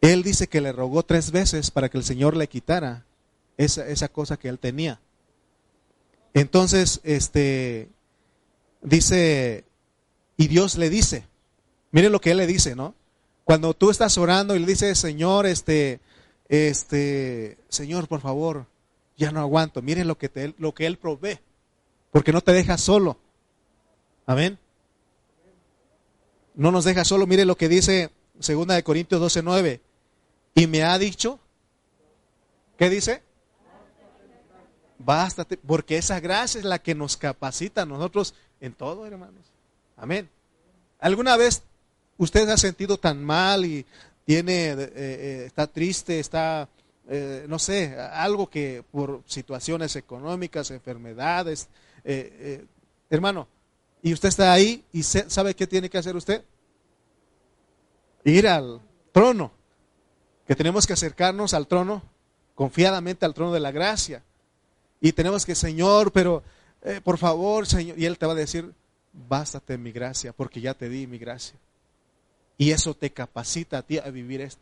él 0.01 0.23
dice 0.23 0.47
que 0.47 0.61
le 0.61 0.71
rogó 0.71 1.03
tres 1.03 1.31
veces 1.31 1.71
para 1.71 1.89
que 1.89 1.97
el 1.97 2.03
Señor 2.03 2.35
le 2.35 2.47
quitara 2.47 3.05
esa, 3.57 3.87
esa 3.87 4.07
cosa 4.07 4.37
que 4.37 4.49
él 4.49 4.57
tenía. 4.57 4.99
Entonces, 6.33 7.01
este, 7.03 7.89
dice 8.81 9.65
y 10.39 10.47
Dios 10.47 10.77
le 10.77 10.89
dice, 10.89 11.25
miren 11.91 12.13
lo 12.13 12.21
que 12.21 12.31
Él 12.31 12.37
le 12.37 12.47
dice, 12.47 12.73
¿no? 12.73 12.95
Cuando 13.49 13.73
tú 13.73 13.89
estás 13.89 14.15
orando 14.19 14.55
y 14.55 14.59
le 14.59 14.67
dices, 14.67 14.99
Señor, 14.99 15.47
este, 15.47 16.01
este, 16.49 17.57
Señor, 17.67 18.07
por 18.07 18.21
favor, 18.21 18.67
ya 19.17 19.31
no 19.31 19.39
aguanto. 19.39 19.81
Miren 19.81 20.07
lo 20.07 20.19
que, 20.19 20.29
te, 20.29 20.53
lo 20.59 20.75
que 20.75 20.85
Él 20.85 20.99
provee, 20.99 21.39
porque 22.11 22.31
no 22.31 22.41
te 22.41 22.51
deja 22.51 22.77
solo. 22.77 23.17
Amén. 24.27 24.59
No 26.53 26.69
nos 26.69 26.85
deja 26.85 27.03
solo. 27.03 27.25
Mire 27.25 27.43
lo 27.43 27.57
que 27.57 27.67
dice 27.69 28.11
segunda 28.39 28.75
de 28.75 28.83
Corintios 28.83 29.19
12, 29.19 29.41
9. 29.41 29.81
Y 30.53 30.67
me 30.67 30.83
ha 30.83 30.99
dicho, 30.99 31.39
¿qué 32.77 32.87
dice? 32.87 33.23
Bástate, 34.99 35.57
porque 35.57 35.97
esa 35.97 36.19
gracia 36.19 36.59
es 36.59 36.65
la 36.65 36.77
que 36.77 36.93
nos 36.93 37.17
capacita 37.17 37.81
a 37.81 37.87
nosotros 37.87 38.35
en 38.61 38.73
todo, 38.73 39.07
hermanos. 39.07 39.41
Amén. 39.97 40.29
¿Alguna 40.99 41.35
vez 41.35 41.63
usted 42.19 42.45
se 42.45 42.51
ha 42.51 42.57
sentido 42.57 42.97
tan 42.97 43.23
mal 43.23 43.65
y 43.65 43.85
tiene, 44.25 44.73
eh, 44.73 44.91
eh, 44.95 45.43
está 45.47 45.65
triste, 45.65 46.19
está, 46.19 46.69
eh, 47.07 47.45
no 47.47 47.57
sé, 47.57 47.95
algo 47.97 48.47
que 48.47 48.83
por 48.91 49.23
situaciones 49.25 49.95
económicas, 49.95 50.69
enfermedades, 50.69 51.67
hermano, 53.09 53.47
y 54.03 54.13
usted 54.13 54.29
está 54.29 54.53
ahí 54.53 54.83
y 54.93 55.01
sabe 55.01 55.55
qué 55.55 55.65
tiene 55.65 55.89
que 55.89 55.97
hacer 55.97 56.15
usted? 56.15 56.43
Ir 58.23 58.47
al 58.47 58.81
trono, 59.11 59.51
que 60.45 60.55
tenemos 60.55 60.85
que 60.85 60.93
acercarnos 60.93 61.53
al 61.53 61.67
trono, 61.67 62.03
confiadamente 62.53 63.25
al 63.25 63.33
trono 63.33 63.51
de 63.51 63.59
la 63.59 63.71
gracia. 63.71 64.23
Y 65.01 65.13
tenemos 65.13 65.45
que, 65.45 65.55
Señor, 65.55 66.11
pero 66.11 66.43
por 67.03 67.17
favor, 67.17 67.65
Señor, 67.65 67.97
y 67.97 68.05
Él 68.05 68.17
te 68.17 68.25
va 68.25 68.33
a 68.33 68.35
decir, 68.35 68.73
bástate 69.11 69.77
mi 69.77 69.91
gracia, 69.91 70.33
porque 70.33 70.61
ya 70.61 70.73
te 70.73 70.89
di 70.89 71.07
mi 71.07 71.17
gracia. 71.17 71.57
Y 72.59 72.71
eso 72.71 72.93
te 72.93 73.09
capacita 73.09 73.77
a 73.77 73.81
ti 73.81 73.97
a 73.97 74.11
vivir 74.11 74.41
esto. 74.41 74.61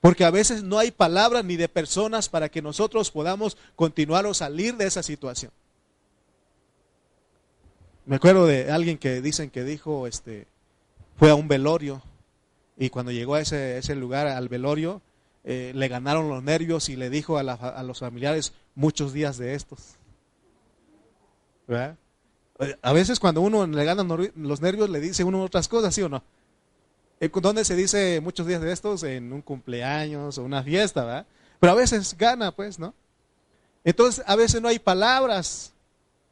Porque 0.00 0.24
a 0.24 0.30
veces 0.30 0.62
no 0.62 0.78
hay 0.78 0.92
palabras 0.92 1.44
ni 1.44 1.56
de 1.56 1.68
personas 1.68 2.28
para 2.28 2.48
que 2.48 2.62
nosotros 2.62 3.10
podamos 3.10 3.58
continuar 3.74 4.26
o 4.26 4.32
salir 4.32 4.76
de 4.76 4.86
esa 4.86 5.02
situación. 5.02 5.50
Me 8.06 8.16
acuerdo 8.16 8.46
de 8.46 8.70
alguien 8.70 8.96
que 8.96 9.20
dicen 9.20 9.50
que 9.50 9.64
dijo, 9.64 10.06
este, 10.06 10.46
fue 11.16 11.30
a 11.30 11.34
un 11.34 11.48
velorio 11.48 12.00
y 12.78 12.90
cuando 12.90 13.10
llegó 13.10 13.34
a 13.34 13.40
ese, 13.40 13.76
ese 13.76 13.96
lugar, 13.96 14.28
al 14.28 14.48
velorio, 14.48 15.02
eh, 15.42 15.72
le 15.74 15.88
ganaron 15.88 16.28
los 16.28 16.44
nervios 16.44 16.88
y 16.88 16.96
le 16.96 17.10
dijo 17.10 17.38
a, 17.38 17.40
a 17.40 17.82
los 17.82 17.98
familiares 17.98 18.52
muchos 18.76 19.12
días 19.12 19.36
de 19.36 19.54
estos. 19.54 19.96
A 22.82 22.92
veces 22.92 23.18
cuando 23.18 23.40
uno 23.40 23.66
le 23.66 23.84
gana 23.84 24.04
los 24.36 24.60
nervios 24.60 24.90
le 24.90 25.00
dice 25.00 25.24
uno 25.24 25.42
otras 25.42 25.66
cosas, 25.66 25.92
¿sí 25.92 26.02
o 26.02 26.08
no? 26.08 26.22
Eh, 27.22 27.30
¿Dónde 27.32 27.64
se 27.64 27.76
dice 27.76 28.20
muchos 28.20 28.48
días 28.48 28.60
de 28.60 28.72
estos? 28.72 29.04
En 29.04 29.32
un 29.32 29.42
cumpleaños 29.42 30.38
o 30.38 30.42
una 30.42 30.60
fiesta, 30.64 31.04
¿verdad? 31.04 31.26
Pero 31.60 31.72
a 31.72 31.76
veces 31.76 32.16
gana, 32.18 32.50
pues, 32.50 32.80
¿no? 32.80 32.94
Entonces, 33.84 34.24
a 34.26 34.34
veces 34.34 34.60
no 34.60 34.66
hay 34.66 34.80
palabras. 34.80 35.72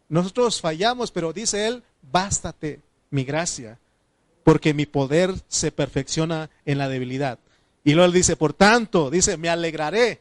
Nosotros 0.09 0.61
fallamos, 0.61 1.13
pero 1.13 1.33
dice 1.33 1.69
él, 1.69 1.85
bástate 2.11 2.81
mi 3.09 3.23
gracia, 3.23 3.79
porque 4.43 4.75
mi 4.75 4.85
poder 4.85 5.33
se 5.47 5.71
perfecciona 5.71 6.51
en 6.65 6.79
la 6.79 6.89
debilidad. 6.89 7.39
Y 7.85 7.93
luego 7.93 8.07
él 8.07 8.13
dice, 8.13 8.35
por 8.35 8.53
tanto, 8.53 9.11
dice, 9.11 9.37
me 9.37 9.49
alegraré. 9.49 10.21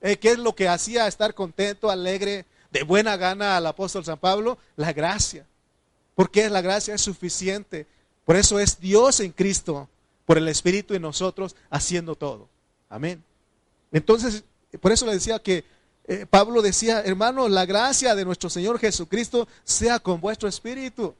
Eh, 0.00 0.16
¿Qué 0.18 0.30
es 0.30 0.38
lo 0.38 0.54
que 0.54 0.68
hacía 0.68 1.08
estar 1.08 1.34
contento, 1.34 1.90
alegre, 1.90 2.44
de 2.70 2.84
buena 2.84 3.16
gana 3.16 3.56
al 3.56 3.66
apóstol 3.66 4.04
San 4.04 4.18
Pablo? 4.18 4.58
La 4.76 4.92
gracia. 4.92 5.44
Porque 6.14 6.48
la 6.50 6.60
gracia 6.60 6.94
es 6.94 7.00
suficiente. 7.00 7.88
Por 8.24 8.36
eso 8.36 8.60
es 8.60 8.78
Dios 8.78 9.18
en 9.18 9.32
Cristo, 9.32 9.88
por 10.26 10.38
el 10.38 10.48
Espíritu 10.48 10.94
en 10.94 11.02
nosotros, 11.02 11.56
haciendo 11.70 12.14
todo. 12.14 12.48
Amén. 12.88 13.22
Entonces, 13.92 14.44
por 14.80 14.92
eso 14.92 15.06
le 15.06 15.12
decía 15.12 15.38
que 15.38 15.64
eh, 16.06 16.26
Pablo 16.28 16.60
decía, 16.60 17.00
hermano, 17.00 17.48
la 17.48 17.64
gracia 17.64 18.14
de 18.14 18.24
nuestro 18.24 18.50
Señor 18.50 18.78
Jesucristo 18.78 19.48
sea 19.64 19.98
con 19.98 20.20
vuestro 20.20 20.48
espíritu. 20.48 21.14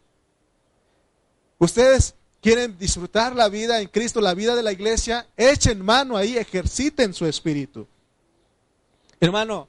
Ustedes 1.58 2.14
quieren 2.42 2.76
disfrutar 2.78 3.34
la 3.34 3.48
vida 3.48 3.80
en 3.80 3.88
Cristo, 3.88 4.20
la 4.20 4.34
vida 4.34 4.54
de 4.54 4.62
la 4.62 4.72
iglesia, 4.72 5.26
echen 5.36 5.82
mano 5.82 6.16
ahí, 6.16 6.36
ejerciten 6.36 7.14
su 7.14 7.24
espíritu. 7.24 7.86
Hermano, 9.20 9.68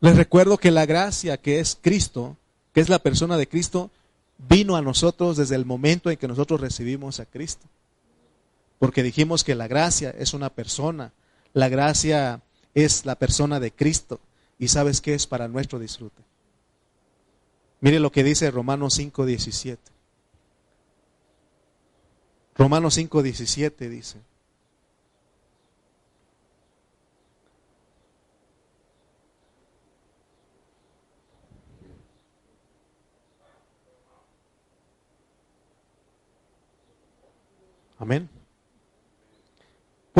les 0.00 0.16
recuerdo 0.16 0.56
que 0.56 0.70
la 0.70 0.86
gracia 0.86 1.36
que 1.36 1.58
es 1.58 1.76
Cristo, 1.80 2.36
que 2.72 2.80
es 2.80 2.88
la 2.88 3.00
persona 3.00 3.36
de 3.36 3.48
Cristo, 3.48 3.90
vino 4.38 4.76
a 4.76 4.82
nosotros 4.82 5.36
desde 5.36 5.56
el 5.56 5.66
momento 5.66 6.10
en 6.10 6.16
que 6.16 6.28
nosotros 6.28 6.60
recibimos 6.60 7.18
a 7.18 7.26
Cristo. 7.26 7.66
Porque 8.80 9.02
dijimos 9.02 9.44
que 9.44 9.54
la 9.54 9.68
gracia 9.68 10.08
es 10.08 10.32
una 10.32 10.48
persona, 10.48 11.12
la 11.52 11.68
gracia 11.68 12.40
es 12.74 13.04
la 13.04 13.14
persona 13.14 13.60
de 13.60 13.72
Cristo. 13.72 14.20
¿Y 14.58 14.68
sabes 14.68 15.02
qué 15.02 15.12
es 15.12 15.26
para 15.26 15.48
nuestro 15.48 15.78
disfrute? 15.78 16.22
Mire 17.80 18.00
lo 18.00 18.10
que 18.10 18.24
dice 18.24 18.50
Romanos 18.50 18.98
5:17. 18.98 19.78
Romanos 22.56 22.96
5:17 22.96 23.90
dice. 23.90 24.18
Amén. 37.98 38.39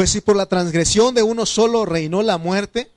Pues 0.00 0.12
si 0.12 0.22
por 0.22 0.34
la 0.34 0.46
transgresión 0.46 1.14
de 1.14 1.22
uno 1.22 1.44
solo 1.44 1.84
reinó 1.84 2.22
la 2.22 2.38
muerte, 2.38 2.90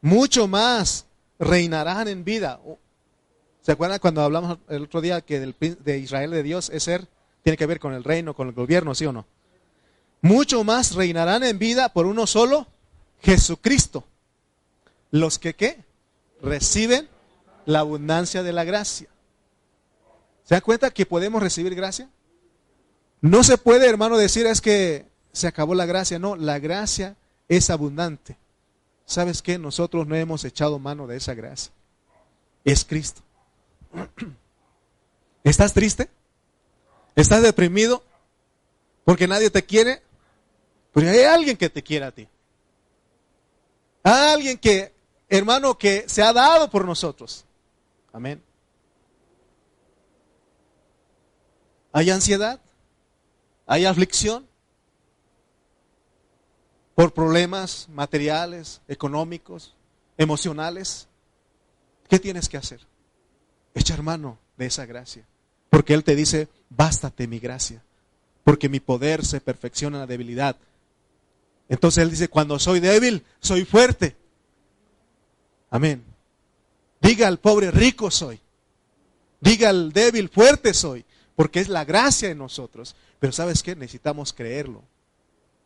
mucho 0.00 0.48
más 0.48 1.06
reinarán 1.38 2.08
en 2.08 2.24
vida. 2.24 2.58
¿Se 3.60 3.70
acuerdan 3.70 4.00
cuando 4.00 4.22
hablamos 4.22 4.58
el 4.68 4.82
otro 4.82 5.00
día 5.00 5.20
que 5.20 5.38
de 5.38 5.98
Israel 5.98 6.32
de 6.32 6.42
Dios 6.42 6.68
es 6.70 6.82
ser 6.82 7.06
tiene 7.44 7.56
que 7.56 7.66
ver 7.66 7.78
con 7.78 7.94
el 7.94 8.02
reino, 8.02 8.34
con 8.34 8.48
el 8.48 8.54
gobierno, 8.54 8.92
¿sí 8.96 9.06
o 9.06 9.12
no? 9.12 9.24
Mucho 10.20 10.64
más 10.64 10.96
reinarán 10.96 11.44
en 11.44 11.60
vida 11.60 11.90
por 11.90 12.06
uno 12.06 12.26
solo, 12.26 12.66
Jesucristo. 13.22 14.02
Los 15.12 15.38
que 15.38 15.54
¿qué? 15.54 15.84
Reciben 16.42 17.08
la 17.66 17.78
abundancia 17.78 18.42
de 18.42 18.52
la 18.52 18.64
gracia. 18.64 19.06
¿Se 20.42 20.56
dan 20.56 20.62
cuenta 20.62 20.90
que 20.90 21.06
podemos 21.06 21.40
recibir 21.40 21.76
gracia? 21.76 22.10
No 23.20 23.44
se 23.44 23.58
puede, 23.58 23.88
hermano, 23.88 24.16
decir 24.16 24.44
es 24.46 24.60
que 24.60 25.06
se 25.36 25.46
acabó 25.46 25.74
la 25.74 25.84
gracia. 25.84 26.18
No, 26.18 26.34
la 26.34 26.58
gracia 26.58 27.14
es 27.46 27.68
abundante. 27.68 28.38
¿Sabes 29.04 29.42
qué? 29.42 29.58
Nosotros 29.58 30.06
no 30.06 30.16
hemos 30.16 30.44
echado 30.44 30.78
mano 30.78 31.06
de 31.06 31.18
esa 31.18 31.34
gracia. 31.34 31.70
Es 32.64 32.86
Cristo. 32.86 33.20
¿Estás 35.44 35.74
triste? 35.74 36.08
¿Estás 37.14 37.42
deprimido? 37.42 38.02
Porque 39.04 39.28
nadie 39.28 39.50
te 39.50 39.62
quiere. 39.62 40.02
Pero 40.94 41.10
hay 41.10 41.24
alguien 41.24 41.58
que 41.58 41.68
te 41.68 41.82
quiere 41.82 42.06
a 42.06 42.12
ti. 42.12 42.26
Hay 44.02 44.32
alguien 44.32 44.56
que, 44.56 44.94
hermano, 45.28 45.76
que 45.76 46.08
se 46.08 46.22
ha 46.22 46.32
dado 46.32 46.70
por 46.70 46.86
nosotros. 46.86 47.44
Amén. 48.10 48.42
¿Hay 51.92 52.08
ansiedad? 52.08 52.58
¿Hay 53.66 53.84
aflicción? 53.84 54.46
Por 56.96 57.12
problemas 57.12 57.88
materiales, 57.90 58.80
económicos, 58.88 59.74
emocionales. 60.16 61.08
¿Qué 62.08 62.18
tienes 62.18 62.48
que 62.48 62.56
hacer? 62.56 62.80
Echar 63.74 64.02
mano 64.02 64.38
de 64.56 64.64
esa 64.64 64.86
gracia. 64.86 65.26
Porque 65.68 65.92
Él 65.92 66.04
te 66.04 66.16
dice, 66.16 66.48
bástate 66.70 67.26
mi 67.26 67.38
gracia, 67.38 67.82
porque 68.44 68.70
mi 68.70 68.80
poder 68.80 69.26
se 69.26 69.42
perfecciona 69.42 69.98
en 69.98 70.00
la 70.00 70.06
debilidad. 70.06 70.56
Entonces 71.68 72.02
Él 72.02 72.10
dice, 72.10 72.28
cuando 72.28 72.58
soy 72.58 72.80
débil, 72.80 73.22
soy 73.40 73.66
fuerte. 73.66 74.16
Amén. 75.68 76.02
Diga 77.02 77.28
al 77.28 77.38
pobre, 77.38 77.70
rico 77.70 78.10
soy. 78.10 78.40
Diga 79.38 79.68
al 79.68 79.92
débil, 79.92 80.30
fuerte 80.30 80.72
soy, 80.72 81.04
porque 81.34 81.60
es 81.60 81.68
la 81.68 81.84
gracia 81.84 82.30
en 82.30 82.38
nosotros. 82.38 82.96
Pero 83.18 83.34
¿sabes 83.34 83.62
qué? 83.62 83.76
Necesitamos 83.76 84.32
creerlo. 84.32 84.82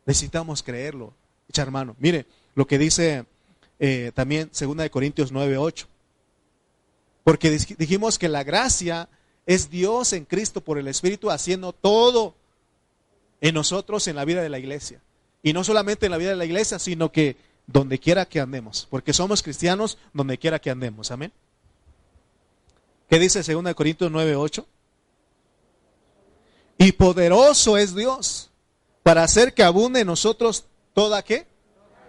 Necesitamos 0.07 0.65
creerlo. 0.65 1.15
Echa 1.51 1.63
hermano. 1.63 1.97
Mire 1.99 2.27
lo 2.55 2.65
que 2.69 2.79
dice 2.79 3.27
eh, 3.81 4.13
también 4.15 4.53
2 4.57 4.89
Corintios 4.89 5.33
9, 5.33 5.59
8. 5.59 5.89
Porque 7.25 7.51
dijimos 7.51 8.21
que 8.21 8.29
la 8.29 8.45
gracia 8.45 9.09
es 9.47 9.69
Dios 9.69 10.13
en 10.13 10.27
Cristo 10.27 10.61
por 10.61 10.79
el 10.79 10.87
Espíritu 10.87 11.29
haciendo 11.29 11.73
todo 11.73 12.37
en 13.41 13.53
nosotros 13.53 14.07
en 14.07 14.15
la 14.15 14.25
vida 14.25 14.43
de 14.43 14.49
la 14.49 14.61
iglesia. 14.61 15.01
Y 15.43 15.53
no 15.53 15.65
solamente 15.65 16.07
en 16.07 16.13
la 16.13 16.19
vida 16.19 16.31
de 16.31 16.37
la 16.37 16.45
iglesia, 16.45 16.79
sino 16.79 17.11
que 17.11 17.37
donde 17.67 17.99
quiera 17.99 18.27
que 18.27 18.39
andemos. 18.39 18.87
Porque 18.89 19.13
somos 19.13 19.43
cristianos 19.43 19.99
donde 20.13 20.39
quiera 20.39 20.61
que 20.61 20.71
andemos. 20.71 21.11
Amén. 21.11 21.33
¿Qué 23.09 23.19
dice 23.19 23.43
2 23.43 23.75
Corintios 23.75 24.09
9, 24.13 24.37
8? 24.37 24.67
Y 26.79 26.93
poderoso 26.93 27.77
es 27.77 27.97
Dios 27.97 28.51
para 29.03 29.25
hacer 29.25 29.53
que 29.53 29.65
abunde 29.65 30.01
en 30.01 30.07
nosotros 30.07 30.67
toda 30.95 31.23
qué? 31.23 31.47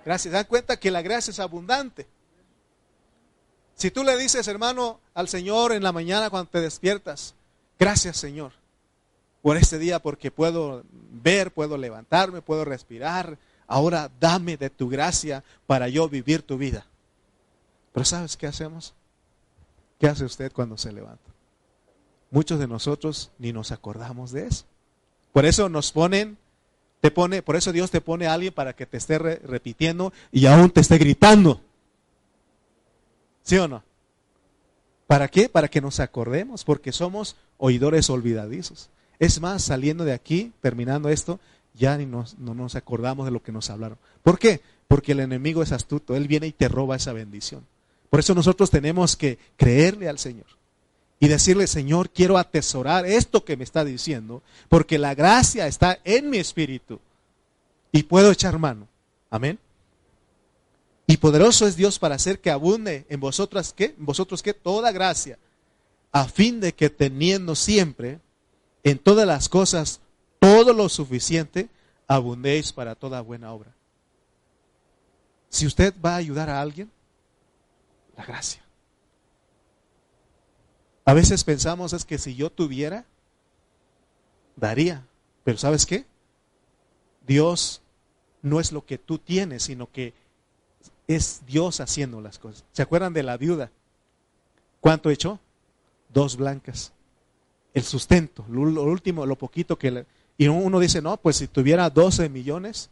Gracias. 0.06 0.34
Dan 0.34 0.46
cuenta 0.46 0.78
que 0.78 0.92
la 0.92 1.02
gracia 1.02 1.32
es 1.32 1.40
abundante. 1.40 2.08
Si 3.76 3.92
tú 3.92 4.04
le 4.04 4.18
dices, 4.18 4.48
hermano, 4.48 5.00
al 5.14 5.28
Señor 5.28 5.72
en 5.72 5.84
la 5.84 5.92
mañana 5.92 6.30
cuando 6.30 6.50
te 6.52 6.62
despiertas, 6.62 7.36
gracias 7.80 8.18
Señor 8.18 8.52
por 9.42 9.58
este 9.58 9.80
día 9.80 10.00
porque 10.00 10.32
puedo 10.32 10.84
ver, 10.92 11.52
puedo 11.52 11.78
levantarme, 11.78 12.42
puedo 12.42 12.66
respirar. 12.66 13.38
Ahora 13.68 14.12
dame 14.20 14.58
de 14.58 14.70
tu 14.70 14.90
gracia 14.90 15.44
para 15.66 15.88
yo 15.88 16.08
vivir 16.10 16.42
tu 16.42 16.58
vida. 16.58 16.86
Pero 17.94 18.06
¿sabes 18.06 18.38
qué 18.38 18.48
hacemos? 18.48 18.94
¿Qué 20.00 20.08
hace 20.08 20.26
usted 20.26 20.52
cuando 20.52 20.78
se 20.78 20.92
levanta? 20.92 21.24
Muchos 22.30 22.60
de 22.60 22.68
nosotros 22.68 23.32
ni 23.38 23.52
nos 23.52 23.72
acordamos 23.72 24.32
de 24.32 24.48
eso. 24.48 24.66
Por 25.34 25.46
eso 25.46 25.70
nos 25.70 25.92
ponen, 25.92 26.38
te 27.02 27.10
pone, 27.10 27.42
por 27.42 27.56
eso 27.56 27.72
Dios 27.72 27.90
te 27.90 28.00
pone 28.00 28.28
a 28.28 28.34
alguien 28.34 28.54
para 28.54 28.74
que 28.74 28.86
te 28.86 28.98
esté 28.98 29.18
repitiendo 29.18 30.14
y 30.32 30.46
aún 30.46 30.70
te 30.70 30.82
esté 30.82 31.00
gritando. 31.00 31.60
¿Sí 33.44 33.58
o 33.58 33.68
no? 33.68 33.84
¿Para 35.08 35.28
qué? 35.28 35.50
Para 35.50 35.68
que 35.68 35.82
nos 35.82 36.00
acordemos, 36.00 36.64
porque 36.64 36.92
somos 36.92 37.36
oidores 37.58 38.10
olvidadizos. 38.10 38.90
Es 39.20 39.42
más, 39.42 39.64
saliendo 39.64 40.06
de 40.06 40.14
aquí, 40.14 40.54
terminando 40.62 41.10
esto, 41.10 41.40
ya 41.74 41.98
ni 41.98 42.06
no 42.06 42.26
nos 42.38 42.76
acordamos 42.76 43.26
de 43.26 43.32
lo 43.32 43.42
que 43.42 43.52
nos 43.52 43.70
hablaron. 43.72 43.98
¿Por 44.22 44.38
qué? 44.38 44.62
Porque 44.88 45.14
el 45.14 45.22
enemigo 45.22 45.64
es 45.64 45.72
astuto, 45.72 46.16
él 46.16 46.28
viene 46.28 46.48
y 46.48 46.52
te 46.52 46.68
roba 46.68 46.96
esa 46.96 47.14
bendición. 47.14 47.66
Por 48.10 48.20
eso 48.20 48.36
nosotros 48.36 48.70
tenemos 48.70 49.16
que 49.16 49.40
creerle 49.58 50.08
al 50.08 50.20
Señor 50.20 50.61
y 51.22 51.28
decirle, 51.28 51.68
Señor, 51.68 52.10
quiero 52.10 52.40
atesorar 52.40 53.06
esto 53.06 53.46
que 53.46 53.56
me 53.56 53.64
está 53.64 53.86
diciendo, 53.86 54.42
porque 54.68 54.98
la 54.98 55.14
gracia 55.14 55.68
está 55.68 56.00
en 56.04 56.32
mi 56.32 56.40
espíritu 56.40 57.00
y 57.92 58.04
puedo 58.04 58.32
echar 58.32 58.58
mano. 58.58 58.88
Amén. 59.30 59.60
Y 61.06 61.18
poderoso 61.18 61.68
es 61.68 61.76
Dios 61.76 62.00
para 62.00 62.16
hacer 62.16 62.42
que 62.42 62.50
abunde 62.50 63.06
en 63.08 63.20
vosotras 63.20 63.72
qué? 63.72 63.94
En 64.00 64.06
vosotros 64.06 64.42
qué? 64.42 64.56
Toda 64.56 64.92
gracia, 64.92 65.38
a 66.12 66.26
fin 66.26 66.60
de 66.60 66.74
que 66.74 66.90
teniendo 66.90 67.54
siempre 67.56 68.20
en 68.84 68.98
todas 68.98 69.28
las 69.28 69.48
cosas 69.48 70.02
todo 70.40 70.74
lo 70.74 70.90
suficiente, 70.90 71.70
abundéis 72.08 72.74
para 72.74 72.96
toda 72.96 73.22
buena 73.22 73.54
obra. 73.54 73.76
Si 75.50 75.68
usted 75.68 75.94
va 76.04 76.14
a 76.14 76.18
ayudar 76.18 76.50
a 76.50 76.62
alguien, 76.62 76.90
la 78.18 78.26
gracia. 78.26 78.61
A 81.06 81.14
veces 81.14 81.44
pensamos 81.44 81.94
es 81.94 82.06
que 82.06 82.18
si 82.18 82.36
yo 82.36 82.50
tuviera, 82.50 83.06
daría. 84.56 85.06
Pero 85.44 85.58
¿sabes 85.58 85.86
qué? 85.86 86.06
Dios 87.26 87.82
no 88.42 88.60
es 88.60 88.72
lo 88.72 88.86
que 88.86 88.98
tú 88.98 89.18
tienes, 89.18 89.64
sino 89.64 89.92
que 89.92 90.14
es 91.08 91.42
Dios 91.46 91.80
haciendo 91.80 92.22
las 92.22 92.40
cosas. 92.40 92.66
¿Se 92.72 92.82
acuerdan 92.82 93.14
de 93.14 93.24
la 93.24 93.38
viuda? 93.38 93.72
¿Cuánto 94.80 95.10
echó? 95.10 95.40
Dos 96.14 96.38
blancas. 96.38 96.94
El 97.74 97.84
sustento, 97.84 98.46
lo, 98.50 98.84
último, 98.84 99.26
lo 99.26 99.38
poquito 99.38 99.78
que 99.78 99.92
le... 99.92 100.06
Y 100.38 100.48
uno 100.48 100.80
dice, 100.80 101.02
no, 101.02 101.18
pues 101.18 101.38
si 101.38 101.48
tuviera 101.48 101.90
12 101.90 102.28
millones, 102.30 102.90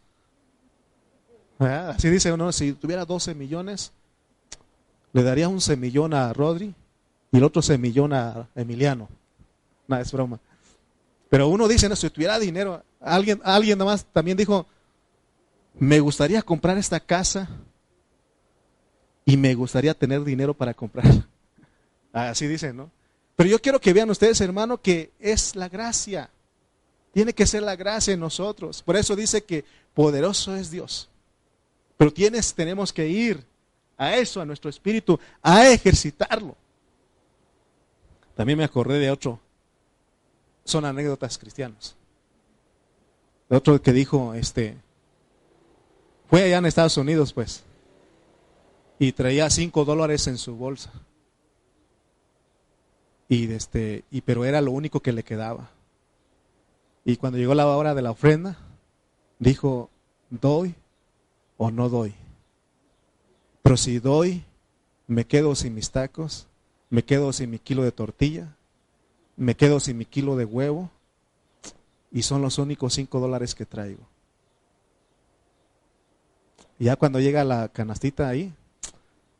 así 1.58 2.10
dice 2.10 2.32
uno, 2.32 2.52
si 2.52 2.74
tuviera 2.74 3.06
12 3.06 3.34
millones, 3.36 3.92
le 5.12 5.24
daría 5.24 5.50
un 5.50 5.60
semillón 5.60 6.14
a 6.14 6.32
Rodri 6.32 6.74
y 7.32 7.38
el 7.38 7.44
otro 7.44 7.62
semillón 7.62 8.14
a 8.14 8.48
Emiliano. 8.56 9.10
No, 9.88 9.98
es 9.98 10.12
broma. 10.12 10.40
Pero 11.30 11.48
uno 11.48 11.68
dice, 11.68 11.88
no, 11.88 11.96
si 11.96 12.10
tuviera 12.10 12.40
dinero, 12.40 12.84
alguien, 13.00 13.40
alguien 13.44 13.78
más 13.80 14.06
también 14.06 14.38
dijo, 14.38 14.66
me 15.78 16.00
gustaría 16.00 16.42
comprar 16.42 16.78
esta 16.78 17.00
casa 17.00 17.48
y 19.26 19.38
me 19.38 19.54
gustaría 19.54 19.94
tener 19.94 20.24
dinero 20.24 20.54
para 20.54 20.74
comprar. 20.74 21.06
Así 22.14 22.48
dicen, 22.48 22.78
¿no? 22.78 22.92
Pero 23.36 23.50
yo 23.50 23.62
quiero 23.62 23.80
que 23.80 23.94
vean 23.94 24.10
ustedes, 24.10 24.42
hermano, 24.42 24.82
que 24.82 25.12
es 25.20 25.56
la 25.56 25.70
gracia. 25.70 26.30
Tiene 27.14 27.34
que 27.34 27.48
ser 27.48 27.64
la 27.64 27.76
gracia 27.76 28.14
en 28.14 28.20
nosotros. 28.20 28.82
Por 28.84 28.98
eso 28.98 29.16
dice 29.16 29.44
que 29.44 29.64
poderoso 29.94 30.56
es 30.56 30.72
Dios. 30.72 31.10
Pero 31.96 32.12
tienes, 32.12 32.54
tenemos 32.54 32.92
que 32.92 33.08
ir 33.08 33.46
a 33.98 34.16
eso, 34.16 34.42
a 34.42 34.46
nuestro 34.46 34.70
espíritu, 34.70 35.20
a 35.42 35.70
ejercitarlo. 35.70 36.56
También 38.40 38.58
me 38.58 38.64
acordé 38.64 39.00
de 39.00 39.12
otro. 39.12 39.38
Son 40.64 40.86
anécdotas 40.86 41.38
cristianas. 41.38 41.98
De 43.50 43.58
otro 43.58 43.82
que 43.82 43.92
dijo, 43.92 44.34
este, 44.34 44.78
fue 46.30 46.44
allá 46.44 46.60
en 46.60 46.66
Estados 46.66 46.96
Unidos, 46.96 47.34
pues, 47.34 47.66
y 48.98 49.12
traía 49.12 49.50
cinco 49.50 49.84
dólares 49.84 50.26
en 50.28 50.38
su 50.38 50.56
bolsa. 50.56 50.90
Y 53.28 53.52
este, 53.52 54.06
y 54.10 54.22
pero 54.22 54.46
era 54.46 54.62
lo 54.62 54.72
único 54.72 55.02
que 55.02 55.12
le 55.12 55.24
quedaba. 55.24 55.72
Y 57.04 57.18
cuando 57.18 57.40
llegó 57.40 57.56
la 57.56 57.68
hora 57.68 57.94
de 57.94 58.04
la 58.04 58.12
ofrenda, 58.12 58.58
dijo, 59.40 59.90
¿doy 60.30 60.76
o 61.58 61.72
no 61.72 61.90
doy? 61.90 62.16
Pero 63.64 63.76
si 63.76 64.00
doy, 64.00 64.46
me 65.08 65.26
quedo 65.26 65.56
sin 65.56 65.76
mis 65.76 65.92
tacos, 65.92 66.49
me 66.90 67.04
quedo 67.04 67.32
sin 67.34 67.50
mi 67.50 67.60
kilo 67.60 67.84
de 67.84 67.92
tortilla, 67.92 68.56
me 69.36 69.56
quedo 69.56 69.80
sin 69.80 69.98
mi 69.98 70.06
kilo 70.06 70.36
de 70.36 70.46
huevo, 70.46 70.90
y 72.12 72.24
son 72.24 72.42
los 72.42 72.58
únicos 72.58 72.94
cinco 72.94 73.20
dólares 73.20 73.56
que 73.56 73.66
traigo. 73.66 74.04
Y 76.80 76.86
ya 76.86 76.96
cuando 76.96 77.20
llega 77.20 77.44
la 77.44 77.68
canastita 77.70 78.28
ahí, 78.28 78.54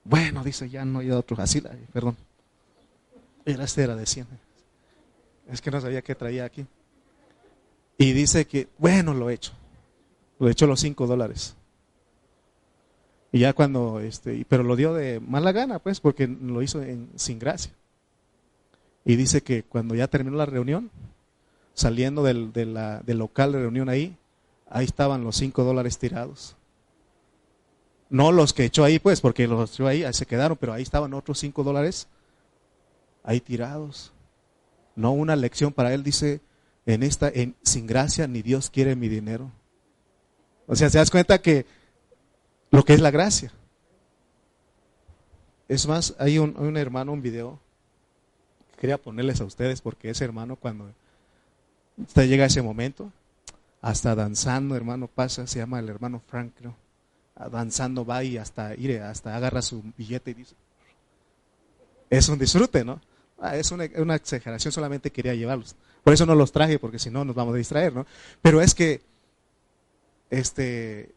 bueno, 0.04 0.44
dice, 0.44 0.70
ya 0.70 0.86
no 0.86 1.00
hay 1.00 1.12
otro, 1.12 1.42
así, 1.42 1.62
perdón. 1.94 2.18
Era 3.46 3.64
este 3.64 3.88
de 3.88 4.06
100. 4.06 4.28
Es 5.52 5.62
que 5.62 5.72
no 5.72 5.82
sabía 5.82 6.02
qué 6.02 6.16
traía 6.16 6.46
aquí. 6.46 6.66
Y 7.98 8.14
dice 8.14 8.46
que, 8.46 8.68
bueno, 8.78 9.14
lo 9.14 9.30
he 9.30 9.34
hecho. 9.34 9.54
Lo 10.38 10.48
he 10.48 10.52
hecho 10.52 10.68
los 10.68 10.80
cinco 10.80 11.08
dólares. 11.08 11.56
Y 13.32 13.40
ya 13.40 13.54
cuando, 13.54 14.00
este, 14.00 14.46
pero 14.48 14.64
lo 14.64 14.76
dio 14.76 14.94
de 14.94 15.20
mala 15.20 15.52
gana, 15.52 15.80
pues, 15.80 16.00
porque 16.00 16.28
lo 16.28 16.62
hizo 16.62 16.82
en, 16.82 17.10
sin 17.16 17.38
gracia. 17.38 17.72
Y 19.06 19.16
dice 19.16 19.42
que 19.42 19.64
cuando 19.64 19.96
ya 19.96 20.08
terminó 20.08 20.38
la 20.38 20.46
reunión, 20.46 20.90
saliendo 21.74 22.24
del, 22.24 22.52
del 22.52 23.18
local 23.18 23.52
de 23.52 23.60
reunión 23.60 23.90
ahí, 23.90 24.18
ahí 24.70 24.86
estaban 24.86 25.24
los 25.24 25.36
cinco 25.36 25.64
dólares 25.64 25.98
tirados. 25.98 26.56
No 28.10 28.32
los 28.32 28.54
que 28.54 28.66
echó 28.66 28.84
ahí, 28.84 28.98
pues, 28.98 29.22
porque 29.22 29.48
los 29.48 29.74
echó 29.74 29.88
ahí, 29.88 30.04
se 30.14 30.26
quedaron, 30.26 30.58
pero 30.58 30.74
ahí 30.74 30.82
estaban 30.82 31.14
otros 31.14 31.40
cinco 31.40 31.64
dólares 31.64 32.08
ahí 33.24 33.40
tirados. 33.40 34.12
No 34.96 35.12
una 35.12 35.36
lección 35.36 35.72
para 35.72 35.94
él, 35.94 36.04
dice, 36.04 36.42
en 36.88 37.04
esta, 37.04 37.30
en, 37.30 37.56
sin 37.62 37.86
gracia, 37.86 38.28
ni 38.28 38.42
Dios 38.42 38.72
quiere 38.72 38.96
mi 38.96 39.08
dinero. 39.08 39.52
O 40.66 40.76
sea, 40.76 40.90
se 40.90 40.98
das 40.98 41.12
cuenta 41.12 41.42
que 41.42 41.66
lo 42.72 42.84
que 42.84 42.94
es 42.94 43.02
la 43.02 43.12
gracia. 43.12 43.52
Es 45.68 45.88
más, 45.88 46.16
hay 46.20 46.40
un, 46.40 46.56
un 46.58 46.78
hermano, 46.78 47.14
un 47.14 47.22
video, 47.22 47.60
quería 48.80 48.98
ponerles 48.98 49.42
a 49.42 49.46
ustedes 49.46 49.82
porque 49.82 50.10
ese 50.10 50.26
hermano 50.26 50.56
cuando 50.56 50.92
usted 51.98 52.28
llega 52.28 52.46
a 52.46 52.48
ese 52.48 52.62
momento, 52.62 53.12
hasta 53.82 54.16
danzando, 54.16 54.76
hermano, 54.76 55.08
pasa, 55.08 55.48
se 55.48 55.60
llama 55.60 55.80
el 55.80 55.90
hermano 55.90 56.22
Frank, 56.28 56.54
creo. 56.58 56.76
Danzando 57.52 58.06
va 58.06 58.24
y 58.24 58.38
hasta, 58.38 58.76
ire, 58.76 59.02
hasta 59.02 59.36
agarra 59.36 59.62
su 59.62 59.82
billete 59.98 60.32
y 60.32 60.34
dice, 60.34 60.56
es 62.10 62.28
un 62.28 62.38
disfrute, 62.38 62.84
¿no? 62.84 63.00
Ah, 63.40 63.56
es 63.56 63.72
una, 63.72 63.88
una, 63.96 64.16
exageración, 64.16 64.74
solamente 64.74 65.12
quería 65.12 65.34
llevarlos. 65.34 65.76
Por 66.04 66.14
eso 66.14 66.26
no 66.26 66.36
los 66.36 66.52
traje, 66.52 66.80
porque 66.80 67.00
si 67.00 67.10
no 67.10 67.24
nos 67.24 67.36
vamos 67.36 67.54
a 67.54 67.58
distraer, 67.58 67.94
¿no? 67.94 68.06
Pero 68.42 68.60
es 68.60 68.76
que, 68.76 69.02
este, 70.30 71.14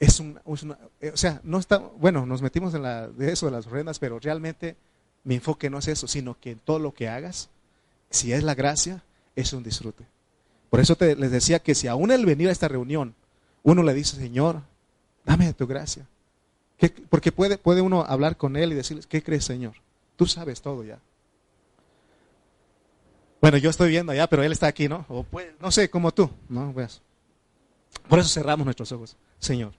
es, 0.00 0.20
una, 0.20 0.40
o 0.44 1.16
sea, 1.16 1.40
no 1.42 1.58
está, 1.58 1.78
bueno, 1.78 2.24
nos 2.24 2.40
metimos 2.40 2.74
en 2.74 2.82
la, 2.82 3.08
de 3.08 3.32
eso 3.32 3.46
de 3.46 3.52
las 3.52 3.66
ofrendas, 3.66 3.98
pero 3.98 4.18
realmente 4.20 4.76
mi 5.24 5.36
enfoque 5.36 5.70
no 5.70 5.78
es 5.78 5.88
eso, 5.88 6.06
sino 6.06 6.38
que 6.38 6.52
en 6.52 6.58
todo 6.58 6.78
lo 6.78 6.94
que 6.94 7.08
hagas, 7.08 7.50
si 8.10 8.32
es 8.32 8.44
la 8.44 8.54
gracia, 8.54 9.02
es 9.34 9.52
un 9.52 9.62
disfrute. 9.62 10.06
Por 10.70 10.80
eso 10.80 10.96
te, 10.96 11.16
les 11.16 11.30
decía 11.30 11.58
que 11.58 11.74
si 11.74 11.88
aún 11.88 12.10
el 12.10 12.26
venir 12.26 12.48
a 12.48 12.52
esta 12.52 12.68
reunión, 12.68 13.14
uno 13.62 13.82
le 13.82 13.94
dice, 13.94 14.16
Señor, 14.16 14.62
dame 15.24 15.52
tu 15.52 15.66
gracia. 15.66 16.06
porque 17.10 17.32
puede, 17.32 17.58
puede 17.58 17.80
uno 17.80 18.04
hablar 18.06 18.36
con 18.36 18.56
Él 18.56 18.72
y 18.72 18.76
decirle, 18.76 19.02
¿qué 19.08 19.22
crees, 19.22 19.44
Señor? 19.44 19.74
Tú 20.16 20.26
sabes 20.26 20.62
todo 20.62 20.84
ya. 20.84 21.00
Bueno, 23.40 23.56
yo 23.56 23.70
estoy 23.70 23.90
viendo 23.90 24.12
allá, 24.12 24.26
pero 24.28 24.42
Él 24.42 24.52
está 24.52 24.66
aquí, 24.66 24.88
¿no? 24.88 25.04
No 25.60 25.70
sé, 25.70 25.90
como 25.90 26.12
tú, 26.12 26.30
¿no? 26.48 26.72
Pues, 26.72 27.00
por 28.08 28.18
eso 28.18 28.28
cerramos 28.28 28.64
nuestros 28.64 28.90
ojos. 28.92 29.16
Señor, 29.38 29.72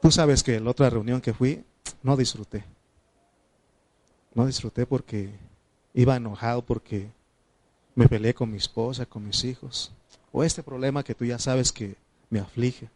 tú 0.00 0.10
sabes 0.10 0.42
que 0.42 0.60
la 0.60 0.70
otra 0.70 0.90
reunión 0.90 1.20
que 1.20 1.34
fui, 1.34 1.64
no 2.02 2.16
disfruté. 2.16 2.64
No 4.34 4.46
disfruté 4.46 4.86
porque 4.86 5.30
iba 5.94 6.16
enojado 6.16 6.62
porque 6.62 7.10
me 7.94 8.08
peleé 8.08 8.34
con 8.34 8.50
mi 8.50 8.58
esposa, 8.58 9.06
con 9.06 9.26
mis 9.26 9.42
hijos. 9.44 9.92
O 10.30 10.44
este 10.44 10.62
problema 10.62 11.02
que 11.02 11.14
tú 11.14 11.24
ya 11.24 11.38
sabes 11.38 11.72
que 11.72 11.96
me 12.28 12.38
aflige. 12.38 12.88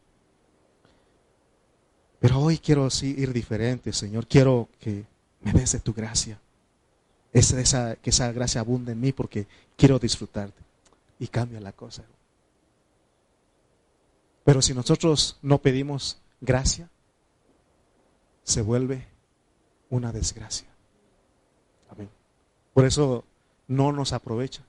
Pero 2.21 2.39
hoy 2.39 2.59
quiero 2.59 2.85
así 2.85 3.15
ir 3.17 3.33
diferente, 3.33 3.93
Señor. 3.93 4.27
Quiero 4.27 4.69
que 4.79 5.07
me 5.41 5.53
des 5.53 5.73
de 5.73 5.81
tu 5.81 5.95
gracia. 5.95 6.39
Esa, 7.33 7.97
que 7.97 8.11
esa 8.11 8.31
gracia 8.33 8.61
abunde 8.61 8.93
en 8.93 9.01
mí 9.01 9.13
porque 9.13 9.47
quiero 9.77 9.99
disfrutarte. 9.99 10.63
Y 11.19 11.29
cambia 11.29 11.61
la 11.61 11.73
cosa. 11.73 12.05
Pero 14.45 14.61
si 14.61 14.75
nosotros 14.75 15.39
no 15.41 15.59
pedimos 15.59 16.20
gracia, 16.41 16.89
se 18.43 18.63
vuelve 18.63 19.07
una 19.91 20.13
desgracia. 20.13 20.69
Amén. 21.91 22.09
Por 22.73 22.85
eso 22.85 23.25
no 23.69 23.93
nos 23.93 24.13
aprovecha. 24.13 24.63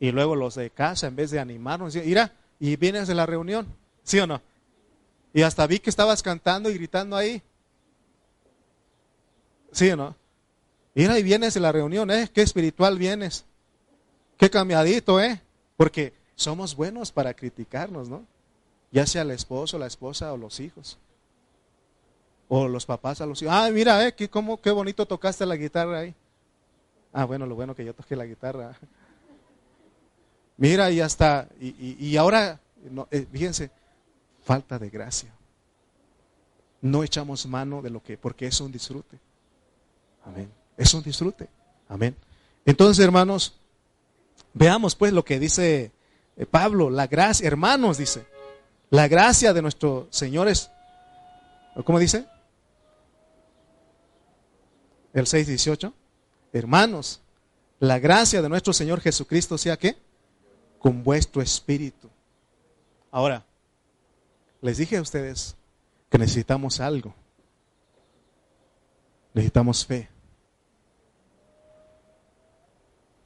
Y 0.00 0.12
luego 0.12 0.36
los 0.36 0.54
de 0.54 0.70
casa, 0.70 1.08
en 1.08 1.16
vez 1.16 1.30
de 1.30 1.40
animarnos, 1.40 1.94
mira, 1.96 2.32
y 2.60 2.76
vienes 2.76 3.08
de 3.08 3.14
la 3.14 3.26
reunión, 3.26 3.66
¿sí 4.02 4.18
o 4.18 4.26
no? 4.26 4.40
Y 5.32 5.42
hasta 5.42 5.66
vi 5.66 5.78
que 5.78 5.90
estabas 5.90 6.22
cantando 6.22 6.70
y 6.70 6.74
gritando 6.74 7.16
ahí. 7.16 7.42
¿Sí 9.72 9.90
o 9.90 9.96
no? 9.96 10.16
Mira, 10.94 11.18
y 11.18 11.22
vienes 11.22 11.54
de 11.54 11.60
la 11.60 11.70
reunión, 11.70 12.10
¿eh? 12.10 12.30
Qué 12.32 12.42
espiritual 12.42 12.98
vienes. 12.98 13.44
Qué 14.36 14.50
cambiadito, 14.50 15.20
¿eh? 15.20 15.40
Porque 15.76 16.12
somos 16.34 16.74
buenos 16.74 17.12
para 17.12 17.34
criticarnos, 17.34 18.08
¿no? 18.08 18.24
Ya 18.90 19.06
sea 19.06 19.22
el 19.22 19.30
esposo, 19.30 19.78
la 19.78 19.86
esposa 19.86 20.32
o 20.32 20.36
los 20.36 20.60
hijos. 20.60 20.98
O 22.48 22.66
los 22.68 22.86
papás 22.86 23.20
a 23.20 23.26
los 23.26 23.42
hijos. 23.42 23.54
Ah, 23.54 23.68
mira, 23.70 24.06
¿eh? 24.06 24.14
Qué, 24.14 24.30
cómo, 24.30 24.60
qué 24.60 24.70
bonito 24.70 25.06
tocaste 25.06 25.44
la 25.44 25.56
guitarra 25.56 26.00
ahí. 26.00 26.14
Ah, 27.12 27.24
bueno, 27.24 27.46
lo 27.46 27.54
bueno 27.54 27.74
que 27.74 27.84
yo 27.84 27.94
toqué 27.94 28.16
la 28.16 28.24
guitarra. 28.24 28.78
Mira, 30.56 30.90
y 30.90 31.00
hasta, 31.00 31.48
y, 31.60 31.96
y, 32.04 32.16
ahora, 32.16 32.60
no, 32.90 33.06
eh, 33.10 33.26
fíjense, 33.30 33.70
falta 34.44 34.78
de 34.78 34.90
gracia. 34.90 35.32
No 36.80 37.04
echamos 37.04 37.46
mano 37.46 37.82
de 37.82 37.90
lo 37.90 38.02
que, 38.02 38.16
porque 38.18 38.46
es 38.46 38.60
un 38.60 38.72
disfrute. 38.72 39.18
Amén. 40.24 40.50
Es 40.76 40.92
un 40.94 41.02
disfrute. 41.02 41.48
Amén. 41.88 42.16
Entonces, 42.64 43.04
hermanos, 43.04 43.54
veamos 44.52 44.94
pues 44.94 45.12
lo 45.12 45.24
que 45.24 45.38
dice 45.38 45.92
eh, 46.36 46.46
Pablo, 46.46 46.90
la 46.90 47.06
gracia, 47.06 47.46
hermanos, 47.46 47.98
dice, 47.98 48.26
la 48.90 49.08
gracia 49.08 49.52
de 49.52 49.62
nuestro 49.62 50.08
Señor 50.10 50.48
es, 50.48 50.70
¿cómo 51.84 51.98
dice? 51.98 52.26
El 55.12 55.26
6.18, 55.26 55.92
hermanos, 56.52 57.20
la 57.80 57.98
gracia 57.98 58.42
de 58.42 58.48
nuestro 58.48 58.72
Señor 58.72 59.00
Jesucristo 59.00 59.58
sea 59.58 59.76
que 59.76 59.96
con 60.78 61.02
vuestro 61.02 61.42
espíritu. 61.42 62.08
Ahora, 63.10 63.44
les 64.60 64.78
dije 64.78 64.96
a 64.96 65.02
ustedes 65.02 65.56
que 66.08 66.18
necesitamos 66.18 66.80
algo. 66.80 67.14
Necesitamos 69.34 69.84
fe. 69.84 70.08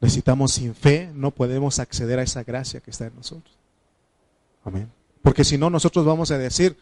Necesitamos 0.00 0.52
sin 0.52 0.74
fe, 0.74 1.10
no 1.14 1.30
podemos 1.30 1.78
acceder 1.78 2.18
a 2.18 2.22
esa 2.22 2.42
gracia 2.42 2.80
que 2.80 2.90
está 2.90 3.06
en 3.06 3.14
nosotros. 3.14 3.56
Amén. 4.64 4.90
Porque 5.22 5.44
si 5.44 5.56
no, 5.56 5.70
nosotros 5.70 6.04
vamos 6.04 6.30
a 6.30 6.38
decir, 6.38 6.76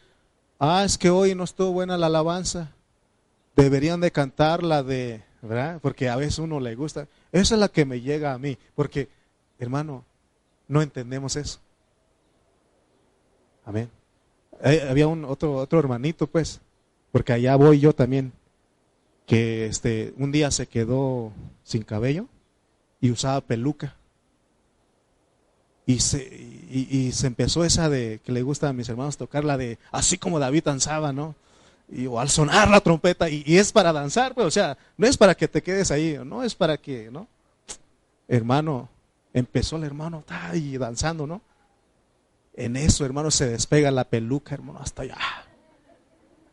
ah, 0.59 0.83
es 0.85 0.97
que 0.97 1.11
hoy 1.11 1.35
no 1.35 1.45
estuvo 1.45 1.73
buena 1.73 1.99
la 1.99 2.07
alabanza. 2.07 2.73
Deberían 3.55 4.01
de 4.01 4.11
cantar 4.11 4.63
la 4.63 4.83
de, 4.83 5.23
¿verdad? 5.43 5.79
Porque 5.83 6.09
a 6.09 6.17
veces 6.17 6.39
uno 6.39 6.61
le 6.61 6.75
gusta. 6.75 7.07
Esa 7.33 7.55
es 7.55 7.61
la 7.61 7.69
que 7.69 7.85
me 7.85 8.01
llega 8.01 8.33
a 8.33 8.39
mí. 8.39 8.57
Porque, 8.75 9.09
hermano, 9.59 10.05
no 10.69 10.83
entendemos 10.83 11.37
eso. 11.37 11.61
Amén. 13.65 13.91
Eh, 14.63 14.87
había 14.89 15.07
un 15.07 15.25
otro, 15.25 15.55
otro 15.55 15.79
hermanito, 15.79 16.27
pues, 16.27 16.61
porque 17.13 17.33
allá 17.33 17.57
voy 17.57 17.81
yo 17.81 17.95
también, 17.95 18.33
que 19.27 19.67
este, 19.67 20.15
un 20.17 20.33
día 20.33 20.51
se 20.51 20.67
quedó 20.67 21.33
sin 21.63 21.83
cabello 21.83 22.27
y 23.01 23.11
usaba 23.11 23.41
peluca. 23.41 23.97
Y 25.91 25.99
se, 25.99 26.19
y, 26.71 27.11
se 27.13 27.27
empezó 27.27 27.65
esa 27.65 27.89
de 27.89 28.21
que 28.25 28.31
le 28.31 28.43
gusta 28.43 28.69
a 28.69 28.73
mis 28.73 28.89
hermanos 28.89 29.17
tocar 29.17 29.45
la 29.45 29.57
de 29.57 29.79
así 29.91 30.19
como 30.19 30.39
David 30.39 30.63
danzaba, 30.65 31.13
¿no? 31.13 31.35
Y, 31.91 32.07
o 32.07 32.21
al 32.21 32.29
sonar 32.29 32.71
la 32.71 32.81
trompeta, 32.81 33.29
y, 33.29 33.43
es 33.47 33.73
para 33.73 33.93
danzar, 33.93 34.35
pues, 34.35 34.47
o 34.47 34.51
sea, 34.53 34.79
no 34.97 35.09
es 35.09 35.17
para 35.17 35.35
que 35.35 35.49
te 35.49 35.63
quedes 35.63 35.91
ahí, 35.91 36.17
no 36.25 36.45
es 36.45 36.55
para 36.55 36.77
que, 36.77 37.11
¿no? 37.11 37.27
Hermano, 38.29 38.89
empezó 39.35 39.77
el 39.77 39.85
hermano 39.85 40.23
y 40.55 40.79
danzando, 40.79 41.27
¿no? 41.27 41.43
En 42.55 42.77
eso, 42.77 43.05
hermano, 43.05 43.33
se 43.33 43.49
despega 43.49 43.91
la 43.91 44.05
peluca, 44.05 44.55
hermano, 44.55 44.79
hasta 44.81 45.03
allá. 45.03 45.19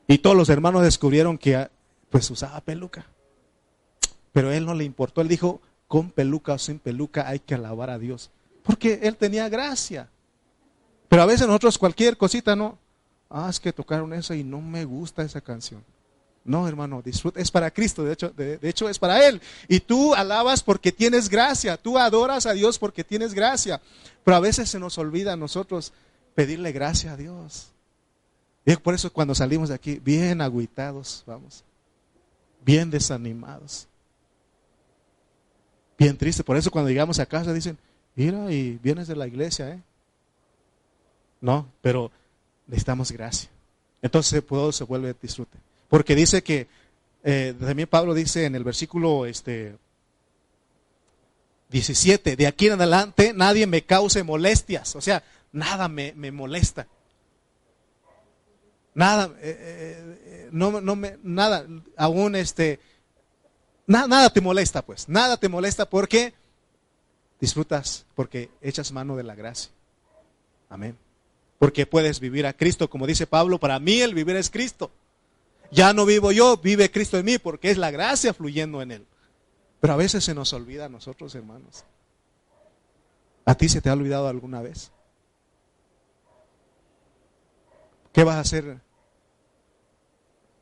Y 0.07 0.17
todos 0.17 0.35
los 0.35 0.49
hermanos 0.49 0.81
descubrieron 0.81 1.37
que 1.37 1.69
pues 2.09 2.31
usaba 2.31 2.61
peluca. 2.61 3.05
Pero 4.31 4.49
a 4.49 4.55
él 4.55 4.65
no 4.65 4.73
le 4.73 4.83
importó, 4.83 5.21
él 5.21 5.27
dijo, 5.27 5.61
con 5.87 6.09
peluca 6.09 6.53
o 6.53 6.57
sin 6.57 6.79
peluca 6.79 7.27
hay 7.27 7.39
que 7.39 7.53
alabar 7.53 7.91
a 7.91 7.99
Dios. 7.99 8.31
Porque 8.67 8.99
él 9.01 9.15
tenía 9.15 9.47
gracia. 9.47 10.09
Pero 11.07 11.21
a 11.21 11.25
veces 11.25 11.47
nosotros 11.47 11.77
cualquier 11.77 12.17
cosita 12.17 12.55
no, 12.55 12.77
ah, 13.29 13.47
es 13.49 13.61
que 13.61 13.71
tocaron 13.71 14.13
eso 14.13 14.33
y 14.33 14.43
no 14.43 14.59
me 14.61 14.83
gusta 14.83 15.23
esa 15.23 15.39
canción. 15.39 15.83
No, 16.43 16.67
hermano, 16.67 17.01
disfruta, 17.01 17.41
es 17.41 17.49
para 17.49 17.71
Cristo, 17.71 18.03
de 18.03 18.13
hecho, 18.13 18.29
de, 18.29 18.59
hecho 18.61 18.87
es 18.87 18.99
para 18.99 19.25
Él. 19.27 19.41
Y 19.67 19.79
tú 19.79 20.13
alabas 20.13 20.63
porque 20.63 20.91
tienes 20.91 21.29
gracia, 21.29 21.77
tú 21.77 21.97
adoras 21.97 22.45
a 22.45 22.53
Dios 22.53 22.77
porque 22.77 23.03
tienes 23.03 23.33
gracia. 23.33 23.81
Pero 24.23 24.37
a 24.37 24.41
veces 24.41 24.69
se 24.69 24.79
nos 24.79 24.97
olvida 24.97 25.33
a 25.33 25.37
nosotros 25.37 25.93
pedirle 26.35 26.71
gracia 26.71 27.13
a 27.13 27.17
Dios. 27.17 27.71
Y 28.65 28.75
por 28.77 28.93
eso 28.93 29.11
cuando 29.11 29.33
salimos 29.33 29.69
de 29.69 29.75
aquí, 29.75 30.01
bien 30.03 30.41
agüitados, 30.41 31.23
vamos, 31.25 31.63
bien 32.65 32.89
desanimados, 32.89 33.87
bien 35.97 36.17
tristes. 36.17 36.45
Por 36.45 36.57
eso 36.57 36.71
cuando 36.71 36.89
llegamos 36.89 37.19
a 37.19 37.25
casa 37.25 37.53
dicen, 37.53 37.77
mira, 38.17 38.51
y 38.51 38.77
vienes 38.83 39.07
de 39.07 39.15
la 39.15 39.27
iglesia, 39.27 39.69
¿eh? 39.69 39.81
No, 41.39 41.71
pero 41.81 42.11
necesitamos 42.65 43.11
gracia. 43.11 43.49
Entonces 44.01 44.43
todo 44.45 44.71
se 44.71 44.83
vuelve 44.83 45.15
disfrute. 45.21 45.57
Porque 45.87 46.15
dice 46.15 46.43
que, 46.43 46.67
eh, 47.23 47.55
también 47.59 47.87
Pablo 47.87 48.13
dice 48.13 48.45
en 48.45 48.55
el 48.55 48.63
versículo 48.63 49.25
este, 49.25 49.77
17, 51.69 52.35
de 52.35 52.47
aquí 52.47 52.67
en 52.67 52.73
adelante 52.73 53.33
nadie 53.33 53.67
me 53.67 53.83
cause 53.83 54.23
molestias, 54.23 54.95
o 54.95 55.01
sea, 55.01 55.23
nada 55.51 55.87
me, 55.87 56.13
molesta. 56.31 56.87
Nada, 58.93 59.31
eh, 59.41 60.17
eh, 60.25 60.49
no, 60.51 60.81
no 60.81 60.95
me, 60.95 61.17
nada, 61.21 61.67
aún 61.95 62.35
este, 62.35 62.79
nada 63.85 64.29
te 64.31 64.41
molesta 64.41 64.81
pues, 64.81 65.07
nada 65.07 65.37
te 65.37 65.49
molesta 65.49 65.87
porque 65.87 66.33
disfrutas, 67.39 68.05
porque 68.15 68.49
echas 68.61 68.91
mano 68.91 69.15
de 69.15 69.23
la 69.23 69.35
gracia. 69.35 69.71
Amén. 70.69 70.97
Porque 71.59 71.85
puedes 71.85 72.19
vivir 72.19 72.45
a 72.45 72.53
Cristo, 72.53 72.89
como 72.89 73.07
dice 73.07 73.27
Pablo, 73.27 73.59
para 73.59 73.79
mí 73.79 74.01
el 74.01 74.13
vivir 74.13 74.35
es 74.35 74.49
Cristo. 74.49 74.91
Ya 75.71 75.93
no 75.93 76.05
vivo 76.05 76.31
yo, 76.31 76.57
vive 76.57 76.91
Cristo 76.91 77.17
en 77.17 77.25
mí, 77.25 77.37
porque 77.37 77.71
es 77.71 77.77
la 77.77 77.91
gracia 77.91 78.33
fluyendo 78.33 78.81
en 78.81 78.91
él. 78.91 79.07
Pero 79.79 79.93
a 79.93 79.97
veces 79.97 80.23
se 80.23 80.33
nos 80.33 80.53
olvida 80.53 80.85
a 80.85 80.89
nosotros, 80.89 81.33
hermanos. 81.35 81.83
¿A 83.45 83.55
ti 83.55 83.69
se 83.69 83.81
te 83.81 83.89
ha 83.89 83.93
olvidado 83.93 84.27
alguna 84.27 84.61
vez? 84.61 84.91
¿Qué 88.11 88.23
vas 88.23 88.35
a 88.35 88.41
hacer? 88.41 88.81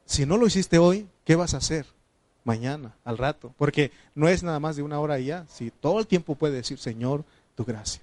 Si 0.06 0.26
no 0.26 0.38
lo 0.38 0.46
hiciste 0.46 0.78
hoy, 0.78 1.08
¿qué 1.24 1.36
vas 1.36 1.54
a 1.54 1.58
hacer? 1.58 1.95
Mañana, 2.46 2.96
al 3.04 3.18
rato. 3.18 3.54
Porque 3.58 3.92
no 4.14 4.30
es 4.30 4.44
nada 4.44 4.60
más 4.60 4.76
de 4.76 4.84
una 4.84 5.00
hora 5.00 5.20
y 5.20 5.26
ya. 5.26 5.46
Si 5.50 5.72
todo 5.72 6.00
el 6.00 6.08
tiempo 6.08 6.36
puede 6.36 6.54
decir, 6.54 6.78
Señor, 6.78 7.26
tu 7.56 7.66
gracia. 7.66 8.02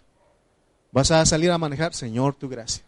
Vas 0.90 1.12
a 1.12 1.24
salir 1.24 1.50
a 1.52 1.58
manejar, 1.58 1.94
Señor, 1.94 2.34
tu 2.34 2.48
gracia. 2.48 2.82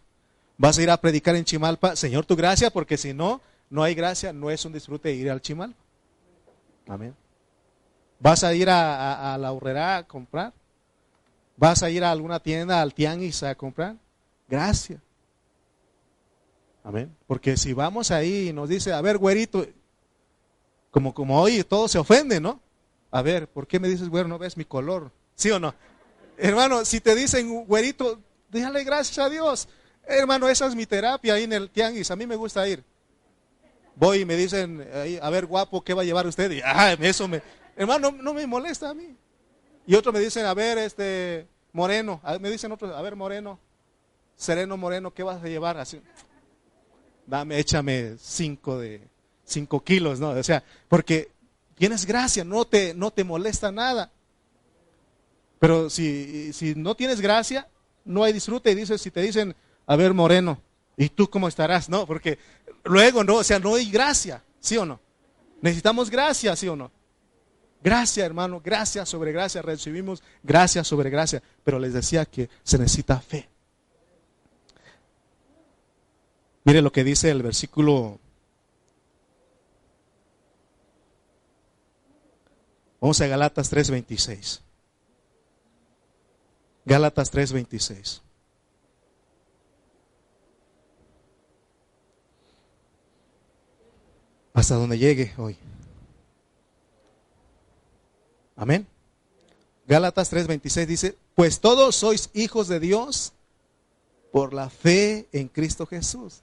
Vas 0.57 0.77
a 0.77 0.83
ir 0.83 0.91
a 0.91 0.97
predicar 0.97 1.35
en 1.35 1.45
Chimalpa, 1.45 1.95
Señor, 1.95 2.25
tu 2.25 2.35
gracia, 2.35 2.69
porque 2.69 2.97
si 2.97 3.13
no, 3.13 3.41
no 3.69 3.83
hay 3.83 3.95
gracia, 3.95 4.33
no 4.33 4.51
es 4.51 4.65
un 4.65 4.73
disfrute 4.73 5.13
ir 5.13 5.31
al 5.31 5.41
Chimalpa. 5.41 5.79
Amén. 6.87 7.15
Vas 8.19 8.43
a 8.43 8.53
ir 8.53 8.69
a, 8.69 9.37
la 9.37 9.51
horrera 9.53 9.97
a 9.97 10.03
comprar. 10.03 10.53
Vas 11.55 11.83
a 11.83 11.89
ir 11.89 12.03
a 12.03 12.11
alguna 12.11 12.41
tienda, 12.41 12.81
al 12.81 12.93
tianguis 12.93 13.43
a 13.43 13.55
comprar. 13.55 13.95
Gracias. 14.49 14.99
Amén. 16.83 17.15
Porque 17.27 17.55
si 17.55 17.71
vamos 17.71 18.11
ahí 18.11 18.49
y 18.49 18.53
nos 18.53 18.67
dice, 18.67 18.91
a 18.91 19.01
ver, 19.01 19.17
güerito, 19.17 19.65
como, 20.95 21.13
como 21.13 21.41
hoy 21.41 21.61
todo 21.65 21.89
se 21.89 21.97
ofende, 21.99 22.39
¿no? 22.39 22.61
A 23.11 23.21
ver, 23.21 23.49
¿por 23.49 23.67
qué 23.67 23.81
me 23.81 23.89
dices, 23.89 24.07
güero, 24.07 24.29
no 24.29 24.37
ves 24.37 24.55
mi 24.55 24.63
color? 24.63 25.11
¿Sí 25.35 25.51
o 25.51 25.59
no? 25.59 25.75
Hermano, 26.37 26.85
si 26.85 27.01
te 27.01 27.13
dicen, 27.13 27.65
güerito, 27.65 28.21
déjale 28.49 28.81
gracias 28.85 29.17
a 29.17 29.29
Dios. 29.29 29.67
Hermano, 30.05 30.47
esa 30.47 30.67
es 30.67 30.73
mi 30.73 30.85
terapia 30.85 31.33
ahí 31.33 31.43
en 31.43 31.51
el 31.51 31.69
tianguis. 31.69 32.11
A 32.11 32.15
mí 32.15 32.25
me 32.25 32.37
gusta 32.37 32.65
ir. 32.65 32.81
Voy 33.97 34.19
y 34.19 34.25
me 34.25 34.37
dicen, 34.37 34.87
a 35.21 35.29
ver, 35.29 35.45
guapo, 35.47 35.83
¿qué 35.83 35.93
va 35.93 36.03
a 36.03 36.05
llevar 36.05 36.27
usted? 36.27 36.49
Y 36.49 36.61
ah, 36.63 36.93
eso 37.01 37.27
me, 37.27 37.41
hermano, 37.75 38.11
no, 38.11 38.33
me 38.33 38.47
molesta 38.47 38.91
a 38.91 38.93
mí. 38.93 39.17
Y 39.85 39.95
otros 39.95 40.13
me 40.13 40.21
dicen, 40.21 40.45
a 40.45 40.53
ver, 40.53 40.77
este, 40.77 41.45
moreno. 41.73 42.21
Me 42.39 42.49
dicen 42.49 42.71
otros, 42.71 42.95
a 42.95 43.01
ver, 43.01 43.17
moreno, 43.17 43.59
sereno 44.37 44.77
moreno, 44.77 45.13
¿qué 45.13 45.23
vas 45.23 45.43
a 45.43 45.47
llevar? 45.49 45.85
Dame, 47.27 47.59
échame 47.59 48.15
cinco 48.17 48.79
de, 48.79 49.09
cinco 49.45 49.83
kilos, 49.83 50.19
¿no? 50.19 50.29
O 50.29 50.43
sea, 50.43 50.63
porque 50.87 51.31
tienes 51.75 52.05
gracia, 52.05 52.43
no 52.43 52.65
te, 52.65 52.93
no 52.93 53.11
te 53.11 53.23
molesta 53.23 53.71
nada. 53.71 54.11
Pero 55.59 55.89
si, 55.89 56.51
si 56.53 56.75
no 56.75 56.95
tienes 56.95 57.21
gracia, 57.21 57.67
no 58.03 58.23
hay 58.23 58.33
disfrute. 58.33 58.71
Y 58.71 58.75
dices, 58.75 59.01
si 59.01 59.11
te 59.11 59.21
dicen, 59.21 59.55
a 59.87 59.95
ver, 59.95 60.13
moreno, 60.13 60.59
¿y 60.97 61.09
tú 61.09 61.29
cómo 61.29 61.47
estarás? 61.47 61.89
No, 61.89 62.05
porque 62.05 62.37
luego 62.83 63.23
no, 63.23 63.35
o 63.35 63.43
sea, 63.43 63.59
no 63.59 63.75
hay 63.75 63.89
gracia, 63.89 64.43
¿sí 64.59 64.77
o 64.77 64.85
no? 64.85 64.99
Necesitamos 65.61 66.09
gracia, 66.09 66.55
¿sí 66.55 66.67
o 66.67 66.75
no? 66.75 66.91
Gracia, 67.83 68.25
hermano, 68.25 68.61
gracia 68.63 69.05
sobre 69.05 69.31
gracia, 69.31 69.61
recibimos 69.61 70.23
gracia 70.43 70.83
sobre 70.83 71.09
gracia. 71.09 71.41
Pero 71.63 71.79
les 71.79 71.93
decía 71.93 72.25
que 72.25 72.49
se 72.63 72.77
necesita 72.77 73.19
fe. 73.19 73.47
Mire 76.63 76.81
lo 76.81 76.91
que 76.91 77.03
dice 77.03 77.29
el 77.29 77.43
versículo. 77.43 78.19
Vamos 83.05 83.21
a 83.21 83.27
Galatas 83.27 83.69
3:26. 83.69 84.61
Gálatas 86.85 87.29
3:26. 87.29 88.23
Hasta 94.55 94.73
donde 94.73 94.97
llegue 94.97 95.35
hoy. 95.37 95.55
Amén. 98.55 98.87
Gálatas 99.85 100.31
3:26 100.31 100.87
dice, 100.87 101.15
pues 101.35 101.59
todos 101.59 101.95
sois 101.95 102.31
hijos 102.33 102.67
de 102.67 102.79
Dios 102.79 103.33
por 104.31 104.51
la 104.51 104.71
fe 104.71 105.27
en 105.31 105.47
Cristo 105.47 105.85
Jesús. 105.85 106.41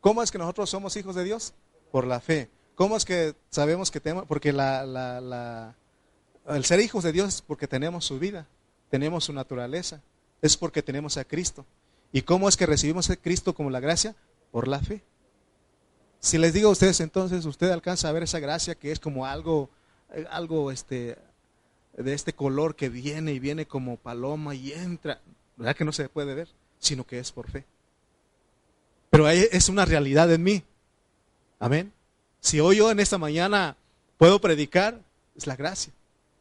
¿Cómo 0.00 0.22
es 0.22 0.30
que 0.30 0.38
nosotros 0.38 0.70
somos 0.70 0.94
hijos 0.96 1.16
de 1.16 1.24
Dios? 1.24 1.52
Por 1.90 2.06
la 2.06 2.20
fe. 2.20 2.48
¿Cómo 2.76 2.96
es 2.96 3.04
que 3.04 3.34
sabemos 3.50 3.90
que 3.90 3.98
tenemos? 3.98 4.24
Porque 4.28 4.52
la, 4.52 4.86
la, 4.86 5.74
el 6.48 6.64
ser 6.64 6.80
hijos 6.80 7.04
de 7.04 7.12
Dios 7.12 7.34
es 7.34 7.42
porque 7.42 7.66
tenemos 7.68 8.04
su 8.04 8.18
vida 8.18 8.46
tenemos 8.90 9.24
su 9.24 9.32
naturaleza, 9.32 10.00
es 10.42 10.56
porque 10.56 10.82
tenemos 10.82 11.16
a 11.16 11.24
Cristo. 11.24 11.64
¿Y 12.12 12.22
cómo 12.22 12.48
es 12.48 12.56
que 12.56 12.66
recibimos 12.66 13.10
a 13.10 13.16
Cristo 13.16 13.54
como 13.54 13.70
la 13.70 13.80
gracia? 13.80 14.14
Por 14.52 14.68
la 14.68 14.80
fe. 14.80 15.02
Si 16.20 16.38
les 16.38 16.52
digo 16.52 16.68
a 16.68 16.72
ustedes 16.72 17.00
entonces, 17.00 17.44
usted 17.44 17.70
alcanza 17.70 18.08
a 18.08 18.12
ver 18.12 18.22
esa 18.22 18.38
gracia 18.38 18.74
que 18.74 18.90
es 18.92 19.00
como 19.00 19.26
algo, 19.26 19.68
eh, 20.12 20.26
algo 20.30 20.70
este, 20.70 21.18
de 21.96 22.14
este 22.14 22.32
color 22.32 22.74
que 22.74 22.88
viene 22.88 23.32
y 23.32 23.38
viene 23.38 23.66
como 23.66 23.96
paloma 23.96 24.54
y 24.54 24.72
entra. 24.72 25.20
¿Verdad 25.56 25.76
que 25.76 25.84
no 25.84 25.92
se 25.92 26.08
puede 26.08 26.34
ver? 26.34 26.48
Sino 26.78 27.04
que 27.04 27.18
es 27.18 27.32
por 27.32 27.50
fe. 27.50 27.64
Pero 29.10 29.28
es 29.28 29.68
una 29.68 29.84
realidad 29.84 30.32
en 30.32 30.42
mí. 30.42 30.62
Amén. 31.58 31.92
Si 32.40 32.60
hoy 32.60 32.76
yo 32.76 32.90
en 32.90 33.00
esta 33.00 33.18
mañana 33.18 33.76
puedo 34.18 34.40
predicar, 34.40 35.00
es 35.34 35.46
la 35.46 35.56
gracia 35.56 35.92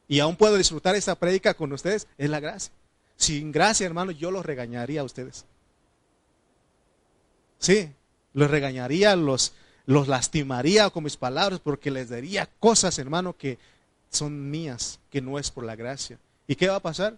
y 0.08 0.20
aún 0.20 0.36
puedo 0.36 0.58
disfrutar 0.58 0.96
esa 0.96 1.16
prédica 1.16 1.54
con 1.54 1.74
ustedes, 1.74 2.08
es 2.18 2.30
la 2.30 2.40
gracia. 2.40 2.72
Sin 3.18 3.52
gracia, 3.52 3.86
hermano, 3.86 4.12
yo 4.12 4.32
los 4.32 4.46
regañaría 4.46 5.02
a 5.02 5.06
ustedes. 5.06 5.46
Sí, 7.58 7.92
los 8.34 8.52
regañaría, 8.52 9.16
los, 9.16 9.54
los 9.86 10.08
lastimaría 10.08 10.90
con 10.90 11.04
mis 11.04 11.18
palabras 11.18 11.60
porque 11.60 11.92
les 11.92 12.10
diría 12.10 12.50
cosas, 12.60 13.00
hermano, 13.00 13.36
que 13.38 13.58
son 14.10 14.50
mías, 14.50 15.00
que 15.10 15.22
no 15.22 15.40
es 15.40 15.52
por 15.52 15.64
la 15.64 15.76
gracia. 15.76 16.20
¿Y 16.48 16.56
qué 16.56 16.68
va 16.68 16.76
a 16.76 16.82
pasar? 16.82 17.18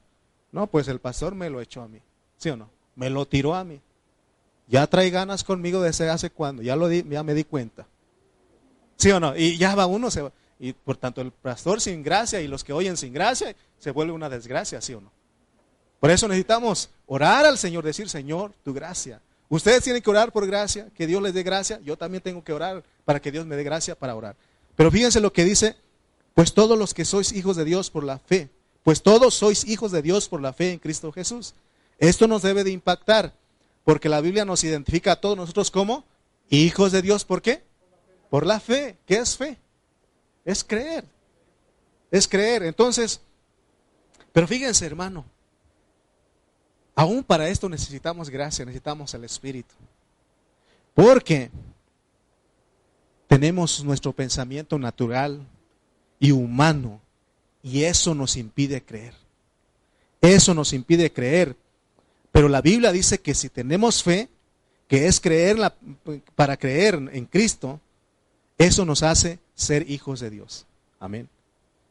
No, 0.51 0.67
pues 0.67 0.87
el 0.87 0.99
pastor 0.99 1.35
me 1.35 1.49
lo 1.49 1.59
echó 1.59 1.81
a 1.81 1.87
mí, 1.87 1.99
¿sí 2.37 2.49
o 2.49 2.57
no? 2.57 2.69
Me 2.95 3.09
lo 3.09 3.25
tiró 3.25 3.55
a 3.55 3.63
mí. 3.63 3.81
Ya 4.67 4.85
trae 4.87 5.09
ganas 5.09 5.43
conmigo 5.43 5.81
desde 5.81 6.09
hace 6.09 6.29
cuando, 6.29 6.61
ya, 6.61 6.75
lo 6.75 6.91
ya 6.91 7.23
me 7.23 7.33
di 7.33 7.43
cuenta. 7.43 7.85
¿Sí 8.97 9.11
o 9.11 9.19
no? 9.19 9.35
Y 9.35 9.57
ya 9.57 9.75
va 9.75 9.85
uno, 9.85 10.09
se 10.11 10.21
va. 10.21 10.31
Y 10.59 10.73
por 10.73 10.97
tanto 10.97 11.21
el 11.21 11.31
pastor 11.31 11.81
sin 11.81 12.01
gracia 12.03 12.41
y 12.41 12.47
los 12.47 12.63
que 12.63 12.73
oyen 12.73 12.97
sin 12.97 13.13
gracia 13.13 13.55
se 13.77 13.91
vuelve 13.91 14.13
una 14.13 14.29
desgracia, 14.29 14.81
¿sí 14.81 14.93
o 14.93 15.01
no? 15.01 15.11
Por 15.99 16.11
eso 16.11 16.27
necesitamos 16.27 16.89
orar 17.05 17.45
al 17.45 17.57
Señor, 17.57 17.83
decir, 17.83 18.09
Señor, 18.09 18.53
tu 18.63 18.73
gracia. 18.73 19.21
Ustedes 19.49 19.83
tienen 19.83 20.01
que 20.01 20.09
orar 20.09 20.31
por 20.31 20.45
gracia, 20.45 20.89
que 20.95 21.07
Dios 21.07 21.21
les 21.21 21.33
dé 21.33 21.43
gracia. 21.43 21.79
Yo 21.83 21.97
también 21.97 22.21
tengo 22.21 22.43
que 22.43 22.53
orar 22.53 22.83
para 23.05 23.21
que 23.21 23.31
Dios 23.31 23.45
me 23.45 23.55
dé 23.55 23.63
gracia 23.63 23.95
para 23.95 24.15
orar. 24.15 24.35
Pero 24.75 24.91
fíjense 24.91 25.21
lo 25.21 25.31
que 25.31 25.45
dice, 25.45 25.75
pues 26.33 26.53
todos 26.53 26.77
los 26.77 26.93
que 26.93 27.05
sois 27.05 27.31
hijos 27.31 27.55
de 27.55 27.65
Dios 27.65 27.89
por 27.89 28.03
la 28.03 28.19
fe, 28.19 28.49
pues 28.83 29.01
todos 29.01 29.33
sois 29.33 29.65
hijos 29.65 29.91
de 29.91 30.01
Dios 30.01 30.29
por 30.29 30.41
la 30.41 30.53
fe 30.53 30.73
en 30.73 30.79
Cristo 30.79 31.11
Jesús. 31.11 31.55
Esto 31.97 32.27
nos 32.27 32.41
debe 32.41 32.63
de 32.63 32.71
impactar, 32.71 33.33
porque 33.83 34.09
la 34.09 34.21
Biblia 34.21 34.45
nos 34.45 34.63
identifica 34.63 35.13
a 35.13 35.21
todos 35.21 35.37
nosotros 35.37 35.71
como 35.71 36.03
hijos 36.49 36.91
de 36.91 37.01
Dios. 37.01 37.25
¿Por 37.25 37.41
qué? 37.41 37.63
Por 38.29 38.45
la 38.45 38.59
fe. 38.59 38.97
¿Qué 39.05 39.15
es 39.15 39.35
fe? 39.35 39.57
Es 40.47 40.63
creer. 40.63 41.03
Es 42.09 42.25
creer. 42.25 42.63
Entonces, 42.63 43.19
pero 44.31 44.47
fíjense 44.47 44.85
hermano, 44.85 45.25
aún 46.95 47.21
para 47.21 47.49
esto 47.49 47.67
necesitamos 47.67 48.29
gracia, 48.29 48.63
necesitamos 48.63 49.13
el 49.13 49.25
Espíritu. 49.25 49.75
Porque 50.93 51.51
tenemos 53.27 53.83
nuestro 53.83 54.13
pensamiento 54.13 54.79
natural 54.79 55.45
y 56.17 56.31
humano 56.31 57.01
y 57.61 57.83
eso 57.83 58.15
nos 58.15 58.37
impide 58.37 58.81
creer. 58.81 59.15
Eso 60.21 60.53
nos 60.53 60.71
impide 60.71 61.11
creer. 61.11 61.57
Pero 62.31 62.47
la 62.47 62.61
Biblia 62.61 62.93
dice 62.93 63.19
que 63.19 63.35
si 63.35 63.49
tenemos 63.49 64.01
fe, 64.01 64.29
que 64.87 65.07
es 65.07 65.19
creer 65.19 65.57
para 66.35 66.55
creer 66.55 66.95
en 67.11 67.25
Cristo, 67.25 67.81
eso 68.57 68.85
nos 68.85 69.03
hace 69.03 69.39
ser 69.57 69.89
hijos 69.89 70.21
de 70.21 70.29
Dios. 70.29 70.65
Amén. 70.99 71.27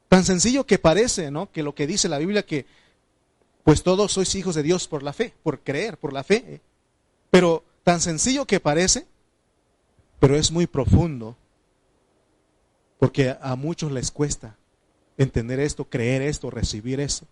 Tan 0.09 0.25
sencillo 0.25 0.65
que 0.65 0.79
parece, 0.79 1.31
¿no? 1.31 1.51
Que 1.51 1.63
lo 1.63 1.75
que 1.75 1.87
dice 1.87 2.09
la 2.09 2.19
Biblia 2.19 2.47
que 2.47 2.65
pues 3.65 3.83
todos 3.83 4.13
sois 4.13 4.33
hijos 4.37 4.55
de 4.55 4.63
Dios 4.63 4.87
por 4.87 5.03
la 5.03 5.13
fe, 5.13 5.35
por 5.43 5.59
creer, 5.59 5.99
por 5.99 6.13
la 6.13 6.23
fe. 6.23 6.61
Pero 7.31 7.65
tan 7.83 8.01
sencillo 8.01 8.47
que 8.47 8.61
parece, 8.61 9.07
pero 10.21 10.37
es 10.37 10.53
muy 10.53 10.69
profundo, 10.69 11.37
porque 13.01 13.37
a 13.41 13.57
muchos 13.57 13.91
les 13.91 14.13
cuesta 14.13 14.57
entender 15.19 15.59
esto, 15.59 15.85
creer 15.85 16.23
esto, 16.23 16.49
recibir 16.49 17.01
esto. 17.01 17.27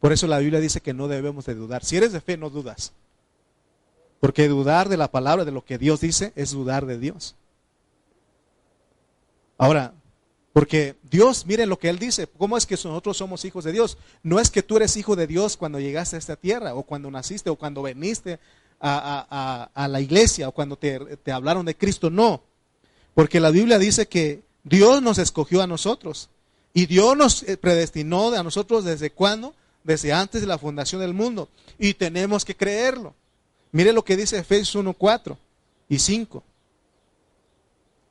Por 0.00 0.12
eso 0.12 0.26
la 0.26 0.38
Biblia 0.38 0.60
dice 0.60 0.82
que 0.82 0.92
no 0.92 1.08
debemos 1.08 1.46
de 1.46 1.54
dudar. 1.54 1.82
Si 1.82 1.96
eres 1.96 2.12
de 2.12 2.20
fe, 2.20 2.36
no 2.36 2.50
dudas. 2.50 2.92
Porque 4.20 4.48
dudar 4.48 4.90
de 4.90 4.98
la 4.98 5.10
palabra, 5.10 5.46
de 5.46 5.52
lo 5.52 5.64
que 5.64 5.78
Dios 5.78 6.00
dice, 6.00 6.34
es 6.36 6.50
dudar 6.50 6.84
de 6.84 6.98
Dios. 6.98 7.36
Ahora, 9.60 9.92
porque 10.54 10.96
Dios, 11.10 11.44
miren 11.44 11.68
lo 11.68 11.78
que 11.78 11.90
Él 11.90 11.98
dice, 11.98 12.26
¿cómo 12.26 12.56
es 12.56 12.64
que 12.64 12.76
nosotros 12.76 13.18
somos 13.18 13.44
hijos 13.44 13.62
de 13.62 13.72
Dios? 13.72 13.98
No 14.22 14.40
es 14.40 14.50
que 14.50 14.62
tú 14.62 14.78
eres 14.78 14.96
hijo 14.96 15.16
de 15.16 15.26
Dios 15.26 15.58
cuando 15.58 15.78
llegaste 15.78 16.16
a 16.16 16.18
esta 16.18 16.36
tierra, 16.36 16.74
o 16.74 16.82
cuando 16.82 17.10
naciste, 17.10 17.50
o 17.50 17.56
cuando 17.56 17.82
veniste 17.82 18.38
a, 18.80 19.68
la 19.76 20.00
iglesia, 20.00 20.48
o 20.48 20.52
cuando 20.52 20.78
te, 20.78 20.98
te 21.18 21.30
hablaron 21.30 21.66
de 21.66 21.76
Cristo, 21.76 22.08
no. 22.08 22.42
Porque 23.12 23.38
la 23.38 23.50
Biblia 23.50 23.78
dice 23.78 24.08
que 24.08 24.40
Dios 24.64 25.02
nos 25.02 25.18
escogió 25.18 25.60
a 25.60 25.66
nosotros. 25.66 26.30
Y 26.72 26.86
Dios 26.86 27.14
nos 27.14 27.42
eh, 27.42 27.58
predestinó 27.58 28.32
a 28.32 28.42
nosotros 28.42 28.82
desde 28.82 29.10
cuándo? 29.10 29.54
Desde 29.84 30.14
antes 30.14 30.40
de 30.40 30.46
la 30.46 30.56
fundación 30.56 31.02
del 31.02 31.12
mundo. 31.12 31.50
Y 31.78 31.92
tenemos 31.92 32.46
que 32.46 32.56
creerlo. 32.56 33.14
Mire 33.72 33.92
lo 33.92 34.06
que 34.06 34.16
dice 34.16 34.38
Efesios 34.38 34.74
1, 34.76 34.94
4 34.94 35.36
y 35.90 35.98
5. 35.98 36.42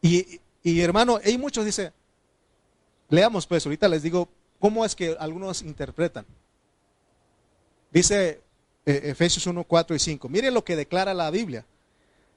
Y, 0.03 0.39
y 0.63 0.81
hermano, 0.81 1.19
hay 1.23 1.37
muchos 1.37 1.65
dicen, 1.65 1.93
Leamos 3.09 3.47
pues, 3.47 3.65
ahorita 3.65 3.87
les 3.87 4.03
digo 4.03 4.29
cómo 4.59 4.85
es 4.85 4.95
que 4.95 5.15
algunos 5.19 5.61
interpretan. 5.63 6.25
Dice 7.91 8.41
eh, 8.85 9.01
Efesios 9.05 9.47
1, 9.47 9.63
4 9.63 9.95
y 9.95 9.99
5. 9.99 10.29
Mire 10.29 10.51
lo 10.51 10.63
que 10.63 10.75
declara 10.75 11.13
la 11.13 11.31
Biblia. 11.31 11.65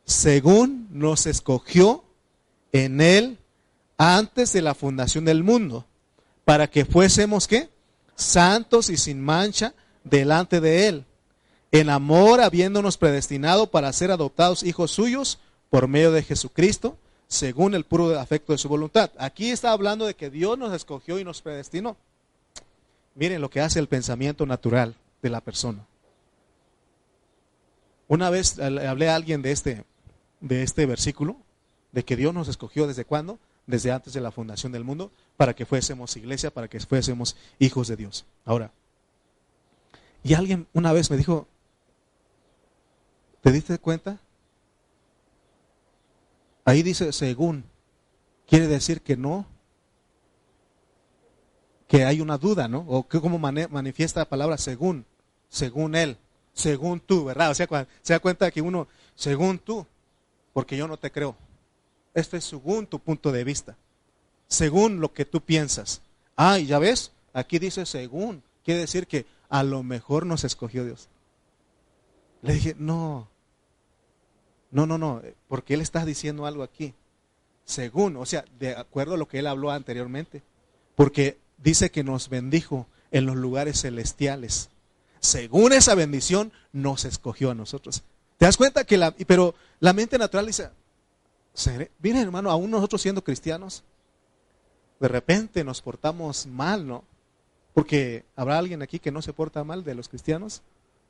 Según 0.05 0.89
nos 0.91 1.27
escogió 1.27 2.05
en 2.73 3.01
él 3.01 3.39
antes 3.99 4.53
de 4.53 4.63
la 4.63 4.75
fundación 4.75 5.27
del 5.27 5.45
mundo, 5.45 5.87
para 6.45 6.69
que 6.69 6.87
fuésemos 6.87 7.47
qué? 7.47 7.69
Santos 8.17 8.89
y 8.89 8.97
sin 8.97 9.21
mancha 9.21 9.75
delante 10.05 10.61
de 10.61 10.89
él, 10.89 11.05
en 11.71 11.89
amor 11.91 12.41
habiéndonos 12.41 12.97
predestinado 12.97 13.71
para 13.71 13.93
ser 13.93 14.11
adoptados 14.11 14.63
hijos 14.63 14.91
suyos 14.91 15.39
por 15.71 15.87
medio 15.87 16.11
de 16.11 16.23
Jesucristo, 16.23 16.99
según 17.33 17.75
el 17.75 17.85
puro 17.85 18.19
afecto 18.21 18.53
de 18.53 18.59
su 18.59 18.69
voluntad. 18.69 19.11
Aquí 19.17 19.51
está 19.51 19.73
hablando 19.73 20.07
de 20.07 20.15
que 20.15 20.29
Dios 20.29 20.59
nos 20.59 20.75
escogió 20.75 21.19
y 21.19 21.25
nos 21.25 21.41
predestinó. 21.41 21.97
Miren 23.15 23.41
lo 23.41 23.49
que 23.49 23.63
hace 23.63 23.79
el 23.79 23.89
pensamiento 23.89 24.45
natural 24.45 24.95
de 25.23 25.31
la 25.31 25.41
persona. 25.41 25.87
Una 28.07 28.29
vez 28.29 28.59
hablé 28.59 29.09
a 29.09 29.17
alguien 29.17 29.41
de 29.41 29.51
este, 29.51 29.85
de 30.41 30.63
este 30.63 30.85
versículo, 30.85 31.39
de 31.93 32.05
que 32.05 32.17
Dios 32.17 32.35
nos 32.35 32.49
escogió 32.49 32.87
desde 32.87 33.07
cuándo? 33.07 33.39
Desde 33.67 33.93
antes 33.93 34.13
de 34.13 34.21
la 34.21 34.31
fundación 34.31 34.71
del 34.73 34.85
mundo, 34.85 35.11
para 35.39 35.55
que 35.55 35.65
fuésemos 35.65 36.17
iglesia, 36.19 36.51
para 36.51 36.69
que 36.69 36.81
fuésemos 36.81 37.37
hijos 37.59 37.89
de 37.89 37.97
Dios. 37.97 38.27
Ahora, 38.45 38.73
y 40.23 40.35
alguien 40.35 40.67
una 40.75 40.93
vez 40.93 41.11
me 41.11 41.17
dijo, 41.17 41.47
¿te 43.41 43.53
diste 43.53 43.79
cuenta? 43.79 44.21
Ahí 46.65 46.83
dice 46.83 47.13
según. 47.13 47.65
Quiere 48.47 48.67
decir 48.69 49.01
que 49.01 49.17
no, 49.17 49.47
que 51.93 52.05
hay 52.05 52.21
una 52.21 52.39
duda, 52.39 52.69
¿no? 52.69 52.85
O 52.89 53.07
que 53.07 53.21
como 53.21 53.39
manifiesta 53.39 54.21
la 54.21 54.29
palabra 54.29 54.57
según, 54.59 55.05
según 55.49 55.95
él, 55.95 56.17
según 56.53 57.01
tú, 57.01 57.25
¿verdad? 57.25 57.51
O 57.51 57.55
sea, 57.55 57.67
se 58.03 58.13
da 58.13 58.19
cuenta 58.19 58.51
que 58.51 58.63
uno, 58.63 58.89
según 59.15 59.59
tú, 59.59 59.87
porque 60.53 60.77
yo 60.77 60.89
no 60.89 60.97
te 60.97 61.11
creo. 61.11 61.37
Esto 62.15 62.37
es 62.37 62.45
según 62.45 62.87
tu 62.87 62.99
punto 62.99 63.33
de 63.33 63.45
vista, 63.45 63.77
según 64.49 65.01
lo 65.01 65.13
que 65.13 65.25
tú 65.25 65.41
piensas. 65.41 66.03
Ah, 66.37 66.59
y 66.59 66.67
ya 66.67 66.79
ves, 66.79 67.13
aquí 67.33 67.59
dice 67.59 67.85
según, 67.87 68.43
quiere 68.65 68.81
decir 68.81 69.07
que 69.07 69.27
a 69.49 69.63
lo 69.63 69.83
mejor 69.83 70.25
nos 70.25 70.45
escogió 70.45 70.85
Dios. 70.85 71.09
Le 72.41 72.55
dije, 72.55 72.75
no, 72.79 73.29
no, 74.73 74.87
no, 74.87 74.99
no, 74.99 75.23
porque 75.49 75.75
él 75.75 75.83
está 75.83 76.05
diciendo 76.05 76.47
algo 76.47 76.63
aquí. 76.63 76.95
Según, 77.65 78.17
o 78.17 78.27
sea, 78.27 78.45
de 78.59 78.75
acuerdo 78.75 79.15
a 79.15 79.17
lo 79.17 79.29
que 79.29 79.39
él 79.39 79.47
habló 79.47 79.71
anteriormente. 79.71 80.43
Porque 80.97 81.39
dice 81.59 81.91
que 81.91 82.03
nos 82.03 82.29
bendijo 82.29 82.87
en 83.11 83.27
los 83.27 83.37
lugares 83.37 83.83
celestiales. 83.83 84.71
Según 85.21 85.73
esa 85.73 85.95
bendición, 85.95 86.53
nos 86.73 87.05
escogió 87.05 87.51
a 87.51 87.55
nosotros. 87.55 88.03
¿Te 88.39 88.47
das 88.47 88.57
cuenta 88.57 88.85
que 88.85 88.97
la, 88.97 89.13
pero 89.13 89.55
la 89.79 89.93
mente 89.93 90.19
natural 90.19 90.47
dice, 90.47 90.71
miren 92.01 92.23
hermano, 92.23 92.51
aún 92.51 92.71
nosotros 92.71 93.01
siendo 93.01 93.23
cristianos, 93.23 93.85
de 94.99 95.09
repente 95.09 95.63
nos 95.65 95.83
portamos 95.83 96.47
mal, 96.47 96.87
¿no? 96.87 97.05
Porque 97.75 98.25
habrá 98.37 98.59
alguien 98.59 98.83
aquí 98.83 98.99
que 98.99 99.13
no 99.13 99.23
se 99.23 99.33
porta 99.33 99.65
mal 99.65 99.85
de 99.85 99.95
los 99.95 100.09
cristianos. 100.09 100.63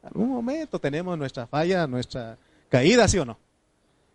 En 0.03 0.09
algún 0.09 0.31
momento 0.31 0.79
tenemos 0.79 1.17
nuestra 1.17 1.47
falla, 1.47 1.87
nuestra 1.87 2.37
caída, 2.69 3.07
¿sí 3.09 3.19
o 3.19 3.25
no? 3.25 3.39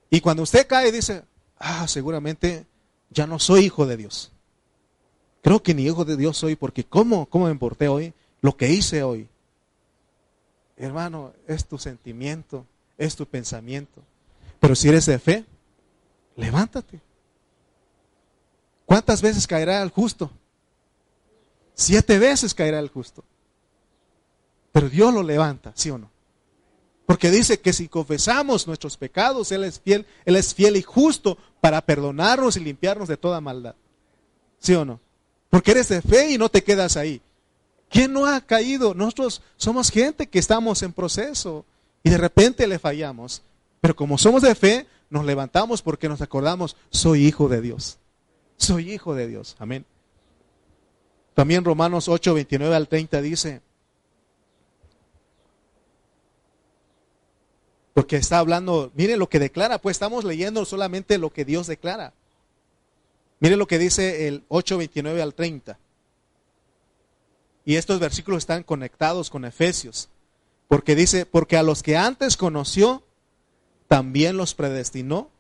Y 0.10 0.22
cuando 0.22 0.44
usted 0.44 0.68
cae 0.68 0.92
dice, 0.92 1.24
ah, 1.58 1.88
seguramente 1.88 2.66
ya 3.10 3.28
no 3.28 3.40
soy 3.40 3.66
hijo 3.66 3.86
de 3.86 3.98
Dios. 3.98 4.32
Creo 5.42 5.62
que 5.62 5.74
ni 5.74 5.84
hijo 5.84 6.06
de 6.06 6.18
Dios 6.18 6.38
soy 6.38 6.56
porque 6.56 6.84
¿cómo, 6.84 7.26
cómo 7.28 7.48
me 7.48 7.56
porté 7.56 7.88
hoy? 7.88 8.14
Lo 8.42 8.56
que 8.56 8.70
hice 8.70 9.04
hoy. 9.04 9.28
Hermano, 10.78 11.34
es 11.48 11.66
tu 11.66 11.78
sentimiento, 11.78 12.66
es 12.98 13.16
tu 13.16 13.26
pensamiento. 13.26 14.02
Pero 14.60 14.76
si 14.76 14.90
eres 14.90 15.06
de 15.06 15.20
fe, 15.20 15.46
levántate. 16.36 17.00
¿Cuántas 18.86 19.22
veces 19.22 19.48
caerá 19.48 19.82
el 19.82 19.90
justo? 19.90 20.32
Siete 21.74 22.20
veces 22.20 22.54
caerá 22.54 22.80
el 22.80 22.90
justo. 22.90 23.24
Pero 24.72 24.90
Dios 24.90 25.14
lo 25.14 25.24
levanta, 25.24 25.72
¿sí 25.76 25.90
o 25.90 25.98
no? 25.98 26.10
Porque 27.08 27.32
dice 27.32 27.62
que 27.62 27.72
si 27.72 27.88
confesamos 27.88 28.68
nuestros 28.68 28.98
pecados, 28.98 29.54
Él 29.54 29.64
es 29.64 29.80
fiel, 29.80 30.06
Él 30.26 30.36
es 30.36 30.54
fiel 30.54 30.76
y 30.76 30.82
justo 30.82 31.38
para 31.62 31.82
perdonarnos 31.82 32.58
y 32.58 32.60
limpiarnos 32.60 33.08
de 33.08 33.16
toda 33.16 33.40
maldad. 33.40 33.76
¿Sí 34.60 34.76
o 34.76 34.84
no? 34.84 35.00
Porque 35.50 35.72
eres 35.72 35.88
de 35.88 36.02
fe 36.02 36.32
y 36.32 36.38
no 36.38 36.50
te 36.50 36.66
quedas 36.66 36.98
ahí. 36.98 37.22
¿Quién 37.90 38.12
no 38.12 38.26
ha 38.26 38.42
caído? 38.42 38.94
Nosotros 38.94 39.42
somos 39.56 39.90
gente 39.90 40.28
que 40.28 40.38
estamos 40.38 40.84
en 40.84 40.92
proceso 40.92 41.64
y 42.04 42.10
de 42.10 42.18
repente 42.18 42.68
le 42.68 42.78
fallamos. 42.78 43.42
Pero 43.80 43.96
como 43.96 44.18
somos 44.18 44.42
de 44.42 44.54
fe, 44.54 44.86
nos 45.10 45.24
levantamos 45.24 45.82
porque 45.82 46.10
nos 46.10 46.22
acordamos, 46.22 46.76
soy 46.90 47.26
hijo 47.26 47.48
de 47.48 47.62
Dios. 47.62 48.00
Soy 48.58 48.92
hijo 48.92 49.16
de 49.16 49.28
Dios. 49.28 49.56
Amén. 49.60 49.86
También 51.36 51.64
Romanos 51.64 52.10
8, 52.10 52.34
29 52.34 52.76
al 52.76 52.90
30 52.90 53.22
dice, 53.22 53.62
Porque 57.98 58.18
está 58.18 58.38
hablando, 58.38 58.92
mire 58.94 59.18
lo 59.18 59.28
que 59.28 59.40
declara, 59.40 59.80
pues 59.80 59.96
estamos 59.96 60.24
leyendo 60.24 60.64
solamente 60.66 61.18
lo 61.18 61.32
que 61.32 61.46
Dios 61.46 61.66
declara. 61.66 62.14
Mire 63.40 63.56
lo 63.56 63.66
que 63.66 63.80
dice 63.80 64.28
el 64.28 64.44
8, 64.50 64.78
29 64.78 65.20
al 65.20 65.34
30. 65.34 65.80
Y 67.66 67.76
estos 67.76 68.00
versículos 68.00 68.44
están 68.44 68.62
conectados 68.62 69.32
con 69.32 69.46
Efesios. 69.46 70.10
Porque 70.68 70.94
dice, 70.94 71.26
porque 71.26 71.58
a 71.58 71.64
los 71.64 71.82
que 71.82 71.98
antes 71.98 72.38
conoció, 72.38 73.02
también 73.88 74.38
los 74.38 74.54
predestinó 74.54 75.32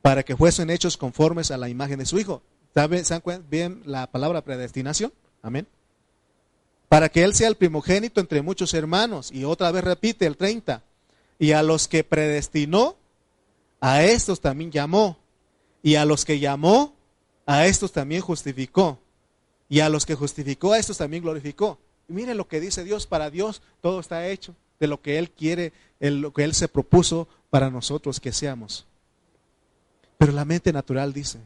para 0.00 0.22
que 0.22 0.38
fuesen 0.38 0.70
hechos 0.70 0.96
conformes 0.96 1.50
a 1.50 1.58
la 1.58 1.68
imagen 1.68 1.98
de 1.98 2.06
su 2.06 2.18
Hijo. 2.18 2.40
¿Saben 2.72 3.04
bien 3.50 3.82
la 3.84 4.06
palabra 4.06 4.40
predestinación? 4.40 5.12
Amén. 5.42 5.68
Para 6.88 7.10
que 7.10 7.24
Él 7.24 7.34
sea 7.34 7.48
el 7.48 7.56
primogénito 7.56 8.22
entre 8.22 8.40
muchos 8.40 8.72
hermanos. 8.72 9.30
Y 9.30 9.44
otra 9.44 9.70
vez 9.70 9.84
repite 9.84 10.24
el 10.24 10.38
30. 10.38 10.82
Y 11.38 11.52
a 11.52 11.62
los 11.62 11.88
que 11.88 12.04
predestinó, 12.04 12.96
a 13.80 14.02
estos 14.02 14.40
también 14.40 14.70
llamó. 14.70 15.18
Y 15.82 15.96
a 15.96 16.04
los 16.04 16.24
que 16.24 16.38
llamó, 16.38 16.94
a 17.44 17.66
estos 17.66 17.92
también 17.92 18.22
justificó. 18.22 18.98
Y 19.68 19.80
a 19.80 19.88
los 19.88 20.06
que 20.06 20.14
justificó, 20.14 20.72
a 20.72 20.78
estos 20.78 20.98
también 20.98 21.22
glorificó. 21.22 21.78
Y 22.08 22.12
miren 22.12 22.36
lo 22.36 22.48
que 22.48 22.60
dice 22.60 22.84
Dios, 22.84 23.06
para 23.06 23.30
Dios 23.30 23.62
todo 23.80 24.00
está 24.00 24.26
hecho, 24.28 24.54
de 24.78 24.86
lo 24.86 25.00
que 25.02 25.18
Él 25.18 25.30
quiere, 25.30 25.72
lo 26.00 26.32
que 26.32 26.44
Él 26.44 26.54
se 26.54 26.68
propuso 26.68 27.28
para 27.50 27.70
nosotros 27.70 28.20
que 28.20 28.32
seamos. 28.32 28.86
Pero 30.18 30.32
la 30.32 30.44
mente 30.44 30.72
natural 30.72 31.12
dice, 31.12 31.40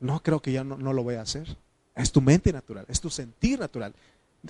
no 0.00 0.22
creo 0.22 0.40
que 0.40 0.52
ya 0.52 0.64
no, 0.64 0.76
no 0.76 0.92
lo 0.92 1.02
voy 1.02 1.16
a 1.16 1.22
hacer. 1.22 1.56
Es 1.94 2.12
tu 2.12 2.20
mente 2.20 2.52
natural, 2.52 2.86
es 2.88 3.00
tu 3.00 3.10
sentir 3.10 3.60
natural. 3.60 3.94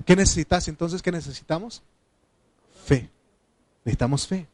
¿Qué 0.05 0.15
necesitas 0.15 0.69
entonces? 0.69 1.03
¿Qué 1.03 1.11
necesitamos? 1.11 1.83
Fe. 2.85 3.11
Necesitamos 3.85 4.27
fe. 4.27 4.47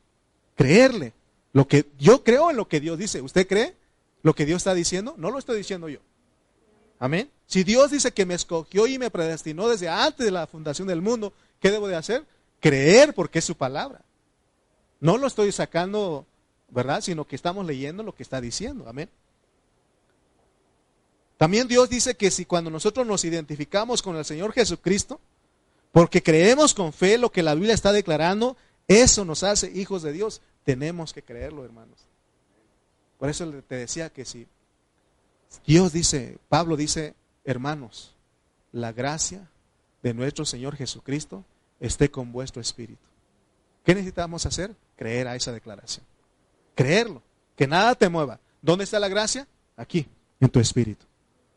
Creerle. 0.54 1.12
Lo 1.52 1.66
que 1.66 1.86
yo 1.98 2.22
creo 2.22 2.50
en 2.50 2.56
lo 2.56 2.68
que 2.68 2.80
Dios 2.80 2.98
dice. 2.98 3.22
¿Usted 3.22 3.46
cree 3.46 3.74
lo 4.22 4.34
que 4.34 4.46
Dios 4.46 4.58
está 4.58 4.74
diciendo? 4.74 5.14
No 5.16 5.30
lo 5.30 5.38
estoy 5.38 5.58
diciendo 5.58 5.88
yo. 5.88 6.00
Amén. 6.98 7.30
Si 7.46 7.62
Dios 7.62 7.90
dice 7.90 8.12
que 8.12 8.26
me 8.26 8.34
escogió 8.34 8.86
y 8.86 8.98
me 8.98 9.10
predestinó 9.10 9.68
desde 9.68 9.88
antes 9.88 10.24
de 10.24 10.32
la 10.32 10.46
fundación 10.46 10.88
del 10.88 11.02
mundo, 11.02 11.32
¿qué 11.60 11.70
debo 11.70 11.88
de 11.88 11.96
hacer? 11.96 12.24
Creer 12.60 13.14
porque 13.14 13.38
es 13.38 13.44
su 13.44 13.54
palabra. 13.54 14.00
No 15.00 15.18
lo 15.18 15.26
estoy 15.26 15.52
sacando, 15.52 16.26
¿verdad? 16.70 17.00
Sino 17.00 17.26
que 17.26 17.36
estamos 17.36 17.66
leyendo 17.66 18.02
lo 18.02 18.14
que 18.14 18.22
está 18.22 18.40
diciendo. 18.40 18.88
Amén. 18.88 19.08
También 21.36 21.68
Dios 21.68 21.90
dice 21.90 22.16
que 22.16 22.30
si 22.30 22.46
cuando 22.46 22.70
nosotros 22.70 23.06
nos 23.06 23.24
identificamos 23.24 24.02
con 24.02 24.16
el 24.16 24.24
Señor 24.24 24.52
Jesucristo, 24.52 25.20
porque 25.92 26.22
creemos 26.22 26.74
con 26.74 26.92
fe 26.92 27.18
lo 27.18 27.30
que 27.30 27.42
la 27.42 27.54
Biblia 27.54 27.74
está 27.74 27.92
declarando, 27.92 28.56
eso 28.88 29.24
nos 29.24 29.42
hace 29.42 29.70
hijos 29.72 30.02
de 30.02 30.12
Dios. 30.12 30.40
Tenemos 30.64 31.12
que 31.12 31.22
creerlo, 31.22 31.64
hermanos. 31.64 31.98
Por 33.18 33.28
eso 33.28 33.50
te 33.66 33.76
decía 33.76 34.10
que 34.10 34.24
si 34.24 34.46
Dios 35.66 35.92
dice, 35.92 36.38
Pablo 36.48 36.76
dice, 36.76 37.14
hermanos, 37.44 38.14
la 38.72 38.92
gracia 38.92 39.48
de 40.02 40.14
nuestro 40.14 40.44
Señor 40.44 40.76
Jesucristo 40.76 41.44
esté 41.80 42.10
con 42.10 42.32
vuestro 42.32 42.60
espíritu. 42.60 43.02
¿Qué 43.84 43.94
necesitamos 43.94 44.46
hacer? 44.46 44.74
Creer 44.96 45.28
a 45.28 45.36
esa 45.36 45.52
declaración. 45.52 46.04
Creerlo. 46.74 47.22
Que 47.56 47.66
nada 47.66 47.94
te 47.94 48.08
mueva. 48.08 48.38
¿Dónde 48.60 48.84
está 48.84 48.98
la 48.98 49.08
gracia? 49.08 49.46
Aquí, 49.76 50.06
en 50.40 50.48
tu 50.48 50.60
espíritu. 50.60 51.06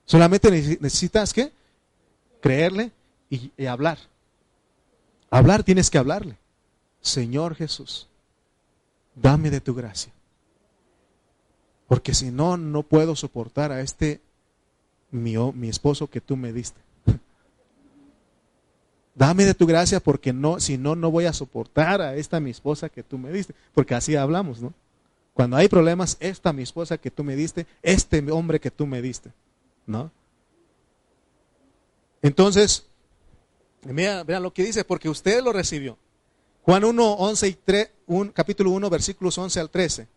Solamente 0.05 0.49
necesitas 0.49 1.33
que 1.33 1.51
creerle 2.41 2.91
y, 3.29 3.51
y 3.57 3.65
hablar. 3.65 3.97
Hablar 5.29 5.63
tienes 5.63 5.89
que 5.89 5.97
hablarle. 5.97 6.38
Señor 7.01 7.55
Jesús, 7.55 8.07
dame 9.15 9.49
de 9.49 9.61
tu 9.61 9.73
gracia. 9.73 10.11
Porque 11.87 12.13
si 12.13 12.31
no, 12.31 12.57
no 12.57 12.83
puedo 12.83 13.15
soportar 13.15 13.71
a 13.71 13.81
este 13.81 14.21
mi, 15.11 15.35
mi 15.53 15.69
esposo 15.69 16.07
que 16.07 16.21
tú 16.21 16.37
me 16.37 16.53
diste. 16.53 16.79
Dame 19.15 19.43
de 19.43 19.53
tu 19.53 19.65
gracia 19.65 19.99
porque 19.99 20.31
no, 20.31 20.59
si 20.59 20.77
no, 20.77 20.95
no 20.95 21.11
voy 21.11 21.25
a 21.25 21.33
soportar 21.33 22.01
a 22.01 22.15
esta 22.15 22.39
mi 22.39 22.51
esposa 22.51 22.87
que 22.87 23.03
tú 23.03 23.17
me 23.17 23.31
diste. 23.31 23.53
Porque 23.73 23.95
así 23.95 24.15
hablamos, 24.15 24.61
¿no? 24.61 24.73
Cuando 25.33 25.57
hay 25.57 25.67
problemas, 25.67 26.17
esta 26.19 26.53
mi 26.53 26.63
esposa 26.63 26.97
que 26.97 27.11
tú 27.11 27.23
me 27.23 27.35
diste, 27.35 27.65
este 27.81 28.19
hombre 28.31 28.59
que 28.59 28.71
tú 28.71 28.85
me 28.85 29.01
diste, 29.01 29.31
¿no? 29.85 30.11
Entonces, 32.21 32.85
vean, 33.83 34.25
lo 34.43 34.53
que 34.53 34.63
dice, 34.63 34.83
porque 34.83 35.09
usted 35.09 35.41
lo 35.41 35.53
recibió. 35.53 35.97
Juan 36.69 36.83
1, 36.83 37.13
11 37.13 37.47
y 37.47 37.53
3, 37.53 37.89
un, 38.05 38.29
capítulo 38.29 38.69
1, 38.69 38.91
versículos 38.91 39.35
11 39.35 39.59
al 39.59 39.71
13. 39.71 40.07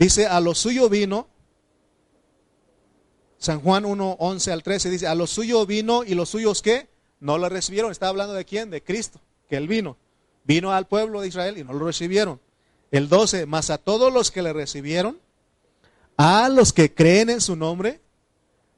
Dice, 0.00 0.26
a 0.26 0.40
lo 0.40 0.56
suyo 0.56 0.88
vino, 0.88 1.28
San 3.38 3.60
Juan 3.60 3.84
1, 3.84 4.16
11 4.18 4.50
al 4.50 4.64
13, 4.64 4.90
dice, 4.90 5.06
a 5.06 5.14
lo 5.14 5.28
suyo 5.28 5.64
vino 5.64 6.02
y 6.02 6.16
los 6.16 6.30
suyos 6.30 6.60
que 6.60 6.88
no 7.20 7.38
lo 7.38 7.48
recibieron. 7.48 7.92
Está 7.92 8.08
hablando 8.08 8.34
de 8.34 8.44
quién? 8.44 8.68
De 8.68 8.82
Cristo, 8.82 9.20
que 9.48 9.56
él 9.56 9.68
vino. 9.68 9.96
Vino 10.42 10.72
al 10.72 10.88
pueblo 10.88 11.20
de 11.20 11.28
Israel 11.28 11.56
y 11.56 11.62
no 11.62 11.72
lo 11.72 11.86
recibieron. 11.86 12.40
El 12.90 13.08
12, 13.08 13.46
más 13.46 13.70
a 13.70 13.78
todos 13.78 14.12
los 14.12 14.32
que 14.32 14.42
le 14.42 14.52
recibieron, 14.52 15.20
a 16.16 16.48
los 16.48 16.72
que 16.72 16.92
creen 16.92 17.30
en 17.30 17.40
su 17.40 17.54
nombre, 17.54 18.00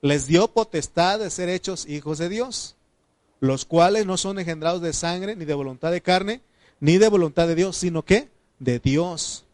les 0.04 0.26
dio 0.26 0.48
potestad 0.48 1.18
de 1.18 1.30
ser 1.30 1.48
hechos 1.48 1.86
hijos 1.86 2.18
de 2.18 2.28
Dios, 2.28 2.76
los 3.40 3.64
cuales 3.64 4.04
no 4.04 4.18
son 4.18 4.38
engendrados 4.38 4.82
de 4.82 4.92
sangre, 4.92 5.34
ni 5.34 5.46
de 5.46 5.54
voluntad 5.54 5.90
de 5.90 6.02
carne, 6.02 6.42
ni 6.78 6.98
de 6.98 7.08
voluntad 7.08 7.48
de 7.48 7.54
Dios, 7.54 7.78
sino 7.78 8.02
que 8.02 8.28
de 8.58 8.80
Dios. 8.80 9.46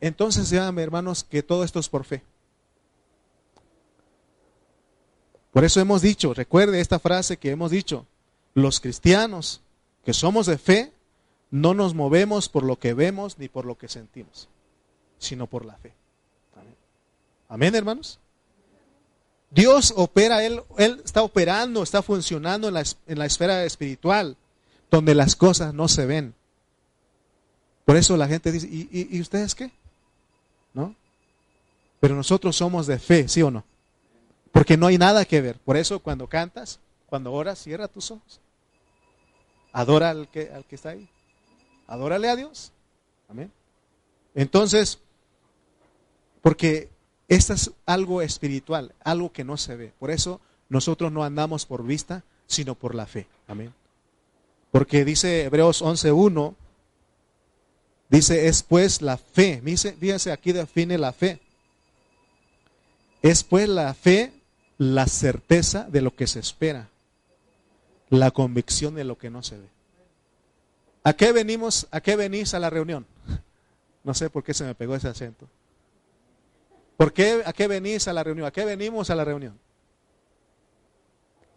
Entonces, 0.00 0.48
ya, 0.48 0.66
hermanos, 0.66 1.24
que 1.24 1.42
todo 1.42 1.62
esto 1.62 1.78
es 1.78 1.90
por 1.90 2.04
fe. 2.04 2.22
Por 5.52 5.62
eso 5.62 5.78
hemos 5.78 6.00
dicho, 6.00 6.32
recuerde 6.32 6.80
esta 6.80 6.98
frase 6.98 7.36
que 7.36 7.50
hemos 7.50 7.70
dicho, 7.70 8.06
los 8.54 8.80
cristianos 8.80 9.60
que 10.06 10.14
somos 10.14 10.46
de 10.46 10.56
fe, 10.56 10.90
no 11.50 11.74
nos 11.74 11.92
movemos 11.92 12.48
por 12.48 12.62
lo 12.62 12.78
que 12.78 12.94
vemos 12.94 13.38
ni 13.38 13.50
por 13.50 13.66
lo 13.66 13.76
que 13.76 13.88
sentimos, 13.88 14.48
sino 15.18 15.48
por 15.48 15.66
la 15.66 15.76
fe. 15.76 15.92
Amén, 17.50 17.74
hermanos. 17.74 18.21
Dios 19.54 19.92
opera, 19.96 20.44
Él, 20.44 20.62
Él 20.78 21.00
está 21.04 21.22
operando, 21.22 21.82
está 21.82 22.02
funcionando 22.02 22.68
en 22.68 22.74
la, 23.18 23.26
esfera 23.26 23.64
espiritual, 23.64 24.36
donde 24.90 25.14
las 25.14 25.36
cosas 25.36 25.72
no 25.74 25.88
se 25.88 26.06
ven. 26.06 26.34
Por 27.84 27.96
eso 27.96 28.16
la 28.16 28.28
gente 28.28 28.50
dice, 28.50 28.68
y 28.70 29.20
ustedes 29.20 29.54
qué? 29.54 29.70
¿no? 30.74 30.94
Pero 32.00 32.14
nosotros 32.14 32.56
somos 32.56 32.86
de 32.86 32.98
fe, 32.98 33.28
¿sí 33.28 33.42
o 33.42 33.50
no? 33.50 33.64
Porque 34.50 34.76
no 34.76 34.86
hay 34.86 34.98
nada 34.98 35.24
que 35.24 35.40
ver. 35.40 35.58
Por 35.58 35.76
eso 35.76 36.00
cuando 36.00 36.26
cantas, 36.26 36.80
cuando 37.06 37.32
oras, 37.32 37.58
cierra 37.58 37.88
tus 37.88 38.10
ojos. 38.10 38.40
Adora 39.72 40.10
al 40.10 40.28
que, 40.28 40.50
al 40.52 40.64
que 40.64 40.74
está 40.74 40.90
ahí. 40.90 41.08
Adórale 41.86 42.28
a 42.28 42.36
Dios. 42.36 42.72
Amén. 43.28 43.50
Entonces, 44.34 44.98
porque 46.42 46.90
esto 47.34 47.52
es 47.54 47.70
algo 47.86 48.22
espiritual, 48.22 48.94
algo 49.04 49.32
que 49.32 49.44
no 49.44 49.56
se 49.56 49.76
ve. 49.76 49.92
Por 49.98 50.10
eso 50.10 50.40
nosotros 50.68 51.12
no 51.12 51.24
andamos 51.24 51.66
por 51.66 51.84
vista, 51.84 52.24
sino 52.46 52.74
por 52.74 52.94
la 52.94 53.06
fe. 53.06 53.26
Amén. 53.46 53.72
Porque 54.70 55.04
dice 55.04 55.44
Hebreos 55.44 55.82
11.1, 55.82 56.54
Dice, 58.12 58.46
es 58.46 58.62
pues 58.62 59.00
la 59.00 59.16
fe. 59.16 59.62
Fíjense, 59.98 60.32
aquí 60.32 60.52
define 60.52 60.98
la 60.98 61.14
fe. 61.14 61.40
Es 63.22 63.42
pues 63.42 63.66
la 63.70 63.94
fe 63.94 64.34
la 64.76 65.06
certeza 65.06 65.84
de 65.88 66.02
lo 66.02 66.14
que 66.14 66.26
se 66.26 66.38
espera, 66.38 66.90
la 68.10 68.30
convicción 68.30 68.94
de 68.94 69.04
lo 69.04 69.16
que 69.16 69.30
no 69.30 69.42
se 69.42 69.56
ve. 69.56 69.68
¿A 71.04 71.14
qué 71.14 71.32
venimos? 71.32 71.88
¿A 71.90 72.02
qué 72.02 72.14
venís 72.16 72.52
a 72.52 72.58
la 72.60 72.68
reunión? 72.68 73.06
No 74.04 74.14
sé 74.14 74.28
por 74.28 74.42
qué 74.42 74.52
se 74.52 74.64
me 74.64 74.74
pegó 74.74 74.96
ese 74.96 75.06
acento. 75.06 75.46
¿Por 77.02 77.12
qué? 77.12 77.42
¿A 77.44 77.52
qué 77.52 77.66
venís 77.66 78.06
a 78.06 78.12
la 78.12 78.22
reunión? 78.22 78.46
¿A 78.46 78.52
qué 78.52 78.64
venimos 78.64 79.10
a 79.10 79.16
la 79.16 79.24
reunión? 79.24 79.58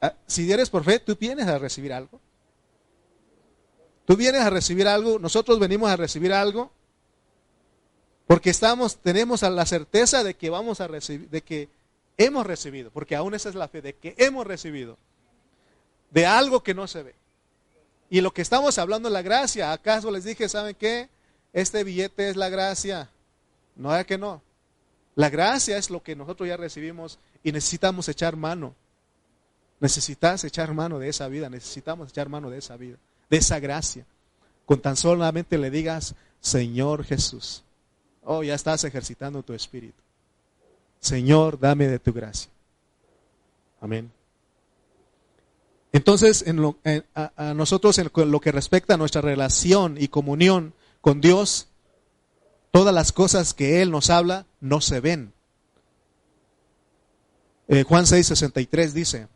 Ah, 0.01 0.15
si 0.25 0.51
eres 0.51 0.71
por 0.71 0.83
fe, 0.83 0.97
tú 0.97 1.15
vienes 1.19 1.45
a 1.45 1.59
recibir 1.59 1.93
algo. 1.93 2.19
Tú 4.05 4.15
vienes 4.15 4.41
a 4.41 4.49
recibir 4.49 4.87
algo, 4.87 5.19
nosotros 5.19 5.59
venimos 5.59 5.91
a 5.91 5.97
recibir 5.97 6.33
algo 6.33 6.71
porque 8.25 8.49
estamos 8.49 8.97
tenemos 8.97 9.43
la 9.43 9.67
certeza 9.67 10.23
de 10.23 10.33
que 10.33 10.49
vamos 10.49 10.81
a 10.81 10.87
recibir 10.87 11.29
de 11.29 11.41
que 11.41 11.69
hemos 12.17 12.43
recibido, 12.47 12.89
porque 12.89 13.15
aún 13.15 13.35
esa 13.35 13.49
es 13.49 13.53
la 13.53 13.67
fe 13.67 13.83
de 13.83 13.93
que 13.93 14.15
hemos 14.17 14.47
recibido 14.47 14.97
de 16.09 16.25
algo 16.25 16.63
que 16.63 16.73
no 16.73 16.87
se 16.87 17.03
ve. 17.03 17.15
Y 18.09 18.21
lo 18.21 18.33
que 18.33 18.41
estamos 18.41 18.79
hablando 18.79 19.09
es 19.09 19.13
la 19.13 19.21
gracia. 19.21 19.73
¿Acaso 19.73 20.09
les 20.09 20.23
dije, 20.23 20.49
saben 20.49 20.73
qué? 20.73 21.07
Este 21.53 21.83
billete 21.83 22.29
es 22.29 22.35
la 22.35 22.49
gracia. 22.49 23.11
No 23.75 23.95
es 23.95 24.07
que 24.07 24.17
no. 24.17 24.41
La 25.16 25.30
gracia 25.30 25.78
es 25.78 25.89
lo 25.89 26.03
que 26.03 26.16
nosotros 26.16 26.47
ya 26.47 26.57
recibimos 26.57 27.20
y 27.43 27.51
necesitamos 27.51 28.09
echar 28.09 28.36
mano. 28.36 28.76
Necesitas 29.80 30.43
echar 30.43 30.74
mano 30.74 30.99
de 30.99 31.09
esa 31.09 31.28
vida, 31.28 31.49
necesitamos 31.49 32.09
echar 32.09 32.30
mano 32.30 32.49
de 32.49 32.57
esa 32.57 32.78
vida 32.78 32.97
de 33.30 33.38
esa 33.38 33.59
gracia. 33.59 34.05
Con 34.66 34.82
tan 34.82 34.95
solamente 34.95 35.57
le 35.57 35.70
digas, 35.70 36.16
Señor 36.39 37.03
Jesús, 37.03 37.63
oh, 38.24 38.43
ya 38.43 38.55
estás 38.55 38.84
ejercitando 38.84 39.43
tu 39.43 39.53
espíritu. 39.53 40.01
Señor, 40.99 41.59
dame 41.59 41.88
de 41.88 41.99
tu 41.99 42.13
gracia. 42.13 42.49
Amén. 43.80 44.11
Entonces, 45.91 46.43
en 46.47 46.57
lo, 46.57 46.78
a, 47.13 47.53
nosotros 47.53 47.97
en 47.99 48.09
lo 48.16 48.39
que 48.39 48.51
respecta 48.51 48.95
a 48.95 48.97
nuestra 48.97 49.22
relación 49.22 49.97
y 49.99 50.07
comunión 50.07 50.74
con 50.99 51.22
Dios, 51.22 51.68
todas 52.76 52.93
las 52.93 53.13
cosas 53.13 53.53
que 53.53 53.82
Él 53.82 53.89
nos 53.89 54.09
habla 54.09 54.47
no 54.59 54.82
se 54.82 54.99
ven. 54.99 55.34
Eh, 57.69 57.84
Juan 57.84 58.05
6, 58.05 58.28
63 58.28 58.93
dice, 58.93 59.30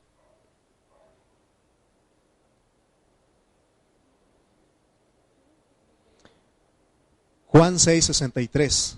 Juan 7.47 7.79
6, 7.79 8.03
63. 8.07 8.97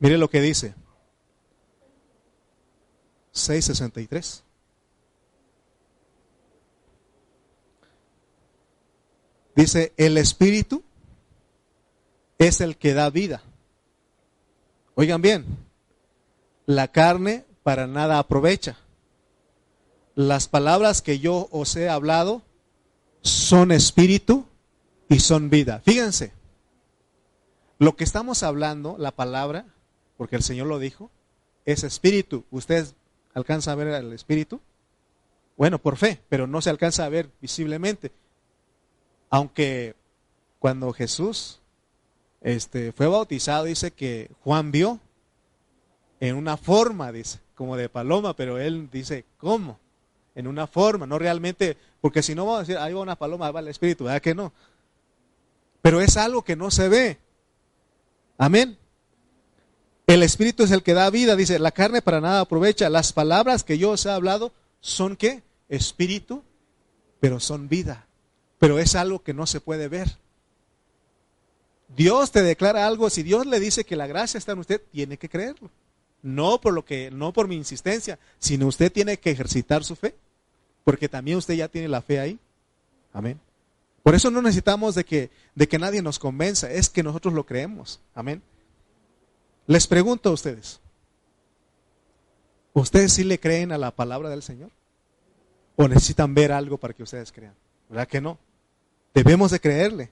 Mire 0.00 0.18
lo 0.18 0.28
que 0.28 0.40
dice. 0.40 0.74
6.63. 3.34 4.42
Dice, 9.54 9.92
el 9.96 10.18
Espíritu 10.18 10.85
es 12.38 12.60
el 12.60 12.76
que 12.76 12.94
da 12.94 13.10
vida. 13.10 13.42
Oigan 14.94 15.22
bien, 15.22 15.44
la 16.66 16.88
carne 16.88 17.44
para 17.62 17.86
nada 17.86 18.18
aprovecha. 18.18 18.76
Las 20.14 20.48
palabras 20.48 21.02
que 21.02 21.18
yo 21.18 21.48
os 21.50 21.76
he 21.76 21.88
hablado 21.88 22.42
son 23.20 23.72
espíritu 23.72 24.46
y 25.08 25.20
son 25.20 25.50
vida. 25.50 25.82
Fíjense, 25.84 26.32
lo 27.78 27.96
que 27.96 28.04
estamos 28.04 28.42
hablando, 28.42 28.96
la 28.98 29.10
palabra, 29.10 29.66
porque 30.16 30.36
el 30.36 30.42
Señor 30.42 30.66
lo 30.66 30.78
dijo, 30.78 31.10
es 31.66 31.84
espíritu. 31.84 32.44
¿Ustedes 32.50 32.94
alcanzan 33.34 33.72
a 33.72 33.84
ver 33.84 33.88
el 33.88 34.12
espíritu? 34.12 34.60
Bueno, 35.56 35.78
por 35.78 35.96
fe, 35.96 36.20
pero 36.28 36.46
no 36.46 36.62
se 36.62 36.70
alcanza 36.70 37.04
a 37.04 37.10
ver 37.10 37.30
visiblemente. 37.40 38.12
Aunque 39.28 39.94
cuando 40.58 40.92
Jesús 40.92 41.60
este, 42.46 42.92
fue 42.92 43.08
bautizado, 43.08 43.64
dice 43.64 43.90
que 43.90 44.30
Juan 44.44 44.70
vio 44.70 45.00
en 46.20 46.36
una 46.36 46.56
forma, 46.56 47.10
dice, 47.10 47.40
como 47.56 47.76
de 47.76 47.88
paloma, 47.88 48.36
pero 48.36 48.58
él 48.58 48.88
dice, 48.92 49.24
¿cómo? 49.36 49.80
En 50.36 50.46
una 50.46 50.68
forma, 50.68 51.06
no 51.06 51.18
realmente, 51.18 51.76
porque 52.00 52.22
si 52.22 52.36
no 52.36 52.44
vamos 52.44 52.58
a 52.58 52.60
decir, 52.60 52.78
ahí 52.78 52.92
va 52.92 53.00
una 53.00 53.16
paloma, 53.16 53.50
va 53.50 53.58
el 53.60 53.68
espíritu, 53.68 54.04
¿verdad 54.04 54.22
que 54.22 54.34
no? 54.34 54.52
Pero 55.82 56.00
es 56.00 56.16
algo 56.16 56.42
que 56.42 56.54
no 56.54 56.70
se 56.70 56.88
ve. 56.88 57.18
Amén. 58.38 58.78
El 60.06 60.22
espíritu 60.22 60.62
es 60.62 60.70
el 60.70 60.84
que 60.84 60.94
da 60.94 61.10
vida, 61.10 61.34
dice, 61.34 61.58
la 61.58 61.72
carne 61.72 62.00
para 62.00 62.20
nada 62.20 62.42
aprovecha. 62.42 62.88
Las 62.88 63.12
palabras 63.12 63.64
que 63.64 63.76
yo 63.76 63.90
os 63.90 64.06
he 64.06 64.10
hablado 64.10 64.52
son 64.80 65.16
qué? 65.16 65.42
Espíritu, 65.68 66.44
pero 67.18 67.40
son 67.40 67.68
vida 67.68 68.06
pero 68.58 68.78
es 68.78 68.94
algo 68.94 69.22
que 69.22 69.34
no 69.34 69.46
se 69.46 69.60
puede 69.60 69.88
ver. 69.88 70.16
Dios 71.96 72.30
te 72.30 72.42
declara 72.42 72.86
algo, 72.86 73.08
si 73.08 73.22
Dios 73.22 73.46
le 73.46 73.58
dice 73.58 73.84
que 73.84 73.96
la 73.96 74.06
gracia 74.06 74.36
está 74.36 74.52
en 74.52 74.58
usted, 74.58 74.82
tiene 74.92 75.16
que 75.16 75.30
creerlo. 75.30 75.70
No 76.22 76.60
por 76.60 76.74
lo 76.74 76.84
que 76.84 77.10
no 77.10 77.32
por 77.32 77.48
mi 77.48 77.56
insistencia, 77.56 78.18
sino 78.38 78.66
usted 78.66 78.92
tiene 78.92 79.18
que 79.18 79.30
ejercitar 79.30 79.82
su 79.82 79.96
fe, 79.96 80.14
porque 80.84 81.08
también 81.08 81.38
usted 81.38 81.54
ya 81.54 81.68
tiene 81.68 81.88
la 81.88 82.02
fe 82.02 82.20
ahí. 82.20 82.38
Amén. 83.12 83.40
Por 84.02 84.14
eso 84.14 84.30
no 84.30 84.42
necesitamos 84.42 84.94
de 84.94 85.04
que 85.04 85.30
de 85.54 85.66
que 85.66 85.78
nadie 85.78 86.02
nos 86.02 86.18
convenza, 86.18 86.70
es 86.70 86.90
que 86.90 87.02
nosotros 87.02 87.32
lo 87.32 87.46
creemos. 87.46 87.98
Amén. 88.14 88.42
Les 89.66 89.86
pregunto 89.86 90.28
a 90.28 90.32
ustedes, 90.32 90.80
¿ustedes 92.74 93.14
sí 93.14 93.24
le 93.24 93.40
creen 93.40 93.72
a 93.72 93.78
la 93.78 93.90
palabra 93.90 94.28
del 94.28 94.42
Señor? 94.42 94.70
¿O 95.76 95.88
necesitan 95.88 96.34
ver 96.34 96.52
algo 96.52 96.76
para 96.76 96.92
que 96.92 97.02
ustedes 97.02 97.32
crean? 97.32 97.54
¿Verdad 97.88 98.06
que 98.06 98.20
no? 98.20 98.38
Debemos 99.14 99.50
de 99.50 99.60
creerle, 99.60 100.10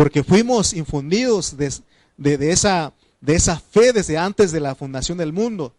porque 0.00 0.24
fuimos 0.24 0.72
infundidos 0.72 1.58
de, 1.58 2.50
esa, 2.50 2.94
de 3.20 3.34
esa 3.34 3.60
fe 3.60 3.92
desde 3.92 4.16
antes 4.16 4.50
de 4.50 4.58
la 4.58 4.74
fundación 4.74 5.18
del 5.18 5.30
mundo. 5.30 5.74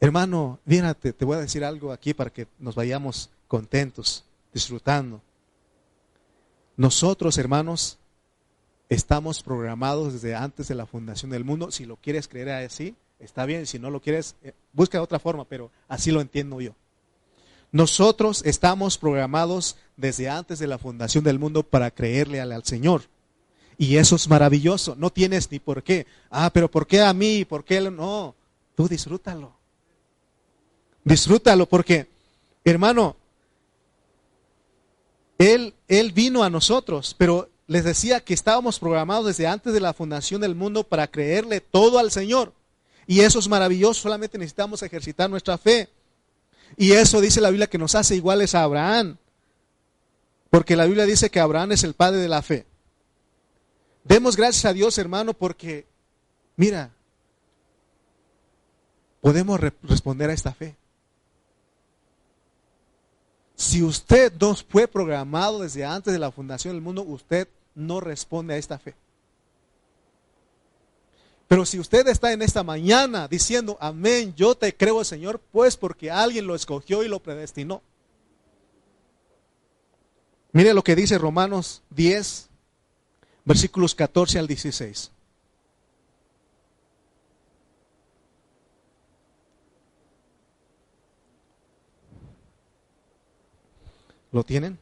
Hermano, 0.00 0.58
fíjate, 0.66 1.12
te 1.12 1.24
voy 1.24 1.36
a 1.36 1.40
decir 1.40 1.62
algo 1.62 1.92
aquí 1.92 2.14
para 2.14 2.30
que 2.30 2.48
nos 2.58 2.74
vayamos 2.74 3.30
contentos, 3.46 4.24
disfrutando. 4.52 5.22
Nosotros, 6.76 7.38
hermanos, 7.38 7.96
estamos 8.88 9.40
programados 9.40 10.14
desde 10.14 10.34
antes 10.34 10.66
de 10.66 10.74
la 10.74 10.84
fundación 10.84 11.30
del 11.30 11.44
mundo. 11.44 11.70
Si 11.70 11.84
lo 11.84 11.94
quieres 11.94 12.26
creer 12.26 12.50
así, 12.50 12.96
está 13.20 13.46
bien. 13.46 13.68
Si 13.68 13.78
no 13.78 13.90
lo 13.90 14.02
quieres, 14.02 14.34
eh, 14.42 14.52
busca 14.72 15.00
otra 15.00 15.20
forma, 15.20 15.44
pero 15.44 15.70
así 15.86 16.10
lo 16.10 16.20
entiendo 16.20 16.60
yo. 16.60 16.74
Nosotros 17.72 18.42
estamos 18.44 18.98
programados 18.98 19.76
desde 19.96 20.28
antes 20.28 20.58
de 20.58 20.66
la 20.66 20.78
fundación 20.78 21.22
del 21.22 21.38
mundo 21.38 21.62
para 21.62 21.90
creerle 21.90 22.40
al, 22.40 22.64
Señor. 22.64 23.02
Y 23.78 23.96
eso 23.96 24.16
es 24.16 24.28
maravilloso. 24.28 24.96
No 24.96 25.10
tienes 25.10 25.50
ni 25.50 25.58
por 25.58 25.82
qué. 25.82 26.06
Ah, 26.30 26.50
pero 26.52 26.70
¿por 26.70 26.86
qué 26.86 27.00
a 27.00 27.12
mí? 27.12 27.44
¿Por 27.44 27.64
qué? 27.64 27.80
No, 27.90 28.34
tú 28.74 28.88
disfrútalo. 28.88 29.52
Disfrútalo 31.04 31.66
porque, 31.66 32.08
hermano, 32.64 33.16
él, 35.38 35.74
él 35.88 36.12
vino 36.12 36.42
a 36.42 36.50
nosotros, 36.50 37.14
pero 37.16 37.48
les 37.66 37.84
decía 37.84 38.20
que 38.20 38.34
estábamos 38.34 38.80
programados 38.80 39.26
desde 39.26 39.46
antes 39.46 39.72
de 39.72 39.80
la 39.80 39.94
fundación 39.94 40.40
del 40.40 40.56
mundo 40.56 40.82
para 40.82 41.06
creerle 41.06 41.60
todo 41.60 41.98
al 42.00 42.10
Señor. 42.10 42.52
Y 43.06 43.20
eso 43.20 43.38
es 43.38 43.48
maravilloso, 43.48 44.02
solamente 44.02 44.38
necesitamos 44.38 44.82
ejercitar 44.82 45.30
nuestra 45.30 45.56
fe. 45.56 45.88
Y 46.76 46.92
eso 46.92 47.20
dice 47.20 47.40
la 47.40 47.50
Biblia 47.50 47.68
que 47.68 47.78
nos 47.78 47.94
hace 47.94 48.16
iguales 48.16 48.54
a 48.54 48.62
Abraham. 48.62 49.16
Porque 50.50 50.76
la 50.76 50.84
Biblia 50.84 51.06
dice 51.06 51.30
que 51.30 51.40
Abraham 51.40 51.72
es 51.72 51.84
el 51.84 51.94
padre 51.94 52.18
de 52.18 52.28
la 52.28 52.42
fe. 52.42 52.66
Demos 54.04 54.36
gracias 54.36 54.64
a 54.64 54.72
Dios, 54.72 54.98
hermano, 54.98 55.34
porque, 55.34 55.86
mira, 56.56 56.90
podemos 59.20 59.60
responder 59.82 60.30
a 60.30 60.32
esta 60.32 60.52
fe. 60.52 60.76
Si 63.54 63.82
usted 63.82 64.32
no 64.40 64.56
fue 64.56 64.88
programado 64.88 65.60
desde 65.60 65.84
antes 65.84 66.12
de 66.12 66.18
la 66.18 66.32
fundación 66.32 66.74
del 66.74 66.82
mundo, 66.82 67.02
usted 67.02 67.46
no 67.74 68.00
responde 68.00 68.54
a 68.54 68.56
esta 68.56 68.78
fe. 68.78 68.94
Pero 71.50 71.66
si 71.66 71.80
usted 71.80 72.06
está 72.06 72.32
en 72.32 72.42
esta 72.42 72.62
mañana 72.62 73.26
diciendo, 73.26 73.76
amén, 73.80 74.32
yo 74.36 74.54
te 74.54 74.72
creo, 74.72 75.02
Señor, 75.02 75.40
pues 75.50 75.76
porque 75.76 76.08
alguien 76.08 76.46
lo 76.46 76.54
escogió 76.54 77.02
y 77.02 77.08
lo 77.08 77.18
predestinó. 77.18 77.82
Mire 80.52 80.72
lo 80.72 80.84
que 80.84 80.94
dice 80.94 81.18
Romanos 81.18 81.82
10, 81.90 82.48
versículos 83.44 83.96
14 83.96 84.38
al 84.38 84.46
16. 84.46 85.10
¿Lo 94.30 94.44
tienen? 94.44 94.78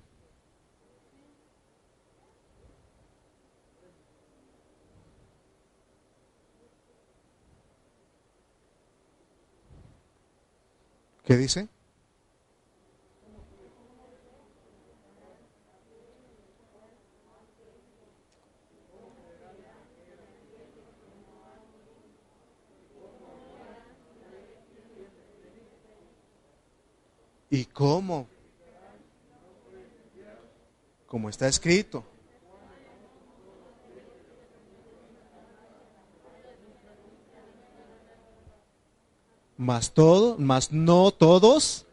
¿Qué 11.29 11.37
dice? 11.37 11.69
¿Y 27.51 27.67
cómo? 27.67 28.27
Como 31.07 31.29
está 31.29 31.47
escrito. 31.47 32.18
Mas 39.69 39.93
todo, 39.93 40.39
no 40.39 41.11
todos 41.11 41.85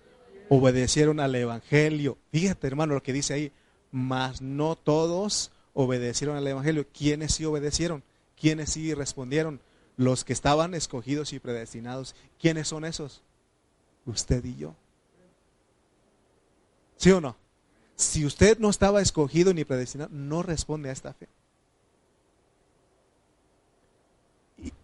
obedecieron 0.47 1.19
al 1.19 1.35
evangelio. 1.35 2.17
Fíjate, 2.31 2.67
hermano, 2.67 2.93
lo 2.93 3.03
que 3.03 3.11
dice 3.11 3.33
ahí. 3.33 3.51
Mas 3.91 4.41
no 4.41 4.77
todos 4.77 5.51
obedecieron 5.73 6.37
al 6.37 6.47
evangelio. 6.47 6.87
¿Quiénes 6.97 7.33
sí 7.33 7.43
obedecieron? 7.43 8.01
¿Quiénes 8.39 8.71
sí 8.71 8.93
respondieron? 8.93 9.59
Los 9.97 10.23
que 10.23 10.31
estaban 10.31 10.73
escogidos 10.73 11.33
y 11.33 11.39
predestinados. 11.39 12.15
¿Quiénes 12.39 12.69
son 12.69 12.85
esos? 12.85 13.23
Usted 14.05 14.45
y 14.45 14.55
yo. 14.55 14.73
¿Sí 16.95 17.11
o 17.11 17.19
no? 17.19 17.35
Si 17.97 18.23
usted 18.23 18.57
no 18.57 18.69
estaba 18.69 19.01
escogido 19.01 19.53
ni 19.53 19.65
predestinado, 19.65 20.11
no 20.13 20.43
responde 20.43 20.87
a 20.87 20.93
esta 20.93 21.13
fe. 21.13 21.27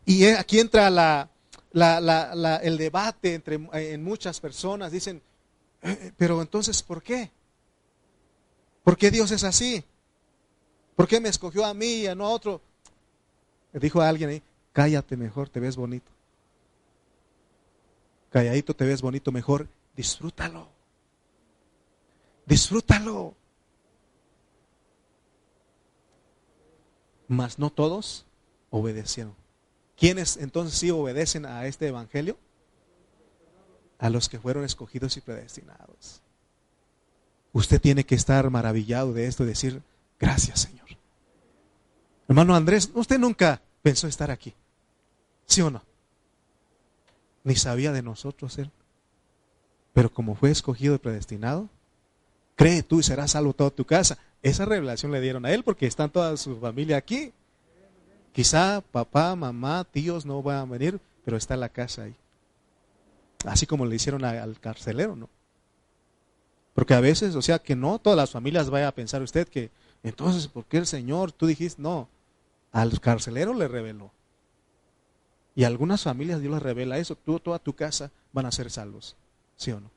Y, 0.05 0.25
aquí 0.25 0.59
entra 0.59 0.89
la, 0.89 1.29
el 1.74 2.78
debate 2.78 3.36
entre, 3.36 3.59
en 3.74 4.03
muchas 4.03 4.39
personas. 4.39 4.91
Dicen, 4.91 5.22
eh, 5.82 5.97
eh, 5.99 6.11
pero 6.17 6.41
entonces, 6.41 6.82
¿por 6.84 7.01
qué? 7.01 7.32
¿Por 8.84 8.97
qué 8.97 9.11
Dios 9.11 9.32
es 9.32 9.43
así? 9.43 9.84
¿Por 10.95 11.07
qué 11.07 11.19
me 11.19 11.30
escogió 11.30 11.65
a 11.65 11.74
mí 11.74 12.05
y 12.05 12.15
no 12.15 12.26
a 12.26 12.30
otro? 12.30 12.61
Dijo 13.74 14.01
a 14.01 14.09
alguien 14.09 14.30
ahí, 14.30 14.43
cállate 14.74 15.15
mejor, 15.15 15.49
te 15.49 15.59
ves 15.59 15.76
bonito. 15.76 16.11
Calladito 18.30 18.76
te 18.76 18.86
ves 18.86 19.01
bonito 19.01 19.32
mejor, 19.32 19.67
disfrútalo. 19.95 20.69
Disfrútalo. 22.45 23.36
Mas 27.28 27.59
no 27.59 27.69
todos 27.69 28.26
obedecieron. 28.69 29.40
¿Quiénes 30.02 30.38
entonces 30.38 30.80
sí 30.80 30.89
obedecen 30.89 31.45
a 31.45 31.68
este 31.68 31.86
evangelio? 31.86 32.36
A 33.99 34.10
los 34.10 34.30
que 34.30 34.39
fueron 34.39 34.64
escogidos 34.64 35.16
y 35.16 35.22
predestinados. 35.22 36.24
Usted 37.54 37.80
tiene 37.80 38.04
que 38.04 38.16
estar 38.16 38.49
maravillado 38.49 39.14
de 39.14 39.28
esto 39.28 39.43
y 39.43 39.45
decir, 39.45 39.84
gracias 40.20 40.62
Señor. 40.62 40.88
Hermano 42.28 42.56
Andrés, 42.56 42.89
usted 42.95 43.20
nunca 43.20 43.62
pensó 43.84 44.08
estar 44.08 44.32
aquí. 44.32 44.56
¿Sí 45.45 45.62
o 45.62 45.70
no? 45.70 45.84
Ni 47.43 47.56
sabía 47.56 47.91
de 47.91 48.02
nosotros 48.02 48.58
él. 48.58 48.72
Pero 49.93 50.12
como 50.12 50.34
fue 50.34 50.49
escogido 50.49 50.95
y 50.95 50.97
predestinado, 50.97 51.70
cree 52.56 52.82
tú 52.82 53.02
y 53.02 53.04
serás 53.04 53.32
salvo 53.32 53.54
toda 53.54 53.70
tu 53.70 53.86
casa. 53.86 54.18
Esa 54.41 54.66
revelación 54.66 55.12
le 55.12 55.22
dieron 55.22 55.45
a 55.45 55.52
él 55.52 55.64
porque 55.64 55.86
están 55.86 56.10
toda 56.10 56.36
su 56.38 56.60
familia 56.60 56.97
aquí. 56.97 57.34
Quizá 58.34 58.82
papá, 58.82 59.36
mamá, 59.36 59.84
tíos 59.84 60.25
no 60.25 60.41
van 60.41 60.57
a 60.57 60.65
venir, 60.65 60.99
pero 61.25 61.38
está 61.38 61.57
la 61.57 61.69
casa 61.69 62.03
ahí. 62.03 62.15
Así 63.45 63.65
como 63.65 63.86
le 63.86 63.95
hicieron 63.95 64.23
al 64.23 64.59
carcelero, 64.59 65.15
¿no? 65.15 65.29
Porque 66.73 66.93
a 66.93 67.01
veces, 67.01 67.36
o 67.36 67.41
sea, 67.41 67.59
que 67.59 67.75
no 67.75 67.99
todas 67.99 68.17
las 68.17 68.32
familias 68.32 68.69
vayan 68.69 68.88
a 68.88 68.95
pensar 68.95 69.21
usted 69.21 69.47
que, 69.47 69.71
entonces, 70.03 70.47
¿por 70.47 70.65
qué 70.65 70.77
el 70.77 70.88
Señor? 70.88 71.32
Tú 71.32 71.45
dijiste, 71.45 71.82
no, 71.82 72.07
al 72.71 72.99
carcelero 73.01 73.53
le 73.53 73.67
reveló. 73.67 74.11
Y 75.53 75.65
a 75.65 75.67
algunas 75.67 76.03
familias 76.03 76.39
Dios 76.39 76.53
les 76.53 76.63
revela 76.63 76.97
eso, 76.97 77.15
tú, 77.15 77.39
toda 77.39 77.59
tu 77.59 77.73
casa 77.73 78.11
van 78.32 78.45
a 78.45 78.51
ser 78.51 78.71
salvos, 78.71 79.17
¿sí 79.57 79.71
o 79.71 79.82
no? 79.82 79.91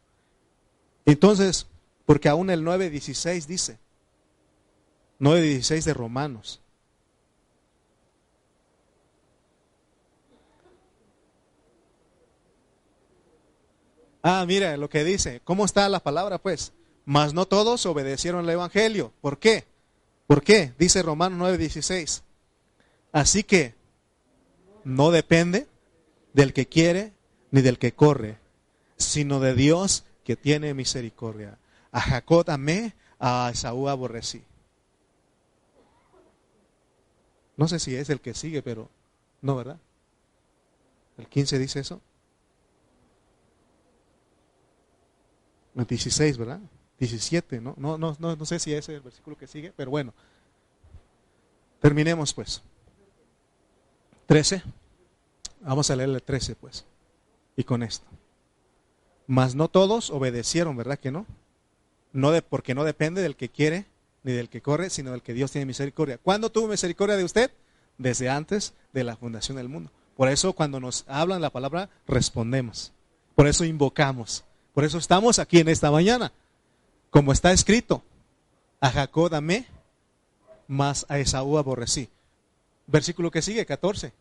Entonces, 1.06 1.66
porque 2.06 2.28
aún 2.28 2.50
el 2.50 2.64
9.16 2.64 3.46
dice, 3.46 3.78
9.16 5.20 5.84
de 5.84 5.94
Romanos, 5.94 6.60
Ah, 14.26 14.42
mira 14.46 14.78
lo 14.78 14.88
que 14.88 15.04
dice. 15.04 15.42
¿Cómo 15.44 15.66
está 15.66 15.86
la 15.90 16.00
palabra, 16.00 16.38
pues? 16.38 16.72
Mas 17.04 17.34
no 17.34 17.44
todos 17.44 17.84
obedecieron 17.84 18.44
el 18.44 18.50
Evangelio. 18.50 19.12
¿Por 19.20 19.38
qué? 19.38 19.66
¿Por 20.26 20.42
qué? 20.42 20.72
Dice 20.78 21.02
Romanos 21.02 21.38
9:16. 21.38 22.22
Así 23.12 23.44
que 23.44 23.74
no 24.82 25.10
depende 25.10 25.66
del 26.32 26.54
que 26.54 26.66
quiere 26.66 27.12
ni 27.50 27.60
del 27.60 27.78
que 27.78 27.92
corre, 27.92 28.38
sino 28.96 29.40
de 29.40 29.54
Dios 29.54 30.04
que 30.24 30.36
tiene 30.36 30.72
misericordia. 30.72 31.58
A 31.92 32.00
Jacob 32.00 32.48
amé, 32.48 32.94
a 33.20 33.50
Esaú 33.52 33.90
aborrecí. 33.90 34.42
No 37.58 37.68
sé 37.68 37.78
si 37.78 37.94
es 37.94 38.08
el 38.08 38.22
que 38.22 38.32
sigue, 38.32 38.62
pero 38.62 38.88
no, 39.42 39.54
¿verdad? 39.54 39.78
El 41.18 41.28
15 41.28 41.58
dice 41.58 41.80
eso. 41.80 42.00
16, 45.74 46.38
¿verdad? 46.38 46.60
17, 46.98 47.60
¿no? 47.60 47.74
No, 47.76 47.98
no, 47.98 48.16
no, 48.18 48.36
no 48.36 48.44
sé 48.44 48.58
si 48.58 48.72
ese 48.72 48.92
es 48.92 48.96
el 48.96 49.02
versículo 49.02 49.36
que 49.36 49.46
sigue, 49.46 49.72
pero 49.76 49.90
bueno. 49.90 50.14
Terminemos 51.80 52.32
pues. 52.32 52.62
13. 54.26 54.62
Vamos 55.60 55.90
a 55.90 55.96
leerle 55.96 56.20
13 56.20 56.54
pues. 56.54 56.84
Y 57.56 57.64
con 57.64 57.82
esto. 57.82 58.06
Mas 59.26 59.54
no 59.54 59.68
todos 59.68 60.10
obedecieron, 60.10 60.76
¿verdad 60.76 60.98
que 60.98 61.10
no? 61.10 61.26
no 62.14 62.30
de, 62.30 62.40
porque 62.40 62.74
no 62.74 62.84
depende 62.84 63.20
del 63.20 63.36
que 63.36 63.50
quiere 63.50 63.86
ni 64.22 64.32
del 64.32 64.48
que 64.48 64.62
corre, 64.62 64.88
sino 64.88 65.10
del 65.10 65.20
que 65.20 65.34
Dios 65.34 65.50
tiene 65.50 65.66
misericordia. 65.66 66.16
¿Cuándo 66.16 66.50
tuvo 66.50 66.68
misericordia 66.68 67.16
de 67.16 67.24
usted? 67.24 67.50
Desde 67.98 68.30
antes 68.30 68.72
de 68.94 69.04
la 69.04 69.16
fundación 69.16 69.58
del 69.58 69.68
mundo. 69.68 69.90
Por 70.16 70.28
eso 70.28 70.54
cuando 70.54 70.80
nos 70.80 71.04
hablan 71.08 71.42
la 71.42 71.50
palabra, 71.50 71.90
respondemos. 72.06 72.92
Por 73.34 73.46
eso 73.46 73.64
invocamos. 73.64 74.44
Por 74.74 74.84
eso 74.84 74.98
estamos 74.98 75.38
aquí 75.38 75.60
en 75.60 75.68
esta 75.68 75.90
mañana. 75.90 76.32
Como 77.10 77.32
está 77.32 77.52
escrito, 77.52 78.02
a 78.80 78.90
Jacob 78.90 79.32
amé, 79.32 79.66
mas 80.66 81.06
a 81.08 81.18
Esaú 81.18 81.56
aborrecí. 81.56 82.10
Versículo 82.86 83.30
que 83.30 83.40
sigue, 83.40 83.64
14. 83.64 84.12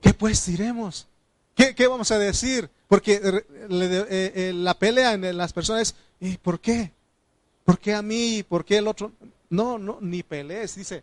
¿Qué 0.00 0.14
pues 0.14 0.46
diremos? 0.46 1.06
¿Qué, 1.54 1.86
vamos 1.86 2.10
a 2.10 2.18
decir? 2.18 2.70
Porque 2.88 3.20
eh, 3.22 3.44
eh, 3.70 4.52
la 4.54 4.78
pelea 4.78 5.12
en 5.12 5.36
las 5.36 5.52
personas 5.52 5.82
es, 5.82 5.94
¿y 6.20 6.38
por 6.38 6.58
qué? 6.58 6.92
¿Por 7.64 7.78
qué 7.78 7.94
a 7.94 8.02
mí? 8.02 8.42
¿Por 8.42 8.64
qué 8.64 8.78
el 8.78 8.88
otro? 8.88 9.12
No, 9.50 9.78
no, 9.78 9.98
ni 10.00 10.22
pelees. 10.22 10.76
Dice, 10.76 11.02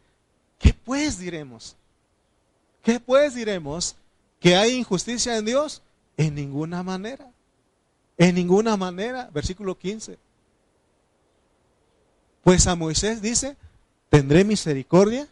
¿qué 0.57 0.74
pues 0.74 1.19
diremos? 1.19 1.76
¿Qué 2.82 2.99
pues 2.99 3.36
diremos? 3.36 3.95
¿Que 4.43 4.57
hay 4.57 4.75
injusticia 4.75 5.37
en 5.37 5.45
Dios? 5.45 5.81
En 6.17 6.35
ninguna 6.35 6.83
manera. 6.83 7.31
En 8.17 8.35
ninguna 8.35 8.75
manera. 8.75 9.29
Versículo 9.33 9.77
15. 9.77 10.19
Pues 12.43 12.67
a 12.67 12.75
Moisés 12.75 13.21
dice, 13.21 13.55
tendré 14.09 14.43
misericordia 14.43 15.29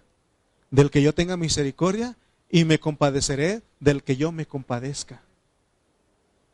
del 0.70 0.90
que 0.90 1.02
yo 1.02 1.14
tenga 1.14 1.36
misericordia 1.36 2.16
y 2.50 2.64
me 2.64 2.80
compadeceré 2.80 3.64
del 3.82 4.02
que 4.02 4.16
yo 4.16 4.32
me 4.32 4.46
compadezca. 4.46 5.22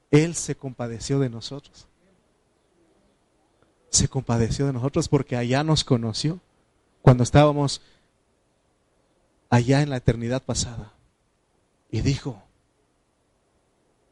Él 0.09 0.33
se 0.33 0.55
compadeció 0.55 1.19
de 1.19 1.29
nosotros. 1.29 1.85
Se 3.91 4.07
compadeció 4.07 4.65
de 4.65 4.73
nosotros 4.73 5.09
porque 5.09 5.37
allá 5.37 5.63
nos 5.63 5.83
conoció 5.83 6.39
cuando 7.03 7.21
estábamos 7.21 7.83
allá 9.51 9.83
en 9.83 9.91
la 9.91 9.97
eternidad 9.97 10.41
pasada. 10.41 10.93
Y 11.91 12.01
dijo, 12.01 12.46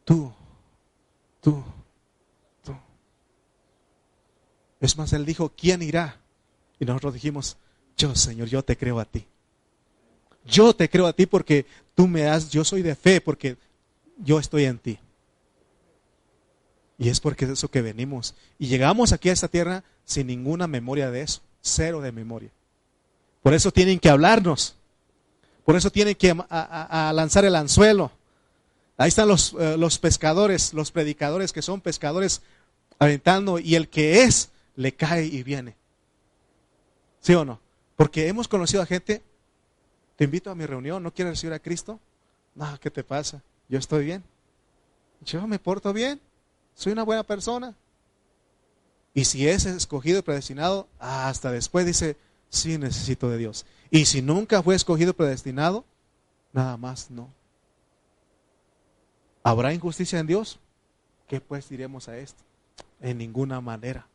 Tú, 0.06 0.32
tú, 1.42 1.64
tú. 2.64 2.76
Es 4.80 4.96
más, 4.98 5.12
Él 5.14 5.26
dijo, 5.26 5.52
¿quién 5.58 5.82
irá? 5.82 6.22
Y 6.80 6.86
nosotros 6.86 7.16
dijimos, 7.16 7.58
yo, 7.98 8.16
Señor, 8.16 8.48
yo 8.48 8.64
te 8.64 8.78
creo 8.78 9.00
a 9.00 9.06
ti. 9.06 9.26
Yo 10.46 10.76
te 10.76 10.90
creo 10.90 11.08
a 11.08 11.14
ti 11.14 11.26
porque 11.26 11.66
tú 11.96 12.08
me 12.08 12.28
has, 12.28 12.52
yo 12.52 12.64
soy 12.64 12.84
de 12.84 12.96
fe 12.96 13.20
porque 13.20 13.58
yo 14.20 14.40
estoy 14.40 14.66
en 14.66 14.78
ti. 14.78 15.00
Y 17.00 17.10
es 17.10 17.20
porque 17.20 17.46
es 17.46 17.52
eso 17.52 17.70
que 17.70 17.82
venimos. 17.82 18.36
Y 18.60 18.68
llegamos 18.68 19.12
aquí 19.12 19.30
a 19.30 19.34
esta 19.34 19.48
tierra 19.48 19.84
sin 20.06 20.28
ninguna 20.28 20.68
memoria 20.68 21.10
de 21.10 21.22
eso, 21.22 21.42
cero 21.62 22.00
de 22.00 22.12
memoria. 22.12 22.52
Por 23.42 23.56
eso 23.56 23.72
tienen 23.72 24.00
que 24.00 24.10
hablarnos. 24.10 24.76
Por 25.66 25.76
eso 25.76 25.90
tienen 25.92 26.14
que 26.14 26.36
a 26.48 27.12
lanzar 27.16 27.44
el 27.44 27.56
anzuelo. 27.56 28.12
Ahí 28.98 29.10
están 29.10 29.28
los, 29.28 29.56
eh, 29.60 29.78
los 29.78 30.00
pescadores, 30.00 30.74
los 30.74 30.92
predicadores 30.92 31.52
que 31.52 31.62
son 31.62 31.82
pescadores 31.82 32.42
aventando 32.98 33.60
y 33.60 33.76
el 33.76 33.90
que 33.90 34.24
es 34.24 34.50
le 34.76 34.94
cae 34.94 35.26
y 35.26 35.44
viene. 35.44 35.76
¿Sí 37.22 37.34
o 37.34 37.44
no? 37.44 37.60
Porque 37.96 38.28
hemos 38.28 38.48
conocido 38.48 38.82
a 38.82 38.86
gente, 38.86 39.22
te 40.16 40.26
invito 40.26 40.50
a 40.50 40.56
mi 40.56 40.66
reunión, 40.66 41.02
¿no 41.04 41.14
quieres 41.14 41.34
recibir 41.34 41.54
a 41.54 41.60
Cristo? 41.60 42.00
No, 42.54 42.80
¿qué 42.80 42.90
te 42.92 43.04
pasa? 43.04 43.42
Yo 43.68 43.80
estoy 43.80 44.06
bien. 44.06 44.24
Yo 45.26 45.46
me 45.48 45.60
porto 45.60 45.92
bien, 45.92 46.20
soy 46.76 46.94
una 46.94 47.04
buena 47.04 47.24
persona. 47.24 47.74
Y 49.14 49.26
si 49.26 49.48
es 49.48 49.66
escogido 49.66 50.20
y 50.20 50.22
predestinado, 50.22 50.88
hasta 51.00 51.52
después 51.52 51.86
dice, 51.86 52.18
sí 52.50 52.78
necesito 52.78 53.30
de 53.30 53.38
Dios. 53.38 53.66
Y 53.90 54.06
si 54.06 54.22
nunca 54.22 54.62
fue 54.62 54.76
escogido 54.76 55.12
y 55.12 55.14
predestinado, 55.14 55.86
nada 56.52 56.78
más 56.78 57.10
no. 57.10 57.30
¿Habrá 59.46 59.76
injusticia 59.76 60.18
en 60.18 60.26
Dios? 60.26 60.58
¿Qué 61.28 61.40
pues 61.40 61.70
diremos 61.70 62.10
a 62.10 62.18
esto? 62.18 62.44
En 63.00 63.20
ninguna 63.20 63.62
manera. 63.62 64.08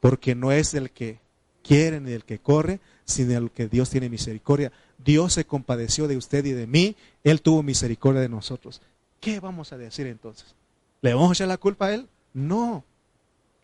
Porque 0.00 0.34
no 0.34 0.50
es 0.50 0.72
el 0.72 0.90
que 0.90 1.18
quiere 1.62 2.00
ni 2.00 2.12
el 2.12 2.24
que 2.24 2.38
corre, 2.38 2.80
sino 3.04 3.36
el 3.36 3.50
que 3.50 3.68
Dios 3.68 3.90
tiene 3.90 4.08
misericordia. 4.08 4.72
Dios 4.96 5.34
se 5.34 5.44
compadeció 5.44 6.08
de 6.08 6.16
usted 6.16 6.42
y 6.46 6.52
de 6.52 6.66
mí, 6.66 6.96
Él 7.22 7.42
tuvo 7.42 7.62
misericordia 7.62 8.22
de 8.22 8.30
nosotros. 8.30 8.80
¿Qué 9.20 9.40
vamos 9.40 9.74
a 9.74 9.76
decir 9.76 10.06
entonces? 10.06 10.54
¿Le 11.02 11.12
vamos 11.12 11.28
a 11.28 11.34
echar 11.34 11.48
la 11.48 11.58
culpa 11.58 11.88
a 11.88 11.94
Él? 11.94 12.08
No. 12.32 12.84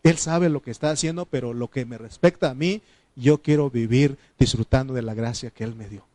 Él 0.03 0.19
sabe 0.19 0.49
lo 0.49 0.61
que 0.61 0.69
está 0.69 0.91
haciendo, 0.91 1.25
pero 1.25 1.55
lo 1.55 1.71
que 1.71 1.85
me 1.85 1.97
respecta 1.97 2.51
a 2.51 2.53
mí, 2.53 2.83
yo 3.15 3.41
quiero 3.41 3.71
vivir 3.71 4.19
disfrutando 4.37 4.93
de 4.93 5.01
la 5.01 5.15
gracia 5.15 5.49
que 5.49 5.63
Él 5.63 5.73
me 5.73 5.89
dio. 5.89 6.05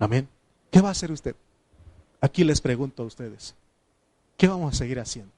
Amén. 0.00 0.26
¿Qué 0.72 0.80
va 0.80 0.88
a 0.88 0.92
hacer 0.92 1.12
usted? 1.12 1.36
Aquí 2.20 2.44
les 2.44 2.60
pregunto 2.60 3.02
a 3.02 3.06
ustedes. 3.06 3.54
¿Qué 4.36 4.46
vamos 4.48 4.74
a 4.74 4.76
seguir 4.76 4.98
haciendo? 4.98 5.32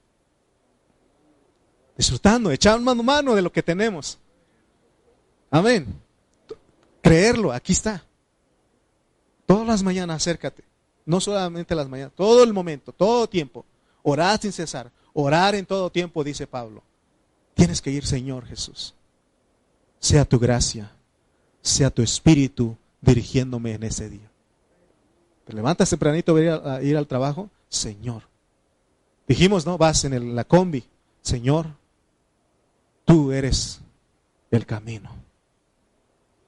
Disfrutando, 1.97 2.51
echando 2.51 2.83
mano 2.83 3.03
mano 3.03 3.35
de 3.35 3.41
lo 3.41 3.51
que 3.51 3.61
tenemos. 3.61 4.17
Amén. 5.51 5.87
Creerlo, 7.01 7.51
aquí 7.51 7.73
está. 7.73 8.03
Todas 9.45 9.67
las 9.67 9.83
mañanas 9.83 10.17
acércate. 10.17 10.63
No 11.05 11.19
solamente 11.19 11.75
las 11.75 11.89
mañanas, 11.89 12.13
todo 12.15 12.43
el 12.43 12.53
momento, 12.53 12.91
todo 12.91 13.27
tiempo. 13.27 13.65
Orar 14.01 14.39
sin 14.41 14.51
cesar. 14.51 14.91
Orar 15.13 15.53
en 15.55 15.65
todo 15.65 15.91
tiempo, 15.91 16.23
dice 16.23 16.47
Pablo. 16.47 16.81
Tienes 17.53 17.81
que 17.81 17.91
ir, 17.91 18.05
Señor 18.05 18.45
Jesús. 18.45 18.93
Sea 19.99 20.25
tu 20.25 20.39
gracia, 20.39 20.91
sea 21.61 21.89
tu 21.89 22.01
espíritu 22.01 22.75
dirigiéndome 23.01 23.73
en 23.73 23.83
ese 23.83 24.09
día. 24.09 24.32
Te 25.45 25.53
levantas 25.53 25.89
tempranito 25.89 26.35
a 26.35 26.81
ir 26.81 26.97
al 26.97 27.07
trabajo, 27.07 27.49
Señor. 27.69 28.23
Dijimos, 29.27 29.65
¿no? 29.65 29.77
Vas 29.77 30.03
en 30.05 30.35
la 30.35 30.43
combi, 30.43 30.83
Señor, 31.21 31.67
tú 33.05 33.31
eres 33.31 33.81
el 34.51 34.65
camino. 34.65 35.09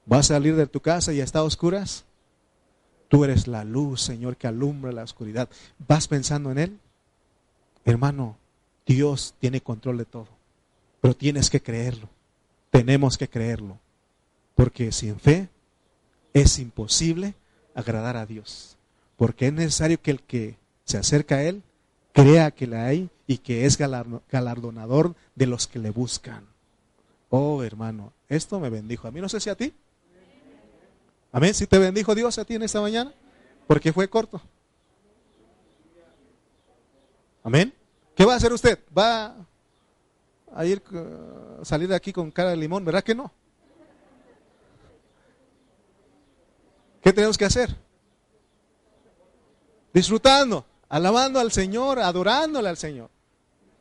Vas 0.06 0.32
a 0.32 0.36
salir 0.36 0.56
de 0.56 0.68
tu 0.68 0.80
casa 0.80 1.14
y 1.14 1.20
está 1.20 1.40
a 1.40 1.44
oscuras. 1.44 2.06
Tú 3.08 3.24
eres 3.24 3.48
la 3.48 3.64
luz, 3.64 4.02
Señor, 4.02 4.38
que 4.38 4.48
alumbra 4.48 4.92
la 4.92 5.04
oscuridad. 5.04 5.50
¿Vas 5.88 6.08
pensando 6.08 6.52
en 6.52 6.58
Él? 6.58 6.80
Hermano, 7.86 8.38
Dios 8.86 9.36
tiene 9.40 9.62
control 9.62 9.98
de 9.98 10.06
todo, 10.06 10.28
pero 11.02 11.16
tienes 11.16 11.50
que 11.50 11.62
creerlo. 11.62 12.10
Tenemos 12.72 13.18
que 13.18 13.30
creerlo, 13.30 13.80
porque 14.54 14.92
sin 14.92 15.20
fe 15.20 15.50
es 16.34 16.60
imposible 16.60 17.36
agradar 17.74 18.18
a 18.18 18.26
Dios, 18.26 18.75
porque 19.18 19.48
es 19.48 19.54
necesario 19.54 20.02
que 20.02 20.12
el 20.12 20.22
que 20.22 20.58
se 20.84 20.98
acerca 20.98 21.36
a 21.36 21.44
Él 21.44 21.64
crea 22.14 22.52
que 22.52 22.68
la 22.68 22.86
hay 22.86 23.10
y 23.28 23.40
que 23.40 23.66
es 23.66 23.78
galardonador 23.78 25.16
de 25.36 25.48
los 25.48 25.68
que 25.68 25.80
le 25.80 25.90
buscan. 25.90 26.46
Oh, 27.30 27.64
hermano, 27.64 28.14
esto 28.30 28.60
me 28.60 28.70
bendijo. 28.70 29.08
A 29.08 29.12
mí 29.12 29.20
no 29.20 29.30
sé 29.30 29.40
si 29.40 29.50
a 29.50 29.56
ti. 29.56 29.74
Amén. 31.32 31.54
Si 31.54 31.68
te 31.68 31.78
bendijo 31.78 32.16
Dios 32.16 32.38
a 32.38 32.46
ti 32.46 32.56
en 32.56 32.64
esta 32.64 32.80
mañana, 32.80 33.14
porque 33.68 33.92
fue 33.92 34.08
corto. 34.08 34.42
Amén. 37.44 37.74
¿Qué 38.16 38.24
va 38.24 38.34
a 38.34 38.38
hacer 38.38 38.54
usted? 38.54 38.80
¿Va 38.98 39.36
a 40.54 40.66
ir 40.66 40.82
a 41.62 41.66
salir 41.66 41.90
de 41.90 41.96
aquí 41.96 42.14
con 42.14 42.32
cara 42.32 42.52
de 42.52 42.58
limón? 42.58 42.86
¿Verdad 42.86 43.04
que 43.04 43.14
no? 43.14 43.32
¿Qué 47.02 47.12
tenemos 47.12 47.38
que 47.38 47.46
hacer? 47.46 47.85
Disfrutando, 49.96 50.66
alabando 50.90 51.40
al 51.40 51.54
Señor, 51.54 52.00
adorándole 52.00 52.68
al 52.68 52.76
Señor. 52.76 53.10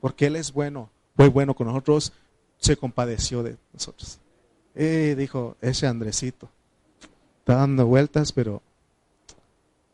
Porque 0.01 0.27
Él 0.27 0.37
es 0.37 0.53
bueno, 0.53 0.89
fue 1.17 1.27
bueno 1.27 1.55
con 1.55 1.67
nosotros, 1.67 2.13
se 2.57 2.77
compadeció 2.77 3.43
de 3.43 3.57
nosotros. 3.73 4.21
Eh, 4.77 5.17
dijo, 5.19 5.57
ese 5.61 5.89
Andresito 5.89 6.49
está 7.41 7.57
dando 7.57 7.87
vueltas, 7.87 8.31
pero 8.31 8.63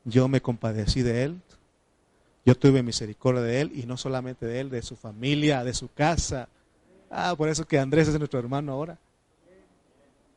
yo 0.05 0.29
me 0.29 0.43
compadecí 0.43 1.01
de 1.01 1.25
él, 1.25 1.41
yo 2.45 2.55
tuve 2.55 2.83
misericordia 2.83 3.41
de 3.41 3.61
él 3.63 3.73
y 3.75 3.87
no 3.87 3.97
solamente 3.97 4.45
de 4.45 4.61
él, 4.61 4.69
de 4.69 4.83
su 4.83 4.97
familia, 4.97 5.65
de 5.65 5.73
su 5.73 5.91
casa. 5.91 6.51
Ah, 7.11 7.35
por 7.35 7.49
eso 7.49 7.67
que 7.67 7.79
Andrés 7.79 8.09
es 8.09 8.19
nuestro 8.19 8.41
hermano 8.41 8.73
ahora. 8.73 8.99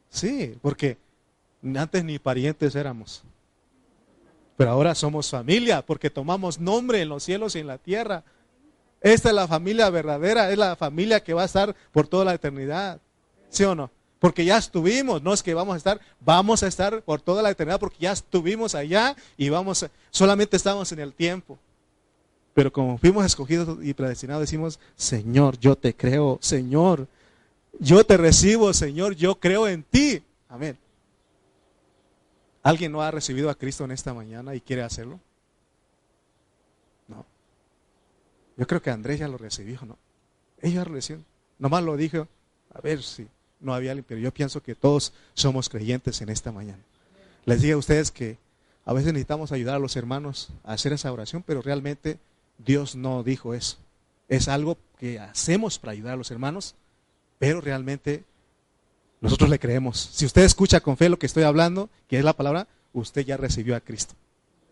Sí, 0.09 0.57
porque 0.61 0.97
antes 1.75 2.05
ni 2.05 2.19
parientes 2.19 2.73
éramos. 2.73 3.25
Pero 4.57 4.71
ahora 4.71 4.95
somos 4.95 5.29
familia 5.29 5.83
porque 5.85 6.09
tomamos 6.09 6.59
nombre 6.59 7.01
en 7.01 7.09
los 7.09 7.23
cielos 7.23 7.55
y 7.55 7.59
en 7.59 7.67
la 7.67 7.77
tierra. 7.77 8.23
Esta 9.01 9.29
es 9.29 9.35
la 9.35 9.47
familia 9.47 9.89
verdadera, 9.89 10.51
es 10.51 10.57
la 10.57 10.75
familia 10.75 11.23
que 11.23 11.33
va 11.33 11.41
a 11.41 11.45
estar 11.45 11.75
por 11.91 12.07
toda 12.07 12.25
la 12.25 12.33
eternidad. 12.33 13.01
¿Sí 13.49 13.63
o 13.63 13.75
no? 13.75 13.91
Porque 14.19 14.45
ya 14.45 14.57
estuvimos, 14.57 15.21
no 15.21 15.33
es 15.33 15.43
que 15.43 15.53
vamos 15.53 15.73
a 15.73 15.77
estar, 15.77 15.99
vamos 16.21 16.63
a 16.63 16.67
estar 16.67 17.01
por 17.01 17.19
toda 17.19 17.41
la 17.41 17.49
eternidad 17.49 17.79
porque 17.79 17.97
ya 17.99 18.13
estuvimos 18.13 18.73
allá 18.73 19.17
y 19.35 19.49
vamos, 19.49 19.85
solamente 20.11 20.55
estamos 20.55 20.91
en 20.93 20.99
el 20.99 21.13
tiempo. 21.13 21.59
Pero 22.53 22.71
como 22.71 22.97
fuimos 22.97 23.25
escogidos 23.25 23.79
y 23.81 23.93
predestinados, 23.93 24.41
decimos, 24.41 24.79
Señor, 24.95 25.59
yo 25.59 25.75
te 25.75 25.93
creo, 25.95 26.37
Señor, 26.41 27.07
yo 27.79 28.05
te 28.05 28.15
recibo, 28.15 28.73
Señor, 28.73 29.15
yo 29.15 29.35
creo 29.35 29.67
en 29.67 29.83
ti. 29.83 30.23
Amén. 30.47 30.77
¿Alguien 32.63 32.93
no 32.93 33.01
ha 33.01 33.11
recibido 33.11 33.49
a 33.49 33.55
Cristo 33.55 33.83
en 33.83 33.91
esta 33.91 34.13
mañana 34.13 34.55
y 34.55 34.61
quiere 34.61 34.83
hacerlo? 34.83 35.19
No. 37.09 37.25
Yo 38.55 38.65
creo 38.65 38.81
que 38.81 38.89
Andrés 38.89 39.19
ya 39.19 39.27
lo 39.27 39.37
recibió, 39.37 39.79
¿no? 39.85 39.97
Ella 40.61 40.85
lo 40.85 40.93
recibió. 40.93 41.23
Nomás 41.59 41.83
lo 41.83 41.97
dijo, 41.97 42.27
a 42.73 42.79
ver 42.79 43.03
si 43.03 43.27
no 43.59 43.73
había 43.73 43.91
alguien, 43.91 44.05
pero 44.07 44.21
yo 44.21 44.33
pienso 44.33 44.63
que 44.63 44.75
todos 44.75 45.13
somos 45.33 45.67
creyentes 45.67 46.21
en 46.21 46.29
esta 46.29 46.53
mañana. 46.53 46.81
Les 47.45 47.61
digo 47.61 47.75
a 47.75 47.79
ustedes 47.79 48.11
que 48.11 48.37
a 48.85 48.93
veces 48.93 49.11
necesitamos 49.11 49.51
ayudar 49.51 49.75
a 49.75 49.79
los 49.79 49.97
hermanos 49.97 50.49
a 50.63 50.73
hacer 50.73 50.93
esa 50.93 51.11
oración, 51.11 51.43
pero 51.45 51.61
realmente 51.61 52.17
Dios 52.57 52.95
no 52.95 53.23
dijo 53.23 53.53
eso. 53.53 53.77
Es 54.29 54.47
algo 54.47 54.77
que 54.99 55.19
hacemos 55.19 55.79
para 55.79 55.91
ayudar 55.91 56.13
a 56.13 56.17
los 56.17 56.31
hermanos, 56.31 56.75
pero 57.39 57.59
realmente 57.59 58.23
nosotros 59.23 59.49
le 59.49 59.57
creemos. 59.57 60.09
Si 60.11 60.25
usted 60.25 60.41
escucha 60.41 60.81
con 60.81 60.97
fe 60.97 61.07
lo 61.07 61.17
que 61.17 61.27
estoy 61.27 61.43
hablando, 61.43 61.89
que 62.09 62.19
es 62.19 62.25
la 62.25 62.33
palabra, 62.33 62.67
usted 62.91 63.25
ya 63.25 63.37
recibió 63.37 63.73
a 63.73 63.79
Cristo. 63.79 64.15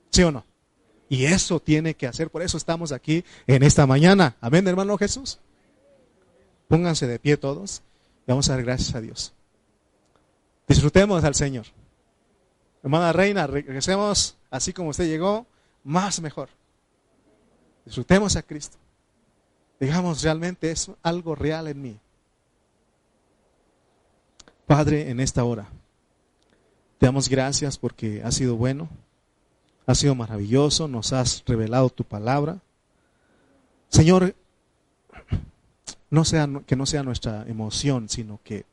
¿Sí 0.10 0.24
o 0.24 0.32
no? 0.32 0.44
Y 1.08 1.24
eso 1.24 1.62
tiene 1.62 1.94
que 1.94 2.06
hacer, 2.06 2.30
por 2.30 2.42
eso 2.42 2.58
estamos 2.58 2.92
aquí 2.92 3.24
en 3.48 3.64
esta 3.64 3.88
mañana. 3.88 4.36
Amén, 4.42 4.68
hermano 4.68 4.98
Jesús. 4.98 5.40
Pónganse 6.68 7.08
de 7.08 7.18
pie 7.18 7.38
todos 7.38 7.82
y 8.28 8.32
vamos 8.32 8.50
a 8.50 8.56
dar 8.56 8.64
gracias 8.64 8.94
a 8.94 9.00
Dios. 9.00 9.34
Disfrutemos 10.68 11.24
al 11.24 11.36
Señor. 11.36 11.68
Hermana 12.84 13.14
Reina, 13.14 13.48
regresemos 13.48 14.36
así 14.50 14.74
como 14.74 14.90
usted 14.90 15.08
llegó, 15.08 15.46
más 15.86 16.20
mejor. 16.20 16.50
Disfrutemos 17.86 18.36
a 18.36 18.42
Cristo. 18.42 18.76
Digamos, 19.80 20.22
realmente 20.24 20.72
es 20.72 20.92
algo 21.04 21.36
real 21.36 21.70
en 21.70 21.82
mí. 21.82 22.00
Padre, 24.72 25.10
en 25.10 25.20
esta 25.20 25.44
hora, 25.44 25.68
te 26.98 27.06
damos 27.06 27.28
gracias 27.28 27.78
porque 27.78 28.24
has 28.24 28.36
sido 28.36 28.56
bueno, 28.56 28.88
has 29.86 29.98
sido 29.98 30.16
maravilloso, 30.16 30.88
nos 30.88 31.12
has 31.12 31.44
revelado 31.46 31.90
tu 31.90 32.06
palabra. 32.06 32.62
Señor, 33.90 34.34
no 36.10 36.24
sea, 36.24 36.48
que 36.66 36.78
no 36.78 36.86
sea 36.86 37.04
nuestra 37.04 37.44
emoción, 37.50 38.08
sino 38.08 38.40
que 38.46 38.64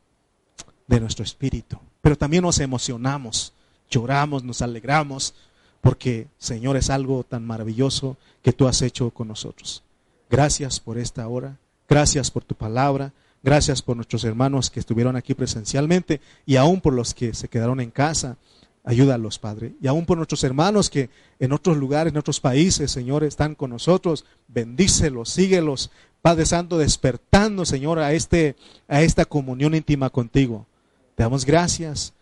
de 0.87 1.01
nuestro 1.01 1.25
espíritu. 1.25 1.81
Pero 2.01 2.17
también 2.17 2.45
nos 2.45 2.61
emocionamos, 2.61 3.53
lloramos, 3.91 4.45
nos 4.45 4.63
alegramos, 4.63 5.35
porque 5.81 6.29
Señor 6.39 6.77
es 6.77 6.91
algo 6.91 7.25
tan 7.25 7.45
maravilloso 7.45 8.17
que 8.45 8.53
tú 8.53 8.69
has 8.69 8.83
hecho 8.83 9.11
con 9.11 9.27
nosotros. 9.27 9.83
Gracias 10.31 10.79
por 10.79 10.97
esta 10.97 11.27
hora, 11.27 11.57
gracias 11.89 12.31
por 12.31 12.45
tu 12.45 12.55
palabra, 12.55 13.13
gracias 13.43 13.83
por 13.83 13.97
nuestros 13.97 14.25
hermanos 14.25 14.71
que 14.71 14.81
estuvieron 14.81 15.17
aquí 15.17 15.35
presencialmente 15.35 16.21
y 16.47 16.57
aún 16.57 16.81
por 16.81 16.93
los 16.93 17.15
que 17.15 17.35
se 17.35 17.49
quedaron 17.49 17.81
en 17.81 17.91
casa. 17.91 18.37
Ayúdalos, 18.85 19.39
Padre. 19.39 19.75
Y 19.83 19.87
aún 19.87 20.07
por 20.07 20.17
nuestros 20.17 20.43
hermanos 20.45 20.89
que 20.89 21.11
en 21.39 21.53
otros 21.53 21.77
lugares, 21.77 22.13
en 22.13 22.19
otros 22.19 22.41
países, 22.41 22.91
Señor, 22.91 23.23
están 23.23 23.55
con 23.55 23.71
nosotros. 23.71 24.25
Bendícelos, 24.49 25.29
síguelos, 25.29 25.91
Padre 26.23 26.47
Santo, 26.47 26.79
despertando, 26.79 27.65
Señor, 27.65 27.99
a, 27.99 28.13
este, 28.13 28.57
a 28.89 29.03
esta 29.03 29.25
comunión 29.25 29.75
íntima 29.75 30.11
contigo. 30.11 30.67
Te 31.15 31.23
damos 31.23 31.45
gracias 31.45 32.15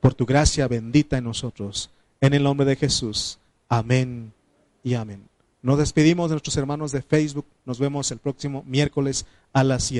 por 0.00 0.14
tu 0.14 0.26
gracia 0.26 0.68
bendita 0.68 1.18
en 1.18 1.24
nosotros. 1.24 1.90
En 2.20 2.34
el 2.34 2.42
nombre 2.42 2.66
de 2.66 2.76
Jesús. 2.76 3.38
Amén 3.68 4.32
y 4.82 4.94
amén. 4.94 5.28
Nos 5.62 5.78
despedimos 5.78 6.30
de 6.30 6.34
nuestros 6.34 6.56
hermanos 6.56 6.92
de 6.92 7.02
Facebook. 7.02 7.46
Nos 7.64 7.78
vemos 7.78 8.10
el 8.12 8.18
próximo 8.18 8.62
miércoles 8.66 9.26
a 9.52 9.64
las 9.64 9.84
7. 9.84 9.94